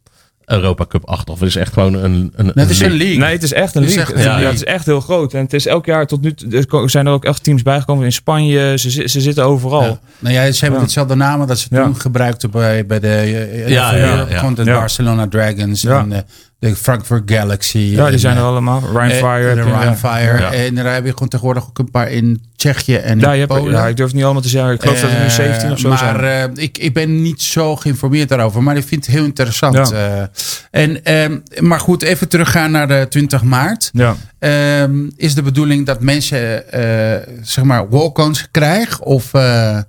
Europa 0.51 0.87
Cup 0.87 1.09
8. 1.09 1.31
Of 1.31 1.39
het 1.41 1.49
is 1.49 1.57
echt 1.57 1.73
gewoon 1.73 1.95
een, 1.95 2.33
een, 2.35 2.45
Nee, 2.45 2.53
het 2.55 2.71
is 2.71 2.81
een 2.81 2.91
league. 2.97 3.19
Nee, 3.19 3.33
het 3.33 3.43
is 3.43 3.53
echt 3.53 3.75
een 3.75 3.81
Het 3.83 3.91
is 3.91 3.97
league. 3.97 4.15
echt 4.15 4.25
ja, 4.25 4.39
het 4.41 4.55
is 4.55 4.65
echt 4.65 4.87
heel 4.87 5.01
groot. 5.01 5.35
En 5.35 5.41
het 5.41 5.53
is 5.53 5.67
elk 5.67 5.87
jaar 5.87 6.07
tot 6.07 6.21
nu 6.21 6.35
toe- 6.35 6.67
er 6.83 6.91
zijn 6.91 7.07
er 7.07 7.13
ook 7.13 7.25
echt 7.25 7.43
teams 7.45 7.63
bijgekomen 7.63 8.05
in 8.05 8.13
Spanje. 8.13 8.79
Ze, 8.79 9.09
ze 9.09 9.21
zitten 9.21 9.45
overal. 9.45 9.83
Ja. 9.83 9.99
Nou 10.19 10.35
ja, 10.35 10.53
ze 10.53 10.61
hebben 10.61 10.79
Ja. 10.79 10.85
hetzelfde 10.85 11.15
namen 11.15 11.47
dat 11.47 11.59
ze 11.59 11.67
Ja. 11.71 11.85
toen 11.85 11.97
gebruikten 12.01 12.51
bij, 12.51 12.87
bij 12.87 13.01
de 13.01 13.09
Ja, 13.67 13.91
NFL 13.91 13.97
ja, 13.97 14.11
Europe. 14.11 14.31
ja. 14.33 14.39
Gewoon 14.39 14.55
de 14.55 14.65
Ja. 14.65 14.79
Barcelona 14.79 15.29
Dragons 15.29 15.83
Ja. 15.83 15.99
en 16.01 16.09
de, 16.09 16.25
de 16.61 16.77
Frankfurt 16.77 17.31
Galaxy. 17.33 17.79
Ja, 17.79 18.05
die 18.05 18.13
en, 18.13 18.19
zijn 18.19 18.37
er 18.37 18.43
eh, 18.43 18.49
allemaal. 18.49 18.83
Ryan 18.93 19.11
eh, 19.11 19.17
Fire. 19.17 19.55
De 19.55 19.63
Ryan 19.63 19.97
ja. 20.39 20.53
En 20.53 20.75
daar 20.75 20.95
heb 20.95 21.05
je 21.05 21.13
gewoon 21.13 21.29
tegenwoordig 21.29 21.65
ook 21.69 21.79
een 21.79 21.91
paar 21.91 22.11
in 22.11 22.43
Tsjechië 22.57 22.95
en 22.97 23.21
in 23.21 23.35
Ja, 23.37 23.47
Polen. 23.47 23.73
ja, 23.73 23.87
ik 23.87 23.97
durf 23.97 24.07
het 24.09 24.17
niet 24.17 24.25
allemaal 24.25 24.43
te 24.43 24.49
zeggen. 24.49 24.73
Ik 24.73 24.81
geloof 24.81 25.01
dat 25.01 25.11
er 25.11 25.17
nu 25.19 25.25
Eh, 25.25 25.31
17 25.31 25.73
of 25.73 25.79
zo 25.79 25.89
maar 25.89 25.99
zijn. 25.99 26.21
eh, 26.57 26.63
ik, 26.63 26.79
ik 26.79 26.95
ben 26.95 27.23
niet 27.23 27.43
zo 27.43 27.77
geïnformeerd 27.77 28.29
daarover. 28.29 28.63
Maar 28.63 28.77
ik 28.77 28.85
vind 28.87 29.07
het 29.07 29.15
heel 29.15 29.25
interessant. 29.25 29.75
Ja. 29.75 30.29
eh. 30.71 30.83
en, 30.83 31.05
ehm, 31.05 31.39
maar 31.59 31.81
goed, 31.81 32.03
even 32.03 32.29
teruggaan 32.29 32.71
naar 32.71 32.89
de 32.89 33.07
20 33.09 33.43
maart. 33.43 33.91
Ja. 33.93 34.15
Ehm, 34.39 34.93
is 35.17 35.35
de 35.35 35.43
bedoeling 35.43 35.87
dat 35.87 36.01
mensen 36.01 36.73
eh, 36.73 37.35
zeg 37.43 37.65
maar 37.65 37.89
walk-ons 37.89 38.49
krijgen? 38.51 39.05
Of, 39.05 39.35
eh, 39.35 39.77
Eh, 39.77 39.83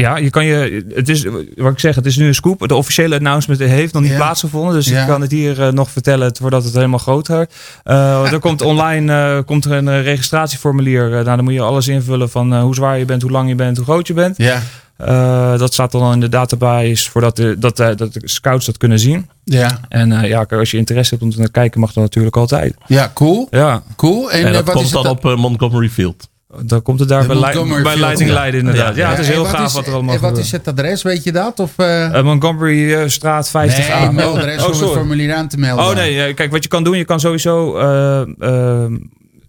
ja, 0.00 0.16
je 0.16 0.30
kan 0.30 0.44
je. 0.46 0.84
Het 0.94 1.08
is 1.08 1.24
wat 1.56 1.72
ik 1.72 1.78
zeg, 1.78 1.94
het 1.94 2.06
is 2.06 2.16
nu 2.16 2.26
een 2.26 2.34
scoop. 2.34 2.68
De 2.68 2.74
officiële 2.74 3.16
announcement 3.16 3.60
heeft 3.60 3.92
nog 3.92 4.02
niet 4.02 4.10
Ja. 4.10 4.16
plaatsgevonden. 4.16 4.74
Dus 4.74 4.88
Ja. 4.88 5.00
ik 5.00 5.06
kan 5.08 5.20
het 5.20 5.30
hier 5.30 5.62
eh, 5.62 5.72
nog 5.72 5.90
vertellen 5.90 6.02
voordat 6.32 6.64
het 6.64 6.74
helemaal 6.74 6.98
groter. 6.98 7.48
Eh 7.84 8.32
er 8.32 8.38
komt 8.40 8.62
online 8.72 9.36
eh, 9.36 9.44
komt 9.44 9.64
er 9.64 9.72
een 9.72 9.88
eh, 9.88 10.02
registratieformulier. 10.02 11.04
Eh, 11.04 11.10
nou, 11.10 11.24
dan 11.24 11.44
moet 11.44 11.52
je 11.52 11.60
alles 11.60 11.88
invullen 11.88 12.30
van 12.30 12.60
hoe 12.60 12.74
zwaar 12.74 12.98
je 12.98 13.04
bent, 13.04 13.22
hoe 13.22 13.30
lang 13.30 13.48
je 13.48 13.54
bent, 13.54 13.76
hoe 13.76 13.86
groot 13.86 14.06
je 14.06 14.14
bent. 14.14 14.36
ja, 14.36 14.62
Eh, 14.96 15.58
dat 15.58 15.72
staat 15.72 15.92
dan 15.92 16.02
al 16.02 16.12
in 16.12 16.20
de 16.20 16.28
database 16.28 17.10
voordat 17.10 17.36
de, 17.36 17.56
dat, 17.58 17.76
dat 17.76 17.98
de 17.98 18.20
scouts 18.24 18.66
dat 18.66 18.76
kunnen 18.76 18.98
zien. 18.98 19.28
ja, 19.44 19.78
En 19.88 20.12
eh, 20.12 20.28
ja, 20.28 20.46
als 20.50 20.70
je 20.70 20.76
interesse 20.76 21.14
hebt 21.14 21.36
om 21.36 21.44
te 21.44 21.50
kijken, 21.50 21.80
mag 21.80 21.92
dat 21.92 22.02
natuurlijk 22.04 22.36
altijd. 22.36 22.74
ja, 22.86 23.10
cool. 23.14 23.46
Ja. 23.50 23.82
cool. 23.96 24.30
En, 24.30 24.44
En 24.46 24.52
dat 24.52 24.64
wat 24.64 24.74
komt 24.74 24.86
is 24.86 24.92
het 24.92 25.02
dan 25.02 25.12
op 25.12 25.36
Montgomery 25.36 25.88
Field. 25.88 26.28
Dan 26.62 26.82
komt 26.82 27.00
het 27.00 27.08
daar 27.08 27.26
bij, 27.26 27.36
Lei- 27.36 27.54
Montgomery 27.56 27.82
bij 27.82 27.96
Leiding 27.96 28.28
ja. 28.28 28.34
Leiden 28.34 28.60
inderdaad. 28.60 28.96
Ja, 28.96 29.02
Ja, 29.04 29.10
het 29.10 29.18
is 29.18 29.26
En 29.26 29.32
heel 29.32 29.42
wat 29.42 29.50
gaaf 29.54 29.66
is- 29.66 29.72
wat 29.72 29.86
er 29.86 29.92
allemaal 29.92 30.14
En 30.14 30.20
wat 30.20 30.28
gebeurt. 30.28 30.46
is 30.46 30.52
het 30.52 30.68
adres, 30.68 31.02
weet 31.02 31.24
je 31.24 31.32
dat? 31.32 31.60
Of, 31.60 31.72
eh 31.76 32.14
Eh, 32.18 32.24
Montgomery 32.24 32.92
eh, 32.94 33.08
straat 33.08 33.48
50 33.50 33.88
nee, 33.88 34.24
adres 34.24 34.62
oh, 34.62 34.66
om 34.74 34.80
het 34.80 34.90
formulier 34.90 35.34
aan 35.34 35.48
te 35.48 35.56
melden. 35.58 35.84
Oh 35.84 35.94
nee, 35.94 36.34
kijk, 36.34 36.50
wat 36.50 36.62
je 36.62 36.68
kan 36.68 36.84
doen, 36.84 36.96
je 36.96 37.04
kan 37.04 37.20
sowieso. 37.20 37.78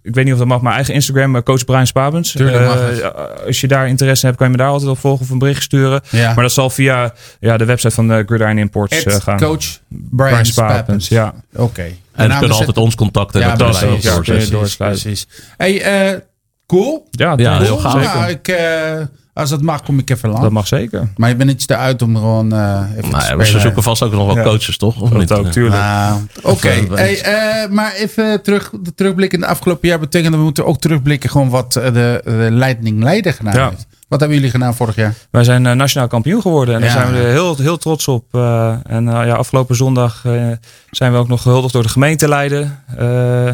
ik 0.04 0.16
weet 0.16 0.24
niet 0.24 0.34
of 0.34 0.40
dat 0.40 0.48
mag, 0.48 0.62
maar 0.62 0.74
eigen 0.74 0.94
Instagram, 0.94 1.44
coach 1.44 1.66
Brian 1.66 1.88
Spabens. 1.88 2.32
Tuurlijk 2.32 2.66
Eh, 3.02 3.10
als 3.46 3.62
je 3.62 3.68
daar 3.68 3.88
interesse 3.88 4.22
in 4.22 4.28
hebt, 4.28 4.38
kan 4.42 4.52
je 4.52 4.58
me 4.58 4.64
daar 4.64 4.72
altijd 4.72 4.92
op 4.92 4.98
volgen 5.00 5.26
of 5.26 5.30
een 5.32 5.40
bericht 5.40 5.64
sturen. 5.64 6.02
Ja. 6.10 6.34
Maar 6.34 6.44
dat 6.44 6.52
zal 6.54 6.70
via 6.70 7.14
ja, 7.40 7.58
de 7.58 7.66
website 7.66 7.94
van 7.94 8.08
de 8.08 8.24
Gridiron 8.26 8.58
Imports 8.58 9.04
gaan. 9.08 9.38
coach 9.38 9.66
Brian. 9.88 10.46
Spapens, 10.46 11.08
ja. 11.08 11.34
Oké. 11.56 11.82
En 11.82 11.92
ze 12.24 12.28
Nou, 12.28 12.40
kunnen 12.40 12.58
altijd 12.58 12.78
ons 12.78 12.96
contacten. 12.96 13.42
en 13.42 13.48
Ja, 13.48 13.56
dat 13.56 13.80
precies, 14.24 14.76
precies. 14.76 15.28
Hey, 15.58 15.82
eh, 15.82 16.20
cool. 16.68 17.08
Ja, 17.12 17.36
heel 17.36 17.78
gaaf. 17.78 18.14
Nou, 18.16 18.30
ik, 18.30 18.48
eh, 18.48 19.02
als 19.34 19.50
dat 19.50 19.62
mag, 19.62 19.84
kom 19.84 20.00
ik 20.00 20.10
even 20.10 20.30
lang. 20.30 20.42
Dat 20.42 20.52
mag 20.52 20.68
zeker. 20.68 21.08
Maar 21.18 21.30
je 21.30 21.36
bent 21.36 21.50
iets 21.52 21.66
te 21.66 21.76
uit 21.76 22.02
om 22.02 22.16
gewoon 22.16 22.54
eh 22.54 22.60
even 22.90 22.96
te 22.96 23.02
Nou 23.02 23.12
ja, 23.14 23.20
spelen. 23.20 23.38
maar 23.38 23.46
ze 23.46 23.60
zoeken 23.60 23.84
vast 23.84 24.04
ook 24.04 24.12
nog 24.12 24.26
wel 24.26 24.36
Ja. 24.36 24.44
coaches, 24.44 24.78
toch? 24.78 25.02
Of 25.02 25.10
Dat 25.10 25.20
niet? 25.20 25.32
ook, 25.32 25.48
tuurlijk. 25.48 25.82
Nou, 25.82 26.20
Oké, 26.42 26.68
hey, 26.94 27.22
eh, 27.22 27.70
maar 27.72 27.94
even 27.94 28.42
terug, 28.42 28.72
de 28.82 28.94
terugblik 28.94 29.34
in 29.34 29.42
het 29.42 29.50
afgelopen 29.50 29.88
jaar 29.88 30.00
betekent 30.00 30.30
dat 30.30 30.38
we 30.40 30.46
moeten 30.46 30.66
ook 30.66 30.80
terugblikken 30.80 31.30
gewoon 31.30 31.50
wat 31.50 31.74
de, 31.74 32.22
de 32.24 32.48
Leiding 32.52 33.04
Leiden 33.04 33.34
gedaan 33.34 33.54
Ja. 33.54 33.70
heeft. 33.70 33.88
Wat 34.08 34.20
hebben 34.20 34.38
jullie 34.38 34.52
gedaan 34.54 34.76
vorig 34.76 34.96
jaar? 34.96 35.14
Wij 35.32 35.44
zijn 35.44 35.66
eh, 35.66 35.74
nationaal 35.74 36.08
kampioen 36.08 36.42
geworden 36.42 36.76
en 36.76 36.82
daar 36.82 36.90
Ja. 36.90 36.96
zijn 36.96 37.14
we 37.14 37.20
heel, 37.30 37.56
heel 37.58 37.78
trots 37.78 38.08
op. 38.08 38.26
Eh, 38.32 38.76
en 38.84 39.04
ja, 39.06 39.34
afgelopen 39.34 39.76
zondag 39.76 40.22
eh, 40.26 40.48
zijn 40.92 41.12
we 41.12 41.18
ook 41.18 41.28
nog 41.28 41.42
gehuldigd 41.42 41.74
door 41.74 41.84
de 41.84 41.90
gemeente 41.90 42.28
Leiden. 42.28 42.80
eh, 42.98 43.48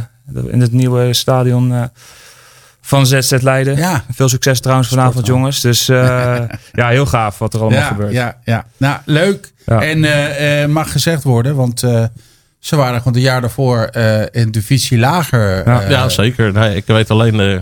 in 0.52 0.62
het 0.62 0.72
nieuwe 0.72 1.14
stadion 1.14 1.74
eh, 1.74 1.84
van 2.92 3.06
ZZ 3.08 3.32
Leiden. 3.42 3.78
Ja. 3.78 4.04
Veel 4.12 4.30
succes 4.30 4.60
trouwens 4.60 4.88
vanavond 4.90 5.26
jongens. 5.26 5.62
Dus 5.62 5.90
eh, 5.90 5.98
ja, 6.74 6.88
heel 6.90 7.06
gaaf 7.06 7.38
wat 7.38 7.54
er 7.54 7.60
allemaal 7.62 7.80
ja, 7.80 7.88
gebeurt. 7.88 8.12
ja, 8.14 8.38
ja. 8.44 8.66
Nou, 8.78 9.00
leuk. 9.06 9.54
Ja. 9.66 9.82
En 9.82 10.04
eh, 10.04 10.64
eh, 10.64 10.70
mag 10.70 10.92
gezegd 10.92 11.24
worden, 11.24 11.56
want 11.56 11.84
eh, 11.84 12.04
ze 12.60 12.76
waren 12.76 12.98
gewoon 12.98 13.14
het 13.14 13.22
jaar 13.24 13.42
daarvoor 13.42 13.78
eh, 13.84 14.42
in 14.42 14.52
divisie 14.52 14.98
lager. 14.98 15.68
Ja. 15.70 15.90
Ja, 15.90 16.10
zeker. 16.10 16.54
Nee, 16.54 16.76
ik 16.76 16.86
weet 16.86 17.10
alleen 17.10 17.40
eh, 17.40 17.60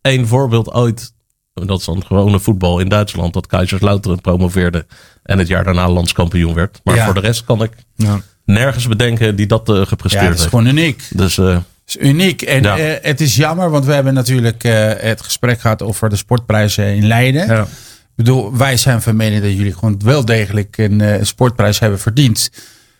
één 0.00 0.26
voorbeeld 0.26 0.72
ooit. 0.72 1.12
Dat 1.54 1.78
is 1.78 1.84
dan 1.84 2.04
gewone 2.06 2.40
voetbal 2.40 2.78
in 2.78 2.88
Duitsland. 2.88 3.32
Dat 3.34 3.46
Kaiserslautern 3.46 4.20
promoveerde. 4.20 4.86
En 5.22 5.38
het 5.38 5.48
jaar 5.48 5.64
daarna 5.64 5.88
landskampioen 5.88 6.54
werd. 6.54 6.80
Maar 6.84 6.94
Ja. 6.94 7.04
voor 7.04 7.14
de 7.14 7.20
rest 7.20 7.44
kan 7.44 7.62
ik 7.62 7.72
Ja. 7.96 8.20
nergens 8.44 8.88
bedenken 8.88 9.36
die 9.36 9.46
dat 9.46 9.68
eh, 9.68 9.76
ja, 9.76 9.84
gepresteerd 9.84 10.24
dat 10.24 10.32
is 10.34 10.38
heeft. 10.38 10.50
gewoon 10.50 10.66
uniek. 10.66 11.02
Dus 11.10 11.38
eh, 11.38 11.56
is 11.86 11.96
uniek. 12.00 12.42
En 12.42 12.62
Ja. 12.62 12.78
eh, 12.78 12.92
het 13.02 13.20
is 13.20 13.36
jammer, 13.36 13.70
want 13.70 13.84
we 13.84 13.92
hebben 13.92 14.14
natuurlijk 14.14 14.64
eh, 14.64 14.90
het 14.96 15.22
gesprek 15.22 15.60
gehad 15.60 15.82
over 15.82 16.08
de 16.08 16.16
sportprijzen 16.16 16.84
in 16.94 17.06
Leiden. 17.06 17.46
Ja. 17.46 17.62
Ik 17.62 18.24
bedoel, 18.24 18.56
wij 18.56 18.76
zijn 18.76 19.02
van 19.02 19.16
mening 19.16 19.42
dat 19.42 19.52
jullie 19.52 19.72
gewoon 19.74 20.00
wel 20.04 20.24
degelijk 20.24 20.78
een 20.78 21.00
eh, 21.00 21.22
sportprijs 21.22 21.78
hebben 21.78 21.98
verdiend. 22.00 22.50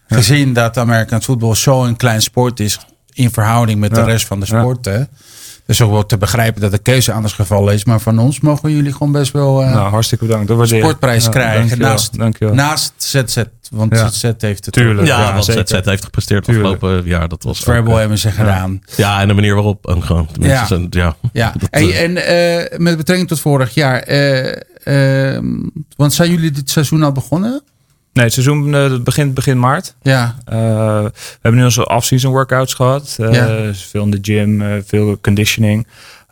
Gezien 0.08 0.52
dat 0.52 0.76
Amerikaans 0.78 1.24
voetbal 1.24 1.54
zo'n 1.54 1.96
klein 1.96 2.22
sport 2.22 2.60
is 2.60 2.78
in 3.12 3.30
verhouding 3.30 3.80
met 3.80 3.94
de 3.94 4.04
rest 4.04 4.26
van 4.26 4.40
de 4.40 4.46
Ja. 4.48 4.60
sporten. 4.60 5.08
Dus 5.66 5.80
ook 5.80 5.90
wel 5.90 6.06
te 6.06 6.16
begrijpen 6.18 6.60
dat 6.60 6.70
de 6.70 6.78
keuze 6.78 7.12
anders 7.12 7.32
gevallen 7.34 7.74
is. 7.74 7.84
Maar 7.84 8.00
van 8.00 8.18
ons 8.18 8.40
mogen 8.40 8.70
jullie 8.72 8.92
gewoon 8.92 9.12
best 9.12 9.32
wel 9.32 9.62
eh, 9.62 9.72
Nou, 9.74 9.88
hartstikke 9.90 10.24
bedankt. 10.24 10.48
Dat 10.48 10.68
sportprijs 10.68 11.24
Ja, 11.24 11.30
krijgen. 11.30 11.58
dankjewel, 11.60 11.88
naast, 11.90 12.18
dankjewel. 12.18 12.54
naast 12.54 12.92
ZZ. 12.96 13.42
Want 13.70 13.94
Ja. 13.94 14.08
ZZ 14.08 14.22
heeft 14.38 14.64
het 14.64 14.74
Tuurlijk. 14.74 15.06
ja, 15.06 15.40
zeker. 15.42 15.66
ZZ 15.68 15.84
heeft 15.86 16.04
gepresteerd 16.04 16.44
Tuurlijk. 16.44 16.74
afgelopen 16.74 17.08
jaar. 17.08 17.28
Dat 17.28 17.42
was 17.42 17.58
Verbal 17.58 17.92
eh, 17.92 17.98
hebben 17.98 18.18
ze 18.18 18.30
gedaan. 18.30 18.80
Ja, 18.96 19.20
en 19.20 19.28
de 19.28 19.34
manier 19.34 19.54
waarop. 19.54 19.86
En 19.88 20.02
gewoon, 20.02 20.28
Ja. 20.40 20.66
zijn, 20.66 20.86
ja. 20.90 21.16
Ja, 21.32 21.52
Dat, 21.58 21.68
eh, 21.70 22.02
en 22.02 22.16
eh, 22.26 22.78
met 22.78 22.96
betrekking 22.96 23.28
tot 23.28 23.40
vorig 23.40 23.74
jaar. 23.74 23.98
eh, 24.02 24.54
ehm, 25.34 25.46
want 25.96 26.12
zijn 26.12 26.30
jullie 26.30 26.50
dit 26.50 26.70
seizoen 26.70 27.02
al 27.02 27.12
begonnen? 27.12 27.62
Nee, 28.14 28.24
het 28.24 28.32
seizoen 28.32 28.74
eh, 28.74 28.98
begint 28.98 29.34
begin 29.34 29.58
maart. 29.58 29.94
Ja, 30.02 30.34
Eh, 30.44 30.56
we 31.02 31.12
hebben 31.40 31.60
nu 31.60 31.64
onze 31.66 31.88
off-season 31.88 32.32
workouts 32.32 32.74
gehad. 32.74 33.16
Eh, 33.20 33.32
Ja. 33.32 33.72
veel 33.74 34.02
in 34.04 34.10
de 34.10 34.18
gym, 34.22 34.82
veel 34.86 35.18
conditioning. 35.20 35.86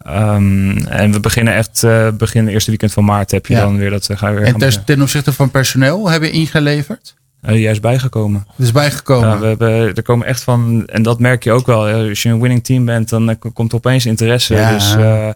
Ehm, 0.05 0.77
en 0.77 1.13
we 1.13 1.21
beginnen 1.21 1.55
echt 1.55 1.85
begin 2.19 2.49
eerste 2.49 2.71
weekend 2.71 2.93
van 2.93 3.05
maart 3.05 3.31
heb 3.31 3.47
je 3.47 3.55
Ja. 3.55 3.61
dan 3.61 3.77
weer 3.77 3.91
dat 3.91 4.09
eh, 4.09 4.17
ga 4.17 4.29
je 4.29 4.35
weer 4.35 4.45
en 4.47 4.61
gaan 4.61 4.85
ten, 4.85 5.03
opzichte 5.03 5.33
van 5.33 5.51
personeel 5.51 6.11
hebben 6.11 6.31
we 6.31 6.35
ingeleverd. 6.37 7.15
Eh, 7.43 7.61
juist 7.61 7.81
bijgekomen. 7.81 8.47
Is 8.59 8.73
bijgekomen. 8.73 9.29
Ja, 9.29 9.39
we 9.39 9.47
hebben, 9.47 9.95
er 9.95 10.03
komen 10.03 10.27
echt 10.27 10.43
van, 10.43 10.87
en 10.87 11.03
dat 11.03 11.19
merk 11.19 11.45
je 11.45 11.53
ook 11.53 11.67
wel. 11.67 12.09
Als 12.09 12.23
je 12.23 12.29
een 12.29 12.41
winning 12.41 12.65
team 12.65 12.85
bent, 12.85 13.09
dan 13.09 13.31
eh, 13.31 13.37
komt 13.55 13.71
er 13.71 13.77
opeens 13.77 14.07
interesse. 14.07 14.55
Ja. 14.55 14.73
Dus, 14.73 14.95
eh, 14.97 15.29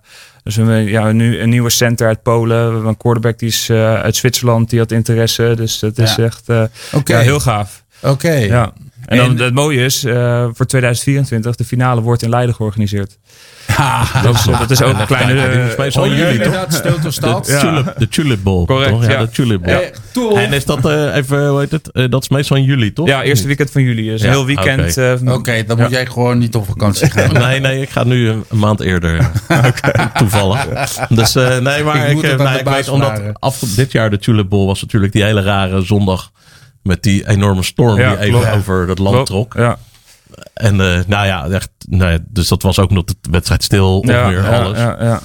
dus 0.42 0.56
we 0.56 0.62
hebben 0.62 0.84
ja, 0.84 1.12
nu 1.12 1.40
een 1.40 1.48
nieuwe 1.48 1.70
center 1.70 2.06
uit 2.06 2.22
Polen. 2.22 2.66
We 2.66 2.72
hebben 2.72 2.88
een 2.88 2.96
quarterback 2.96 3.38
die 3.38 3.48
is 3.48 3.70
uit 3.70 4.16
Zwitserland, 4.16 4.70
die 4.70 4.78
had 4.78 4.92
interesse. 4.92 5.52
Dus 5.56 5.78
dat 5.78 5.98
is 5.98 6.18
echt 6.18 6.46
heel 7.04 7.40
gaaf. 7.40 7.84
Oké. 8.02 8.32
Ja. 8.32 8.72
En, 9.06 9.16
dan, 9.16 9.38
En- 9.38 9.44
het 9.44 9.54
mooie 9.54 9.84
is, 9.84 10.04
eh, 10.04 10.46
voor 10.52 10.66
2024, 10.66 11.56
de 11.56 11.64
finale 11.64 12.00
wordt 12.00 12.22
in 12.22 12.28
Leiden 12.28 12.54
georganiseerd. 12.54 13.18
Dat 14.22 14.34
is, 14.34 14.44
dat 14.44 14.70
is 14.70 14.82
ook 14.82 14.98
een 14.98 15.06
kleine... 15.06 15.34
Ja, 15.34 15.46
is 15.46 15.72
eh, 15.72 15.78
meestal 15.78 16.02
Oh, 16.02 16.08
jullie 16.08 16.22
juli, 16.22 16.36
toch? 16.36 16.44
inderdaad. 16.44 16.82
De, 17.46 17.58
tulip, 17.60 17.94
de 17.98 18.08
Tulip 18.08 18.42
Bowl. 18.42 18.64
Correct, 18.64 18.90
toch? 18.90 19.04
Ja, 19.06 19.10
ja. 19.12 19.20
de 19.20 19.30
Tulip 19.30 19.62
Bowl. 19.62 20.36
Eh. 20.36 20.42
En 20.44 20.52
is 20.52 20.64
dat 20.64 20.86
eh, 20.86 21.14
even, 21.14 21.48
hoe 21.48 21.58
heet 21.60 21.70
het? 21.70 22.10
Dat 22.10 22.22
is 22.22 22.28
meestal 22.28 22.56
in 22.56 22.62
juli, 22.62 22.92
toch? 22.92 23.06
ja, 23.08 23.22
eerste 23.22 23.46
weekend 23.46 23.70
van 23.70 23.82
juli. 23.82 24.08
Dus 24.08 24.22
een 24.22 24.28
heel 24.28 24.46
weekend. 24.46 24.98
oké. 25.28 25.64
dan 25.66 25.76
Ja. 25.76 25.82
moet 25.82 25.90
jij 25.92 26.06
gewoon 26.06 26.38
niet 26.38 26.54
op 26.54 26.66
vakantie 26.66 27.10
gaan. 27.10 27.32
Nee, 27.46 27.60
nee, 27.60 27.80
ik 27.80 27.90
ga 27.90 28.04
nu 28.04 28.28
een, 28.28 28.44
een 28.48 28.58
maand 28.58 28.80
eerder. 28.80 29.30
Toevallig. 30.18 30.66
Dus 31.08 31.34
eh, 31.34 31.58
nee, 31.58 31.82
maar 31.82 32.10
Ik 32.10 32.22
ik, 32.22 32.64
weet 32.64 32.88
omdat 32.88 33.20
af, 33.32 33.58
dit 33.58 33.92
jaar 33.92 34.10
de 34.10 34.18
Tulip 34.18 34.48
Bowl 34.48 34.66
was 34.66 34.80
natuurlijk 34.82 35.12
die 35.12 35.22
hele 35.24 35.42
rare 35.42 35.82
zondag. 35.82 36.30
Met 36.86 37.02
die 37.02 37.28
enorme 37.28 37.62
storm 37.62 37.98
Ja, 37.98 38.10
die 38.10 38.18
even 38.18 38.40
klopt. 38.40 38.56
over 38.56 38.88
het 38.88 38.98
land 38.98 39.14
klopt. 39.14 39.28
trok. 39.28 39.54
Ja, 39.54 39.78
En 40.54 40.80
eh, 40.80 40.98
nou 41.06 41.26
ja, 41.26 41.46
echt, 41.48 41.68
nee, 41.88 42.18
dus 42.28 42.48
dat 42.48 42.62
was 42.62 42.78
ook 42.78 42.90
nog 42.90 43.04
de 43.04 43.14
wedstrijd 43.30 43.64
stil. 43.64 43.98
Of 43.98 44.06
ja, 44.08 44.28
meer 44.28 44.42
ja, 44.42 44.62
alles. 44.62 44.78
ja, 44.78 44.96
ja. 45.00 45.20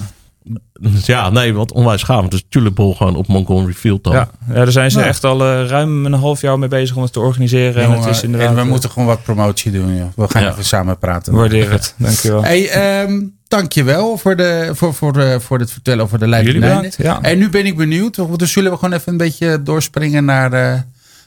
Dus 0.80 1.06
ja, 1.06 1.30
nee, 1.30 1.54
wat 1.54 1.72
onwijs 1.72 2.02
gaaf. 2.02 2.28
Dus 2.28 2.44
Tulip 2.48 2.74
Bowl 2.74 2.94
gewoon 2.94 3.16
op 3.16 3.26
Montgomery 3.26 3.72
Field 3.72 4.04
dan. 4.04 4.12
Ja, 4.12 4.28
ja, 4.48 4.54
daar 4.54 4.72
zijn 4.72 4.90
ze 4.90 4.98
Ja. 4.98 5.04
echt 5.06 5.24
al 5.24 5.44
eh, 5.44 5.66
ruim 5.66 6.06
een 6.06 6.12
half 6.12 6.40
jaar 6.40 6.58
mee 6.58 6.68
bezig 6.68 6.96
om 6.96 7.02
het 7.02 7.12
te 7.12 7.20
organiseren. 7.20 7.82
en 7.82 7.90
het 7.90 8.04
is 8.06 8.22
inderdaad... 8.22 8.48
en 8.48 8.54
we 8.54 8.60
eh, 8.60 8.66
moeten 8.66 8.90
gewoon 8.90 9.08
wat 9.08 9.22
promotie 9.22 9.72
doen. 9.72 9.96
Joh. 9.96 10.06
We 10.16 10.28
gaan 10.28 10.42
Ja. 10.42 10.50
even 10.50 10.64
samen 10.64 10.98
praten. 10.98 11.32
Waardeer 11.34 11.70
het, 11.70 11.94
dankjewel. 11.98 12.42
Hey, 12.42 12.68
ehm, 12.70 13.20
dankjewel 13.48 14.16
voor, 14.18 14.36
de, 14.36 14.70
voor, 14.74 14.94
voor, 14.94 15.12
de, 15.12 15.36
voor 15.40 15.58
het 15.58 15.70
vertellen 15.72 16.04
over 16.04 16.18
de 16.18 16.28
Leiden. 16.28 16.52
Jullie 16.52 16.68
bedankt, 16.68 16.96
ja. 16.96 17.20
En 17.20 17.38
nu 17.38 17.48
ben 17.50 17.66
ik 17.66 17.76
benieuwd. 17.76 18.38
Dus 18.38 18.52
zullen 18.52 18.70
we 18.72 18.78
gewoon 18.78 18.94
even 18.94 19.12
een 19.12 19.18
beetje 19.18 19.62
doorspringen 19.62 20.24
naar 20.24 20.52
eh, 20.52 20.80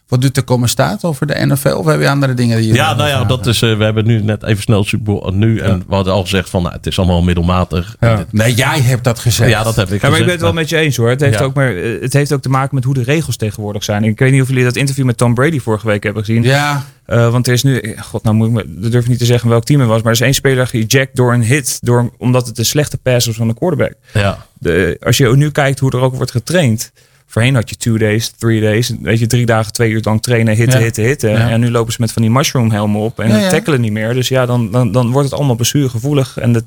wat 0.07 0.33
te 0.33 0.41
komen 0.41 0.69
staat 0.69 1.03
over 1.03 1.27
de 1.27 1.45
NFL? 1.45 1.67
Of 1.69 1.85
hebben 1.85 2.05
we 2.05 2.09
andere 2.09 2.33
dingen 2.33 2.57
die 2.57 2.67
je 2.67 2.73
Ja, 2.73 2.93
nou 2.95 3.09
ja, 3.09 3.23
dat 3.23 3.45
is, 3.45 3.61
eh, 3.61 3.77
we 3.77 3.83
hebben 3.83 4.05
nu 4.05 4.21
net 4.21 4.43
even 4.43 4.63
snel 4.63 4.83
Super 4.83 5.05
Bowl 5.13 5.31
nu. 5.31 5.59
En 5.59 5.83
we 5.87 5.95
hadden 5.95 6.13
al 6.13 6.21
gezegd 6.21 6.49
van, 6.49 6.61
nou, 6.61 6.73
het 6.75 6.85
is 6.87 6.97
allemaal 6.97 7.21
middelmatig. 7.23 7.95
Ja. 7.99 8.25
Nee, 8.31 8.53
jij 8.53 8.79
hebt 8.81 9.03
dat 9.03 9.19
gezegd. 9.19 9.49
Ja, 9.49 9.63
dat 9.63 9.75
heb 9.75 9.91
ik 9.91 10.01
Ja, 10.01 10.09
maar 10.09 10.19
ik 10.19 10.23
ben 10.25 10.33
het 10.33 10.43
wel 10.43 10.53
met 10.53 10.69
je 10.69 10.77
eens 10.77 10.97
hoor. 10.97 11.09
Het 11.09 11.21
heeft, 11.21 11.39
Ja. 11.39 11.45
ook 11.45 11.53
maar, 11.53 11.75
eh, 11.75 12.01
het 12.01 12.13
heeft 12.13 12.33
ook 12.33 12.41
te 12.41 12.49
maken 12.49 12.75
met 12.75 12.83
hoe 12.83 12.93
de 12.93 13.03
regels 13.03 13.35
tegenwoordig 13.37 13.83
zijn. 13.83 14.03
Ik 14.03 14.19
weet 14.19 14.31
niet 14.31 14.41
of 14.41 14.47
jullie 14.47 14.63
dat 14.63 14.75
interview 14.75 15.05
met 15.05 15.17
Tom 15.17 15.33
Brady 15.33 15.59
vorige 15.59 15.87
week 15.87 16.03
hebben 16.03 16.25
gezien. 16.25 16.43
Ja, 16.43 16.83
Eh, 17.05 17.31
want 17.31 17.47
er 17.47 17.53
is 17.53 17.63
nu, 17.63 17.77
eh, 17.77 18.01
god, 18.01 18.23
nou 18.23 18.35
moet 18.35 18.47
ik, 18.47 18.53
me- 18.53 18.65
dat 18.81 18.91
durf 18.91 19.03
ik 19.03 19.09
niet 19.09 19.19
te 19.19 19.25
zeggen 19.25 19.49
welk 19.49 19.63
team 19.63 19.79
het 19.79 19.89
was. 19.89 19.97
Maar 20.01 20.07
er 20.07 20.17
is 20.19 20.25
één 20.25 20.33
speler 20.33 20.67
geëject 20.67 21.15
door 21.15 21.33
een 21.33 21.43
hit. 21.43 21.77
Door, 21.81 22.11
omdat 22.17 22.47
het 22.47 22.57
een 22.57 22.65
slechte 22.65 22.97
pass 22.97 23.25
was 23.25 23.35
van 23.35 23.47
de 23.47 23.53
quarterback. 23.53 23.93
Ja. 24.13 24.45
De, 24.59 24.97
als 25.03 25.17
je 25.17 25.35
nu 25.35 25.51
kijkt 25.51 25.79
hoe 25.79 25.91
er 25.91 25.99
ook 25.99 26.15
wordt 26.15 26.31
getraind. 26.31 26.91
Voorheen 27.27 27.55
had 27.55 27.69
je 27.69 27.75
two 27.75 27.97
days, 27.97 28.29
three 28.37 28.61
days. 28.61 28.91
Weet 29.01 29.19
je, 29.19 29.27
drie 29.27 29.45
dagen, 29.45 29.73
twee 29.73 29.89
uur 29.91 30.01
lang 30.03 30.21
trainen, 30.21 30.55
hitten, 30.55 30.79
Ja. 30.79 30.85
hitten, 30.85 31.03
hitten. 31.03 31.29
Ja. 31.29 31.49
En 31.49 31.59
nu 31.59 31.71
lopen 31.71 31.93
ze 31.93 32.01
met 32.01 32.11
van 32.11 32.21
die 32.21 32.31
mushroom 32.31 32.71
helmen 32.71 33.01
op. 33.01 33.19
En 33.19 33.29
Ja, 33.39 33.49
tackelen 33.49 33.81
niet 33.81 33.91
meer. 33.91 34.13
Dus 34.13 34.27
ja, 34.27 34.45
dan, 34.45 34.71
dan, 34.71 34.91
dan 34.91 35.11
wordt 35.11 35.29
het 35.29 35.37
allemaal 35.37 35.55
blessuregevoelig. 35.55 36.37
En 36.37 36.53
het, 36.53 36.63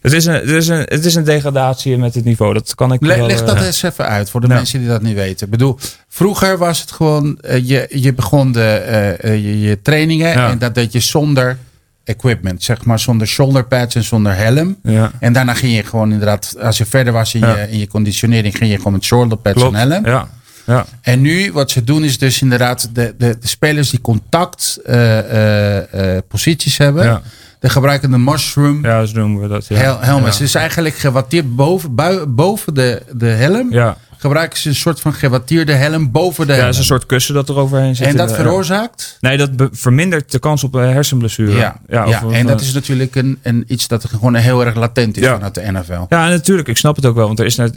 het, 0.00 0.12
is 0.12 0.24
een, 0.24 0.34
het, 0.34 0.48
is 0.50 0.68
een, 0.68 0.78
het 0.88 1.04
is 1.04 1.14
een 1.14 1.24
degradatie 1.24 1.96
met 1.98 2.14
het 2.14 2.24
niveau. 2.24 2.54
Dat 2.54 2.74
kan 2.74 2.92
ik 2.92 3.00
Le- 3.02 3.16
wel, 3.16 3.26
leg 3.26 3.44
dat 3.44 3.56
eh, 3.56 3.66
eens 3.66 3.82
even 3.82 4.06
uit 4.06 4.30
voor 4.30 4.40
de 4.40 4.48
mensen 4.48 4.78
die 4.78 4.88
dat 4.88 5.02
niet 5.02 5.14
weten. 5.14 5.44
Ik 5.46 5.52
bedoel, 5.52 5.78
vroeger 6.08 6.58
was 6.58 6.80
het 6.80 6.92
gewoon, 6.92 7.38
eh, 7.40 7.68
je, 7.68 7.86
je 7.90 8.12
begon 8.14 8.52
de, 8.52 8.64
eh, 8.64 9.34
je, 9.44 9.60
je 9.60 9.82
trainingen 9.82 10.34
en 10.34 10.58
dat 10.58 10.74
deed 10.74 10.92
je 10.92 11.00
zonder 11.00 11.58
equipment. 12.06 12.62
Zeg 12.62 12.84
maar 12.84 12.98
zonder 12.98 13.26
shoulder 13.26 13.64
pads 13.64 13.94
en 13.94 14.04
zonder 14.04 14.36
helm. 14.36 14.76
Ja. 14.82 15.10
En 15.20 15.32
daarna 15.32 15.54
ging 15.54 15.74
je 15.76 15.82
gewoon 15.82 16.12
inderdaad, 16.12 16.56
als 16.60 16.78
je 16.78 16.86
verder 16.86 17.12
was 17.12 17.34
in, 17.34 17.40
Ja. 17.40 17.56
je, 17.58 17.70
in 17.70 17.78
je 17.78 17.88
conditionering, 17.88 18.56
ging 18.56 18.70
je 18.70 18.76
gewoon 18.76 18.92
met 18.92 19.04
shoulder 19.04 19.38
pads 19.38 19.56
Klopt. 19.60 19.76
en 19.76 19.90
helm. 19.90 20.06
Ja. 20.06 20.28
Ja. 20.66 20.86
En 21.00 21.20
nu, 21.20 21.52
wat 21.52 21.70
ze 21.70 21.84
doen, 21.84 22.04
is 22.04 22.18
dus 22.18 22.42
inderdaad 22.42 22.88
de, 22.92 23.14
de, 23.18 23.36
de 23.40 23.48
spelers 23.48 23.90
die 23.90 24.00
contact 24.00 24.78
eh, 24.84 25.18
eh, 25.18 26.16
eh, 26.16 26.22
posities 26.28 26.76
hebben. 26.78 27.04
Ja. 27.04 27.22
De 27.60 27.68
gebruiken 27.68 28.10
de 28.10 28.18
mushroom 28.18 28.84
ja, 28.84 29.04
zo 29.04 29.18
noemen 29.18 29.42
we 29.42 29.48
dat. 29.48 29.66
Ja. 29.66 29.76
hel- 29.76 30.00
helmets. 30.00 30.36
Ja. 30.38 30.42
Dus 30.44 30.54
eigenlijk 30.54 30.94
gewatteerd 30.96 31.56
boven, 31.56 31.94
boven 32.34 32.74
de, 32.74 33.02
de 33.12 33.26
helm. 33.26 33.72
Ja. 33.72 33.96
Gebruiken 34.26 34.58
ze 34.58 34.68
een 34.68 34.74
soort 34.74 35.00
van 35.00 35.12
gewatteerde 35.12 35.72
helm 35.72 36.10
boven 36.10 36.46
de 36.46 36.52
Ja, 36.52 36.58
helm. 36.58 36.70
is 36.70 36.78
een 36.78 36.84
soort 36.84 37.06
kussen 37.06 37.34
dat 37.34 37.48
er 37.48 37.56
overheen 37.56 37.96
zit. 37.96 38.06
en 38.06 38.16
dat 38.16 38.30
Ja. 38.30 38.36
veroorzaakt? 38.36 39.16
Nee, 39.20 39.36
dat 39.36 39.50
vermindert 39.72 40.32
de 40.32 40.38
kans 40.38 40.64
op 40.64 40.72
hersenblessure. 40.72 41.56
Ja, 41.56 41.76
ja, 41.88 42.06
of, 42.06 42.32
en 42.32 42.46
dat 42.46 42.60
eh, 42.60 42.66
is 42.66 42.72
natuurlijk 42.72 43.14
een, 43.14 43.38
een, 43.42 43.64
iets 43.68 43.88
dat 43.88 44.04
gewoon 44.04 44.34
heel 44.34 44.64
erg 44.64 44.74
latent 44.74 45.16
is 45.16 45.22
Ja. 45.22 45.32
vanuit 45.34 45.54
de 45.54 45.72
NFL. 45.72 46.04
Ja, 46.08 46.28
natuurlijk. 46.28 46.68
Ik 46.68 46.76
snap 46.76 46.96
het 46.96 47.06
ook 47.06 47.14
wel. 47.14 47.26
Want 47.26 47.38
er 47.38 47.46
is 47.46 47.56
net, 47.56 47.76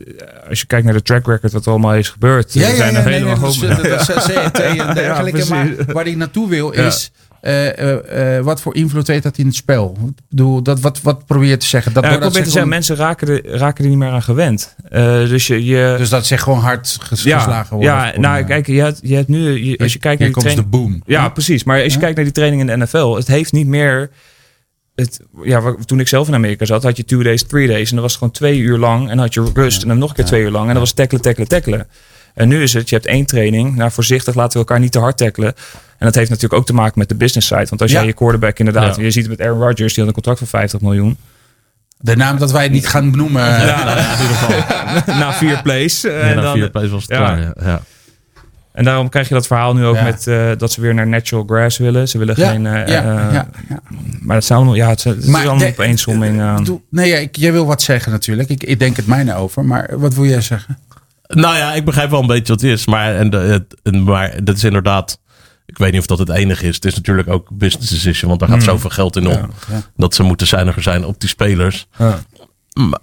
als 0.50 0.60
je 0.60 0.66
kijkt 0.66 0.86
naar 0.86 0.94
de 0.94 1.02
track 1.02 1.28
record 1.28 1.52
wat 1.52 1.66
er 1.66 1.72
allemaal 1.72 1.96
is 1.96 2.10
gebeurd. 2.10 2.56
er 2.56 2.76
zijn 2.76 2.96
er 2.96 3.04
nee, 3.04 3.14
helemaal 3.14 3.36
nee, 3.36 3.70
hoop- 3.74 3.78
dat 3.78 4.00
is- 4.00 4.06
dat 4.08 4.18
is 4.18 4.24
CET 4.24 4.60
en 4.60 4.94
dergelijke. 4.94 5.38
Ja, 5.40 5.46
maar 5.56 5.68
precies. 5.68 5.94
waar 5.94 6.08
ik 6.08 6.16
naartoe 6.16 6.50
wil 6.50 6.74
Ja. 6.76 6.86
is... 6.86 7.12
eh, 7.42 7.78
eh, 7.78 8.38
eh, 8.38 8.44
wat 8.44 8.62
voor 8.62 8.76
invloed 8.76 9.08
heeft 9.08 9.24
dat 9.24 9.38
in 9.38 9.46
het 9.46 9.56
spel? 9.56 9.98
Ik 10.08 10.24
bedoel, 10.30 10.64
dat, 10.64 10.80
wat, 10.80 11.02
wat 11.02 11.26
probeer 11.26 11.50
je 11.50 11.58
te 11.58 11.66
zeggen? 11.66 11.94
Dat 11.94 12.04
Ja, 12.04 12.10
ik 12.12 12.20
probeer 12.20 12.38
te 12.38 12.44
ze 12.46 12.52
zeggen, 12.52 12.70
mensen 12.70 12.96
raken 12.96 13.28
er, 13.28 13.58
raken 13.58 13.84
er 13.84 13.90
niet 13.90 14.00
meer 14.00 14.10
aan 14.10 14.22
gewend. 14.22 14.76
Eh, 14.90 15.02
dus 15.04 15.48
je, 15.48 15.66
je 15.66 15.96
Dus 15.98 16.10
dat 16.10 16.26
ze 16.26 16.38
gewoon 16.38 16.60
hard 16.60 16.98
ges- 17.02 17.24
ja, 17.24 17.38
geslagen 17.38 17.76
worden. 17.76 17.94
ja, 17.96 18.14
nou 18.20 18.44
kijk, 18.44 18.68
je 18.68 18.82
hebt, 18.82 19.00
je 19.02 19.16
hebt 19.16 19.28
nu, 19.28 19.66
je- 19.66 19.78
als 19.78 19.94
je 19.94 20.00
kijkt 20.00 20.20
naar 20.20 20.28
Hier 20.30 20.38
die 20.38 20.44
komt 20.44 20.56
de 20.56 20.70
training, 20.70 21.02
boom. 21.06 21.14
ja, 21.16 21.30
precies. 21.30 21.64
Maar 21.64 21.84
als 21.84 21.94
je 21.94 22.00
kijkt 22.00 22.16
naar 22.16 22.26
die 22.26 22.34
training 22.34 22.62
in 22.62 22.68
de 22.68 22.78
NFL, 22.86 23.16
het 23.16 23.28
heeft 23.28 23.52
niet 23.52 23.68
meer. 23.68 24.10
Het, 24.96 25.20
ja, 25.44 25.76
toen 25.86 26.00
ik 26.00 26.08
zelf 26.08 26.28
in 26.28 26.34
Amerika 26.34 26.66
zat, 26.66 26.84
had 26.84 26.98
je 26.98 27.06
two 27.06 27.24
days, 27.24 27.44
three 27.44 27.68
days. 27.68 27.90
En 27.90 27.96
dat 27.96 28.04
was 28.04 28.14
gewoon 28.14 28.32
twee 28.34 28.58
uur 28.60 28.78
lang. 28.78 29.02
En 29.02 29.08
dan 29.08 29.18
had 29.26 29.34
je 29.34 29.52
rust. 29.54 29.82
En 29.82 29.88
dan 29.88 29.98
nog 29.98 30.10
een 30.10 30.16
keer 30.16 30.26
twee 30.26 30.42
uur 30.42 30.52
lang. 30.52 30.64
En 30.68 30.72
dat 30.74 30.80
was 30.82 30.92
tackelen, 30.94 31.22
tackelen, 31.22 31.48
tackelen. 31.48 31.88
En 32.34 32.48
nu 32.48 32.62
is 32.62 32.74
het, 32.74 32.90
je 32.90 32.96
hebt 32.96 33.08
één 33.08 33.26
training. 33.26 33.76
Nou, 33.76 33.92
voorzichtig 33.92 34.36
laten 34.36 34.52
we 34.54 34.60
elkaar 34.60 34.80
niet 34.80 34.92
te 34.92 35.00
hard 35.00 35.18
tackelen. 35.18 35.54
En 36.00 36.06
dat 36.06 36.16
heeft 36.16 36.30
natuurlijk 36.30 36.60
ook 36.60 36.66
te 36.66 36.74
maken 36.74 37.00
met 37.00 37.10
de 37.10 37.16
business 37.16 37.48
side. 37.48 37.66
Want 37.70 37.82
als 37.82 37.92
Ja. 37.92 37.98
jij 37.98 38.08
je 38.08 38.14
quarterback 38.14 38.60
inderdaad, 38.60 38.96
Ja. 38.96 39.02
je 39.04 39.12
ziet 39.12 39.28
het 39.28 39.38
met 39.38 39.48
Aaron 39.48 39.60
Rodgers, 39.62 39.94
die 39.94 39.98
had 39.98 40.08
een 40.08 40.14
contract 40.14 40.40
van 40.40 40.48
50 40.48 40.82
miljoen. 40.82 41.18
De 41.98 42.16
naam 42.16 42.38
dat 42.38 42.52
wij 42.52 42.68
niet 42.70 42.88
gaan 42.88 43.12
benoemen. 43.12 43.42
Ja, 43.42 43.98
in 44.16 44.22
ieder 44.22 44.36
geval. 44.36 45.16
Na 45.20 45.34
vier 45.34 45.62
plays. 45.62 46.04
En 46.04 46.22
En, 46.22 46.36
na 46.36 46.42
dan, 46.42 46.54
vier 46.54 46.70
plays 46.70 46.90
was 46.90 47.02
het 47.02 47.12
ja. 47.12 47.18
klaar. 47.18 47.40
Ja. 47.40 47.54
Ja. 47.64 47.82
en 48.72 48.84
daarom 48.84 49.10
krijg 49.10 49.28
je 49.28 49.34
dat 49.34 49.48
verhaal 49.48 49.74
nu 49.74 49.86
ook 49.86 49.96
Ja. 49.96 50.04
met 50.04 50.28
eh, 50.28 50.50
dat 50.58 50.72
ze 50.72 50.82
weer 50.82 50.94
naar 50.94 51.08
natural 51.08 51.44
grass 51.48 51.78
willen. 51.78 52.08
Ze 52.08 52.18
willen 52.18 52.36
Ja, 52.38 52.50
geen. 52.50 52.66
eh, 52.66 52.74
ja, 52.74 52.84
eh, 53.02 53.34
ja, 53.34 53.48
ja. 53.70 53.80
Maar 54.22 54.36
dat 54.36 54.46
zijn 54.46 54.58
allemaal, 54.60 54.76
ja, 54.78 54.90
het, 54.90 55.04
het 55.04 55.24
is 55.24 55.34
allemaal 55.34 55.68
opeensomming. 55.68 56.40
eh, 56.40 56.58
Nee, 56.90 57.10
ja, 57.10 57.18
ik, 57.18 57.36
jij 57.36 57.52
wil 57.52 57.66
wat 57.66 57.82
zeggen 57.82 58.12
natuurlijk. 58.12 58.50
Ik, 58.50 58.64
ik 58.64 58.80
denk 58.80 58.96
het 58.96 59.08
mijne 59.08 59.36
over. 59.36 59.66
Maar 59.66 59.90
wat 60.00 60.14
wil 60.14 60.26
jij 60.26 60.42
zeggen? 60.42 60.78
Nou 61.28 61.58
ja, 61.58 61.74
ik 61.74 61.86
begrijp 61.86 62.10
wel 62.10 62.20
een 62.22 62.28
beetje 62.28 62.54
wat 62.54 62.62
het 62.62 62.72
is. 62.72 62.86
Maar, 62.86 63.16
en 63.16 63.30
de, 63.30 63.38
het, 63.38 63.76
en, 63.84 64.04
maar 64.04 64.44
dat 64.44 64.56
is 64.56 64.64
inderdaad. 64.64 65.20
Ik 65.80 65.86
weet 65.86 65.94
niet 65.94 66.10
of 66.10 66.18
dat 66.18 66.28
het 66.28 66.38
enige 66.38 66.68
is. 66.68 66.76
Het 66.76 66.86
is 66.86 66.96
natuurlijk 66.96 67.30
ook 67.30 67.48
business 67.52 67.90
decision. 67.90 68.28
Want 68.30 68.40
daar 68.40 68.50
gaat 68.50 68.64
zoveel 68.64 68.90
geld 68.90 69.16
in 69.16 69.28
om. 69.28 69.34
ja. 69.70 69.82
Dat 69.96 70.16
ze 70.16 70.24
moeten 70.24 70.48
zuiniger 70.48 70.82
zijn 70.82 71.06
op 71.06 71.20
die 71.20 71.30
spelers. 71.30 71.88
Ja. 71.98 72.20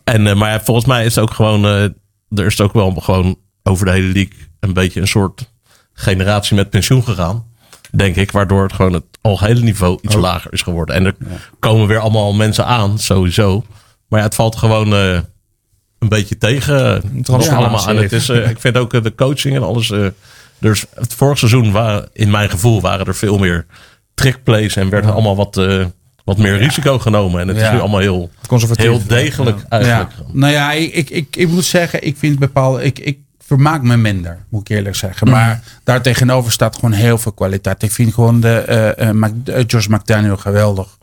En, 0.04 0.26
eh, 0.26 0.34
maar 0.34 0.64
volgens 0.64 0.86
mij 0.86 1.04
is 1.04 1.14
het 1.14 1.24
ook 1.24 1.30
gewoon. 1.34 1.64
eh, 1.64 1.82
er 2.38 2.46
is 2.46 2.60
ook 2.60 2.72
wel 2.72 2.90
gewoon 2.90 3.36
over 3.62 3.86
de 3.86 3.92
hele 3.92 4.12
league 4.12 4.32
een 4.60 4.72
beetje 4.72 5.00
een 5.00 5.08
soort 5.08 5.50
generatie 5.92 6.56
met 6.56 6.70
pensioen 6.70 7.04
gegaan. 7.04 7.46
Denk 7.90 8.16
ik. 8.16 8.30
Waardoor 8.30 8.62
het 8.62 8.72
gewoon 8.72 8.92
het 8.92 9.04
algehele 9.20 9.60
niveau 9.60 9.98
iets 10.02 10.14
lager 10.14 10.52
is 10.52 10.62
geworden. 10.62 10.94
En 10.94 11.04
er 11.04 11.14
komen 11.58 11.86
weer 11.86 11.98
allemaal 11.98 12.32
mensen 12.34 12.66
aan, 12.66 12.98
sowieso. 12.98 13.64
Maar 14.08 14.18
ja, 14.20 14.26
het 14.26 14.34
valt 14.34 14.56
gewoon 14.56 14.94
eh, 14.94 15.18
een 15.98 16.08
beetje 16.08 16.38
tegen. 16.38 17.00
transformatie 17.00 17.52
allemaal. 17.52 17.88
En 17.88 17.96
het 17.96 18.12
is, 18.12 18.28
ik 18.28 18.60
vind 18.60 18.76
ook 18.76 19.02
de 19.02 19.14
coaching 19.14 19.56
en 19.56 19.62
alles. 19.62 19.92
Dus 20.58 20.84
het 20.94 21.14
vorig 21.14 21.38
seizoen 21.38 21.72
waren, 21.72 22.08
in 22.12 22.30
mijn 22.30 22.50
gevoel, 22.50 22.80
waren 22.80 23.06
er 23.06 23.14
veel 23.14 23.38
meer 23.38 23.66
trickplays. 24.14 24.76
En 24.76 24.88
werd 24.88 25.04
er 25.04 25.12
allemaal 25.12 25.36
wat, 25.36 25.56
eh, 25.56 25.84
wat 26.24 26.38
meer 26.38 26.56
risico 26.56 26.98
genomen. 26.98 27.40
En 27.40 27.48
het 27.48 27.56
is 27.56 27.70
nu 27.70 27.78
allemaal 27.80 28.00
heel, 28.00 28.30
Conservatief. 28.48 28.84
heel 28.84 29.02
degelijk 29.06 29.60
eigenlijk. 29.68 30.10
Nou 30.32 30.52
ja, 30.52 30.72
ik, 30.72 30.92
ik, 30.94 31.10
ik, 31.10 31.36
ik 31.36 31.48
moet 31.48 31.64
zeggen, 31.64 32.02
ik 32.06 32.16
vind 32.18 32.38
bepaalde. 32.38 32.82
Ik, 32.84 32.98
ik 32.98 33.18
vermaak 33.46 33.82
me 33.82 33.96
minder, 33.96 34.44
moet 34.48 34.60
ik 34.70 34.76
eerlijk 34.76 34.96
zeggen. 34.96 35.28
Maar 35.30 35.62
daar 35.84 36.02
tegenover 36.02 36.52
staat 36.52 36.74
gewoon 36.74 36.92
heel 36.92 37.18
veel 37.18 37.32
kwaliteit. 37.32 37.82
Ik 37.82 37.92
vind 37.92 38.14
gewoon 38.14 38.40
de 38.40 39.10
Mac- 39.14 39.32
eh, 39.48 39.64
Josh 39.66 39.86
McDaniel 39.86 40.36
geweldig. 40.36 40.98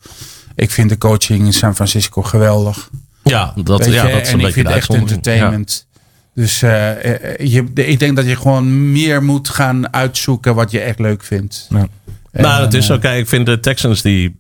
Ik 0.55 0.71
vind 0.71 0.89
de 0.89 0.97
coaching 0.97 1.45
in 1.45 1.53
San 1.53 1.75
Francisco 1.75 2.21
geweldig. 2.21 2.89
Ja, 3.23 3.53
dat, 3.63 3.79
Weet 3.85 3.93
ja, 3.93 4.07
je? 4.07 4.13
dat 4.13 4.21
is 4.21 4.27
en 4.27 4.33
een 4.33 4.39
ik 4.39 4.45
beetje 4.45 4.53
vind 4.53 4.67
de 4.67 4.73
het 4.73 4.81
echt 4.83 4.93
entertainment. 4.93 5.87
Dus 6.35 6.61
eh, 6.61 7.13
eh, 7.13 7.47
je, 7.51 7.63
ik 7.73 7.99
denk 7.99 8.15
dat 8.15 8.25
je 8.27 8.35
gewoon 8.35 8.91
meer 8.91 9.23
moet 9.23 9.49
gaan 9.49 9.93
uitzoeken 9.93 10.55
wat 10.55 10.71
je 10.71 10.79
echt 10.79 10.99
leuk 10.99 11.23
vindt. 11.23 11.67
Ja. 11.69 11.87
Nou, 12.31 12.61
dat 12.63 12.73
is 12.73 12.89
eh, 12.89 12.95
oké. 12.95 13.09
Ik 13.11 13.27
vind 13.27 13.45
de 13.45 13.59
Texans 13.59 14.01
die. 14.01 14.39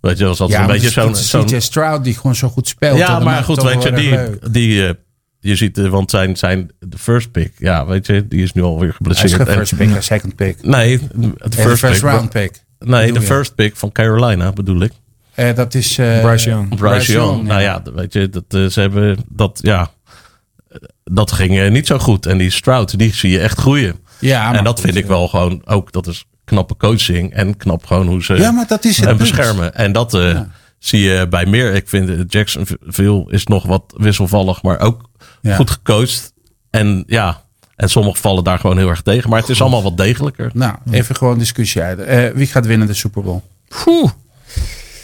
Weet 0.00 0.18
je, 0.18 0.24
als 0.24 0.38
dat 0.38 0.48
Ja, 0.48 0.60
een 0.60 0.66
beetje 0.66 1.14
zo'n. 1.20 1.44
CJ 1.46 1.58
Stroud 1.60 2.04
die 2.04 2.14
gewoon 2.14 2.34
zo 2.34 2.48
goed 2.48 2.68
speelt. 2.68 2.98
ja, 2.98 3.18
maar 3.18 3.44
goed, 3.44 3.62
weet 3.62 3.82
je, 3.82 3.92
die, 3.92 4.10
leuk. 4.10 4.52
die, 4.52 4.94
je 5.40 5.56
ziet, 5.56 5.76
want 5.76 6.10
zijn, 6.10 6.36
zijn 6.36 6.70
de 6.78 6.98
first 6.98 7.30
pick, 7.30 7.52
ja, 7.58 7.86
weet 7.86 8.06
je, 8.06 8.28
die 8.28 8.42
is 8.42 8.52
nu 8.52 8.62
alweer 8.62 8.80
Hij 8.80 8.88
is 8.88 8.96
geblesseerd. 8.96 9.32
geen 9.34 9.46
En- 9.46 9.52
first 9.54 9.76
pick, 9.76 9.90
een 9.94 10.02
second 10.02 10.36
pick. 10.36 10.62
Nee, 10.62 10.98
de 11.12 11.32
first, 11.50 11.78
first 11.78 12.00
pick. 12.00 12.10
round 12.10 12.30
pick. 12.30 12.62
Nee, 12.78 13.12
de 13.12 13.20
je? 13.20 13.26
first 13.26 13.54
pick 13.54 13.76
van 13.76 13.92
Carolina 13.92 14.52
bedoel 14.52 14.80
ik. 14.82 14.92
Eh, 15.34 15.54
dat 15.54 15.74
is... 15.74 15.98
eh, 15.98 16.20
Bryce 16.22 16.48
Young. 16.48 16.68
Bryce 16.68 16.82
Bryce 16.94 17.12
Young. 17.12 17.30
Young, 17.34 17.46
Nou 17.48 17.60
ja, 17.60 17.82
weet 17.94 18.12
je, 18.12 18.28
dat, 18.28 18.72
ze 18.72 18.80
hebben 18.80 19.18
dat, 19.28 19.58
ja, 19.62 19.90
dat 21.04 21.32
ging 21.32 21.58
eh, 21.58 21.70
niet 21.70 21.86
zo 21.86 21.98
goed. 21.98 22.26
En 22.26 22.38
die 22.38 22.50
Stroud, 22.50 22.98
die 22.98 23.14
zie 23.14 23.30
je 23.30 23.40
echt 23.40 23.58
groeien. 23.58 23.94
Ja, 24.18 24.48
maar 24.48 24.58
en 24.58 24.64
dat 24.64 24.74
goed, 24.80 24.84
vind 24.84 24.96
ik 24.96 25.06
wel 25.06 25.28
gewoon 25.28 25.62
ook, 25.64 25.92
dat 25.92 26.06
is 26.06 26.24
knappe 26.44 26.76
coaching 26.76 27.32
en 27.32 27.56
knap 27.56 27.86
gewoon 27.86 28.06
hoe 28.06 28.22
ze 28.24 28.34
Ja, 28.34 28.50
maar 28.50 28.66
dat 28.66 28.84
is 28.84 28.96
het 28.96 29.08
en 29.08 29.16
beschermen. 29.16 29.74
En 29.74 29.92
dat 29.92 30.14
eh, 30.14 30.40
zie 30.78 31.00
je 31.00 31.28
bij 31.28 31.46
meer. 31.46 31.74
Ik 31.74 31.88
vind 31.88 32.08
eh, 32.08 32.18
Jacksonville 32.28 33.24
is 33.30 33.46
nog 33.46 33.64
wat 33.66 33.94
wisselvallig, 33.96 34.62
maar 34.62 34.80
ook 34.80 35.08
Ja. 35.40 35.56
goed 35.56 35.70
gecoacht. 35.70 36.32
En 36.70 37.04
ja, 37.06 37.42
en 37.76 37.88
sommige 37.90 38.16
vallen 38.20 38.44
daar 38.44 38.58
gewoon 38.58 38.78
heel 38.78 38.88
erg 38.88 39.02
tegen. 39.02 39.30
Maar 39.30 39.40
het 39.40 39.48
is 39.48 39.60
allemaal 39.60 39.82
wat 39.82 39.96
degelijker. 39.96 40.50
Nou, 40.54 40.74
even 40.90 41.16
gewoon 41.16 41.38
discussie 41.38 41.82
uit. 41.82 41.98
Eh, 41.98 42.28
wie 42.34 42.46
gaat 42.46 42.66
winnen 42.66 42.86
de 42.86 42.94
Super 42.94 43.22
Bowl? 43.22 43.40
Poeh. 43.84 44.10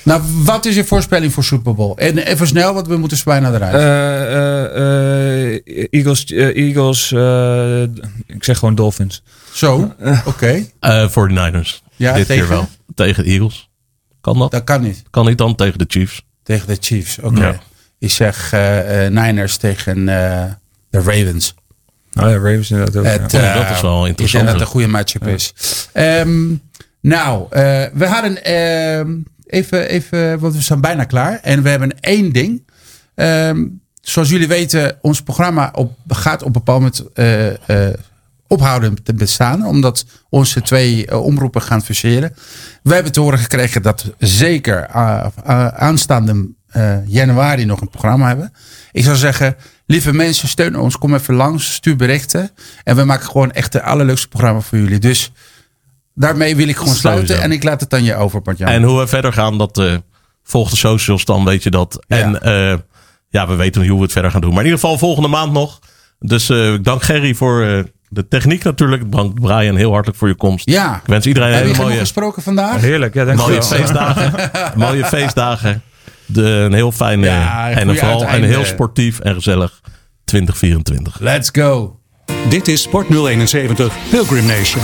Nou, 0.04 0.22
wat 0.44 0.64
is 0.66 0.74
je 0.74 0.84
voorspelling 0.84 1.32
voor 1.32 1.44
Super 1.44 1.74
Bowl? 1.74 1.96
En 1.96 2.18
even 2.18 2.46
snel, 2.46 2.74
want 2.74 2.86
we 2.86 2.96
moeten 2.96 3.16
zo 3.18 3.24
bijna 3.24 3.52
eruit. 3.54 3.74
Eh, 3.74 4.64
eh, 4.64 5.54
eh, 5.54 5.86
Eagles, 5.90 6.24
Eagles 6.54 7.12
eh, 7.12 7.82
ik 8.26 8.44
zeg 8.44 8.58
gewoon 8.58 8.74
Dolphins. 8.74 9.22
Zo, 9.52 9.94
oké. 10.24 10.66
Eh 10.80 11.08
49ers. 11.08 11.82
Ja, 11.96 12.12
Dit 12.14 12.26
tegen? 12.26 12.46
keer 12.46 12.48
wel. 12.48 12.68
Tegen 12.94 13.24
de 13.24 13.30
Eagles. 13.30 13.68
Kan 14.20 14.38
dat? 14.38 14.50
Dat 14.50 14.64
kan 14.64 14.82
niet. 14.82 15.02
Kan 15.10 15.26
niet 15.26 15.38
dan 15.38 15.54
tegen 15.54 15.78
de 15.78 15.84
Chiefs. 15.88 16.22
Tegen 16.42 16.66
de 16.66 16.76
Chiefs, 16.80 17.18
oké. 17.18 17.46
Ja. 17.46 17.58
Ik 17.98 18.10
zeg 18.10 18.52
Niners 19.10 19.56
tegen 19.56 20.08
eh, 20.08 20.44
de 20.90 20.98
Ravens. 20.98 21.54
Oh 22.20 22.28
ja, 22.28 22.34
Ravens 22.36 22.70
inderdaad 22.70 22.96
ook. 22.96 23.04
Het, 23.04 23.32
ja. 23.32 23.54
Oh, 23.58 23.66
dat 23.66 23.76
is 23.76 23.80
wel 23.82 24.02
Ik 24.02 24.08
interessant, 24.08 24.44
denk 24.44 24.44
dat 24.44 24.54
het 24.54 24.60
een 24.60 24.80
goede 24.80 24.88
matchup 24.88 25.26
is. 25.26 25.52
Ehm, 25.92 26.48
nou, 27.00 27.46
eh, 27.50 27.84
we 27.92 28.06
hadden 28.06 28.44
ehm, 28.44 29.16
even, 29.50 29.88
even, 29.88 30.38
want 30.38 30.54
we 30.54 30.60
zijn 30.60 30.80
bijna 30.80 31.04
klaar. 31.04 31.38
En 31.42 31.62
we 31.62 31.68
hebben 31.68 32.00
één 32.00 32.32
ding. 32.32 32.62
Ehm, 33.14 33.66
zoals 34.00 34.28
jullie 34.28 34.48
weten, 34.48 34.98
ons 35.00 35.22
programma 35.22 35.72
op, 35.74 35.92
gaat 36.08 36.40
op 36.40 36.46
een 36.46 36.52
bepaald 36.52 36.78
moment 36.80 37.12
eh, 37.12 37.88
eh, 37.88 37.94
ophouden 38.46 39.02
te 39.02 39.14
bestaan. 39.14 39.66
Omdat 39.66 40.04
onze 40.28 40.62
twee 40.62 41.06
eh, 41.06 41.24
omroepen 41.24 41.62
gaan 41.62 41.82
fuseren. 41.82 42.34
We 42.82 42.94
hebben 42.94 43.12
te 43.12 43.20
horen 43.20 43.38
gekregen 43.38 43.82
dat 43.82 44.12
zeker 44.18 44.88
aanstaande 45.76 46.48
januari 47.06 47.64
nog 47.64 47.80
een 47.80 47.88
programma 47.88 48.28
hebben. 48.28 48.52
Ik 48.92 49.04
zou 49.04 49.16
zeggen, 49.16 49.56
lieve 49.86 50.12
mensen, 50.12 50.48
steun 50.48 50.78
ons. 50.78 50.98
Kom 50.98 51.14
even 51.14 51.34
langs, 51.34 51.74
stuur 51.74 51.96
berichten. 51.96 52.50
En 52.84 52.96
we 52.96 53.04
maken 53.04 53.26
gewoon 53.26 53.52
echt 53.52 53.72
de 53.72 53.82
allerleukste 53.82 54.28
programma 54.28 54.60
voor 54.60 54.78
jullie. 54.78 54.98
Dus 54.98 55.32
daarmee 56.20 56.56
wil 56.56 56.68
ik 56.68 56.76
gewoon 56.76 56.94
sluiten. 56.94 57.26
Sowieso. 57.26 57.48
En 57.48 57.52
ik 57.52 57.62
laat 57.62 57.80
het 57.80 57.94
aan 57.94 58.04
je 58.04 58.14
over, 58.14 58.42
Bart-Jan. 58.42 58.68
En 58.68 58.82
hoe 58.82 58.98
we 58.98 59.06
verder 59.06 59.32
gaan, 59.32 59.58
dat 59.58 59.78
eh 59.78 59.94
volgt 60.50 60.70
de 60.70 60.76
socials 60.76 61.24
dan, 61.24 61.44
weet 61.44 61.62
je 61.62 61.70
dat. 61.70 62.04
En 62.08 62.42
eh, 62.42 62.78
ja, 63.28 63.48
we 63.48 63.54
weten 63.54 63.86
hoe 63.86 63.96
we 63.96 64.02
het 64.02 64.12
verder 64.12 64.30
gaan 64.30 64.40
doen. 64.40 64.50
Maar 64.50 64.58
in 64.58 64.64
ieder 64.64 64.80
geval 64.80 64.98
volgende 64.98 65.28
maand 65.28 65.52
nog. 65.52 65.78
Dus 66.18 66.48
eh, 66.48 66.72
ik 66.72 66.84
dank 66.84 67.02
Gerry 67.02 67.34
voor 67.34 67.64
eh, 67.64 67.82
de 68.08 68.28
techniek 68.28 68.64
natuurlijk. 68.64 69.02
Ik 69.02 69.12
dank 69.12 69.40
Brian 69.40 69.76
heel 69.76 69.92
hartelijk 69.92 70.18
voor 70.18 70.28
je 70.28 70.34
komst. 70.34 70.70
Ja. 70.70 70.96
Ik 70.96 71.06
wens 71.06 71.26
iedereen 71.26 71.52
een 71.52 71.58
hele 71.58 71.76
mooie, 71.76 71.98
gesproken 71.98 72.42
vandaag? 72.42 72.80
Heerlijk, 72.80 73.14
ja, 73.14 73.24
dankjewel. 73.24 73.54
mooie 73.54 73.62
feestdagen. 73.62 74.50
mooie 74.86 75.04
feestdagen. 75.04 75.82
De, 76.26 76.42
een 76.42 76.72
heel 76.72 76.92
fijn 76.92 77.20
Ja, 77.20 77.70
en 77.70 77.96
vooral 77.96 78.28
een 78.28 78.44
heel 78.44 78.64
sportief 78.64 79.18
en 79.18 79.34
gezellig 79.34 79.80
2024. 80.24 81.20
Let's 81.20 81.48
go. 81.52 82.00
Dit 82.48 82.68
is 82.68 82.82
Sport 82.82 83.08
071 83.08 83.94
Pilgrim 84.10 84.46
Nation. 84.46 84.82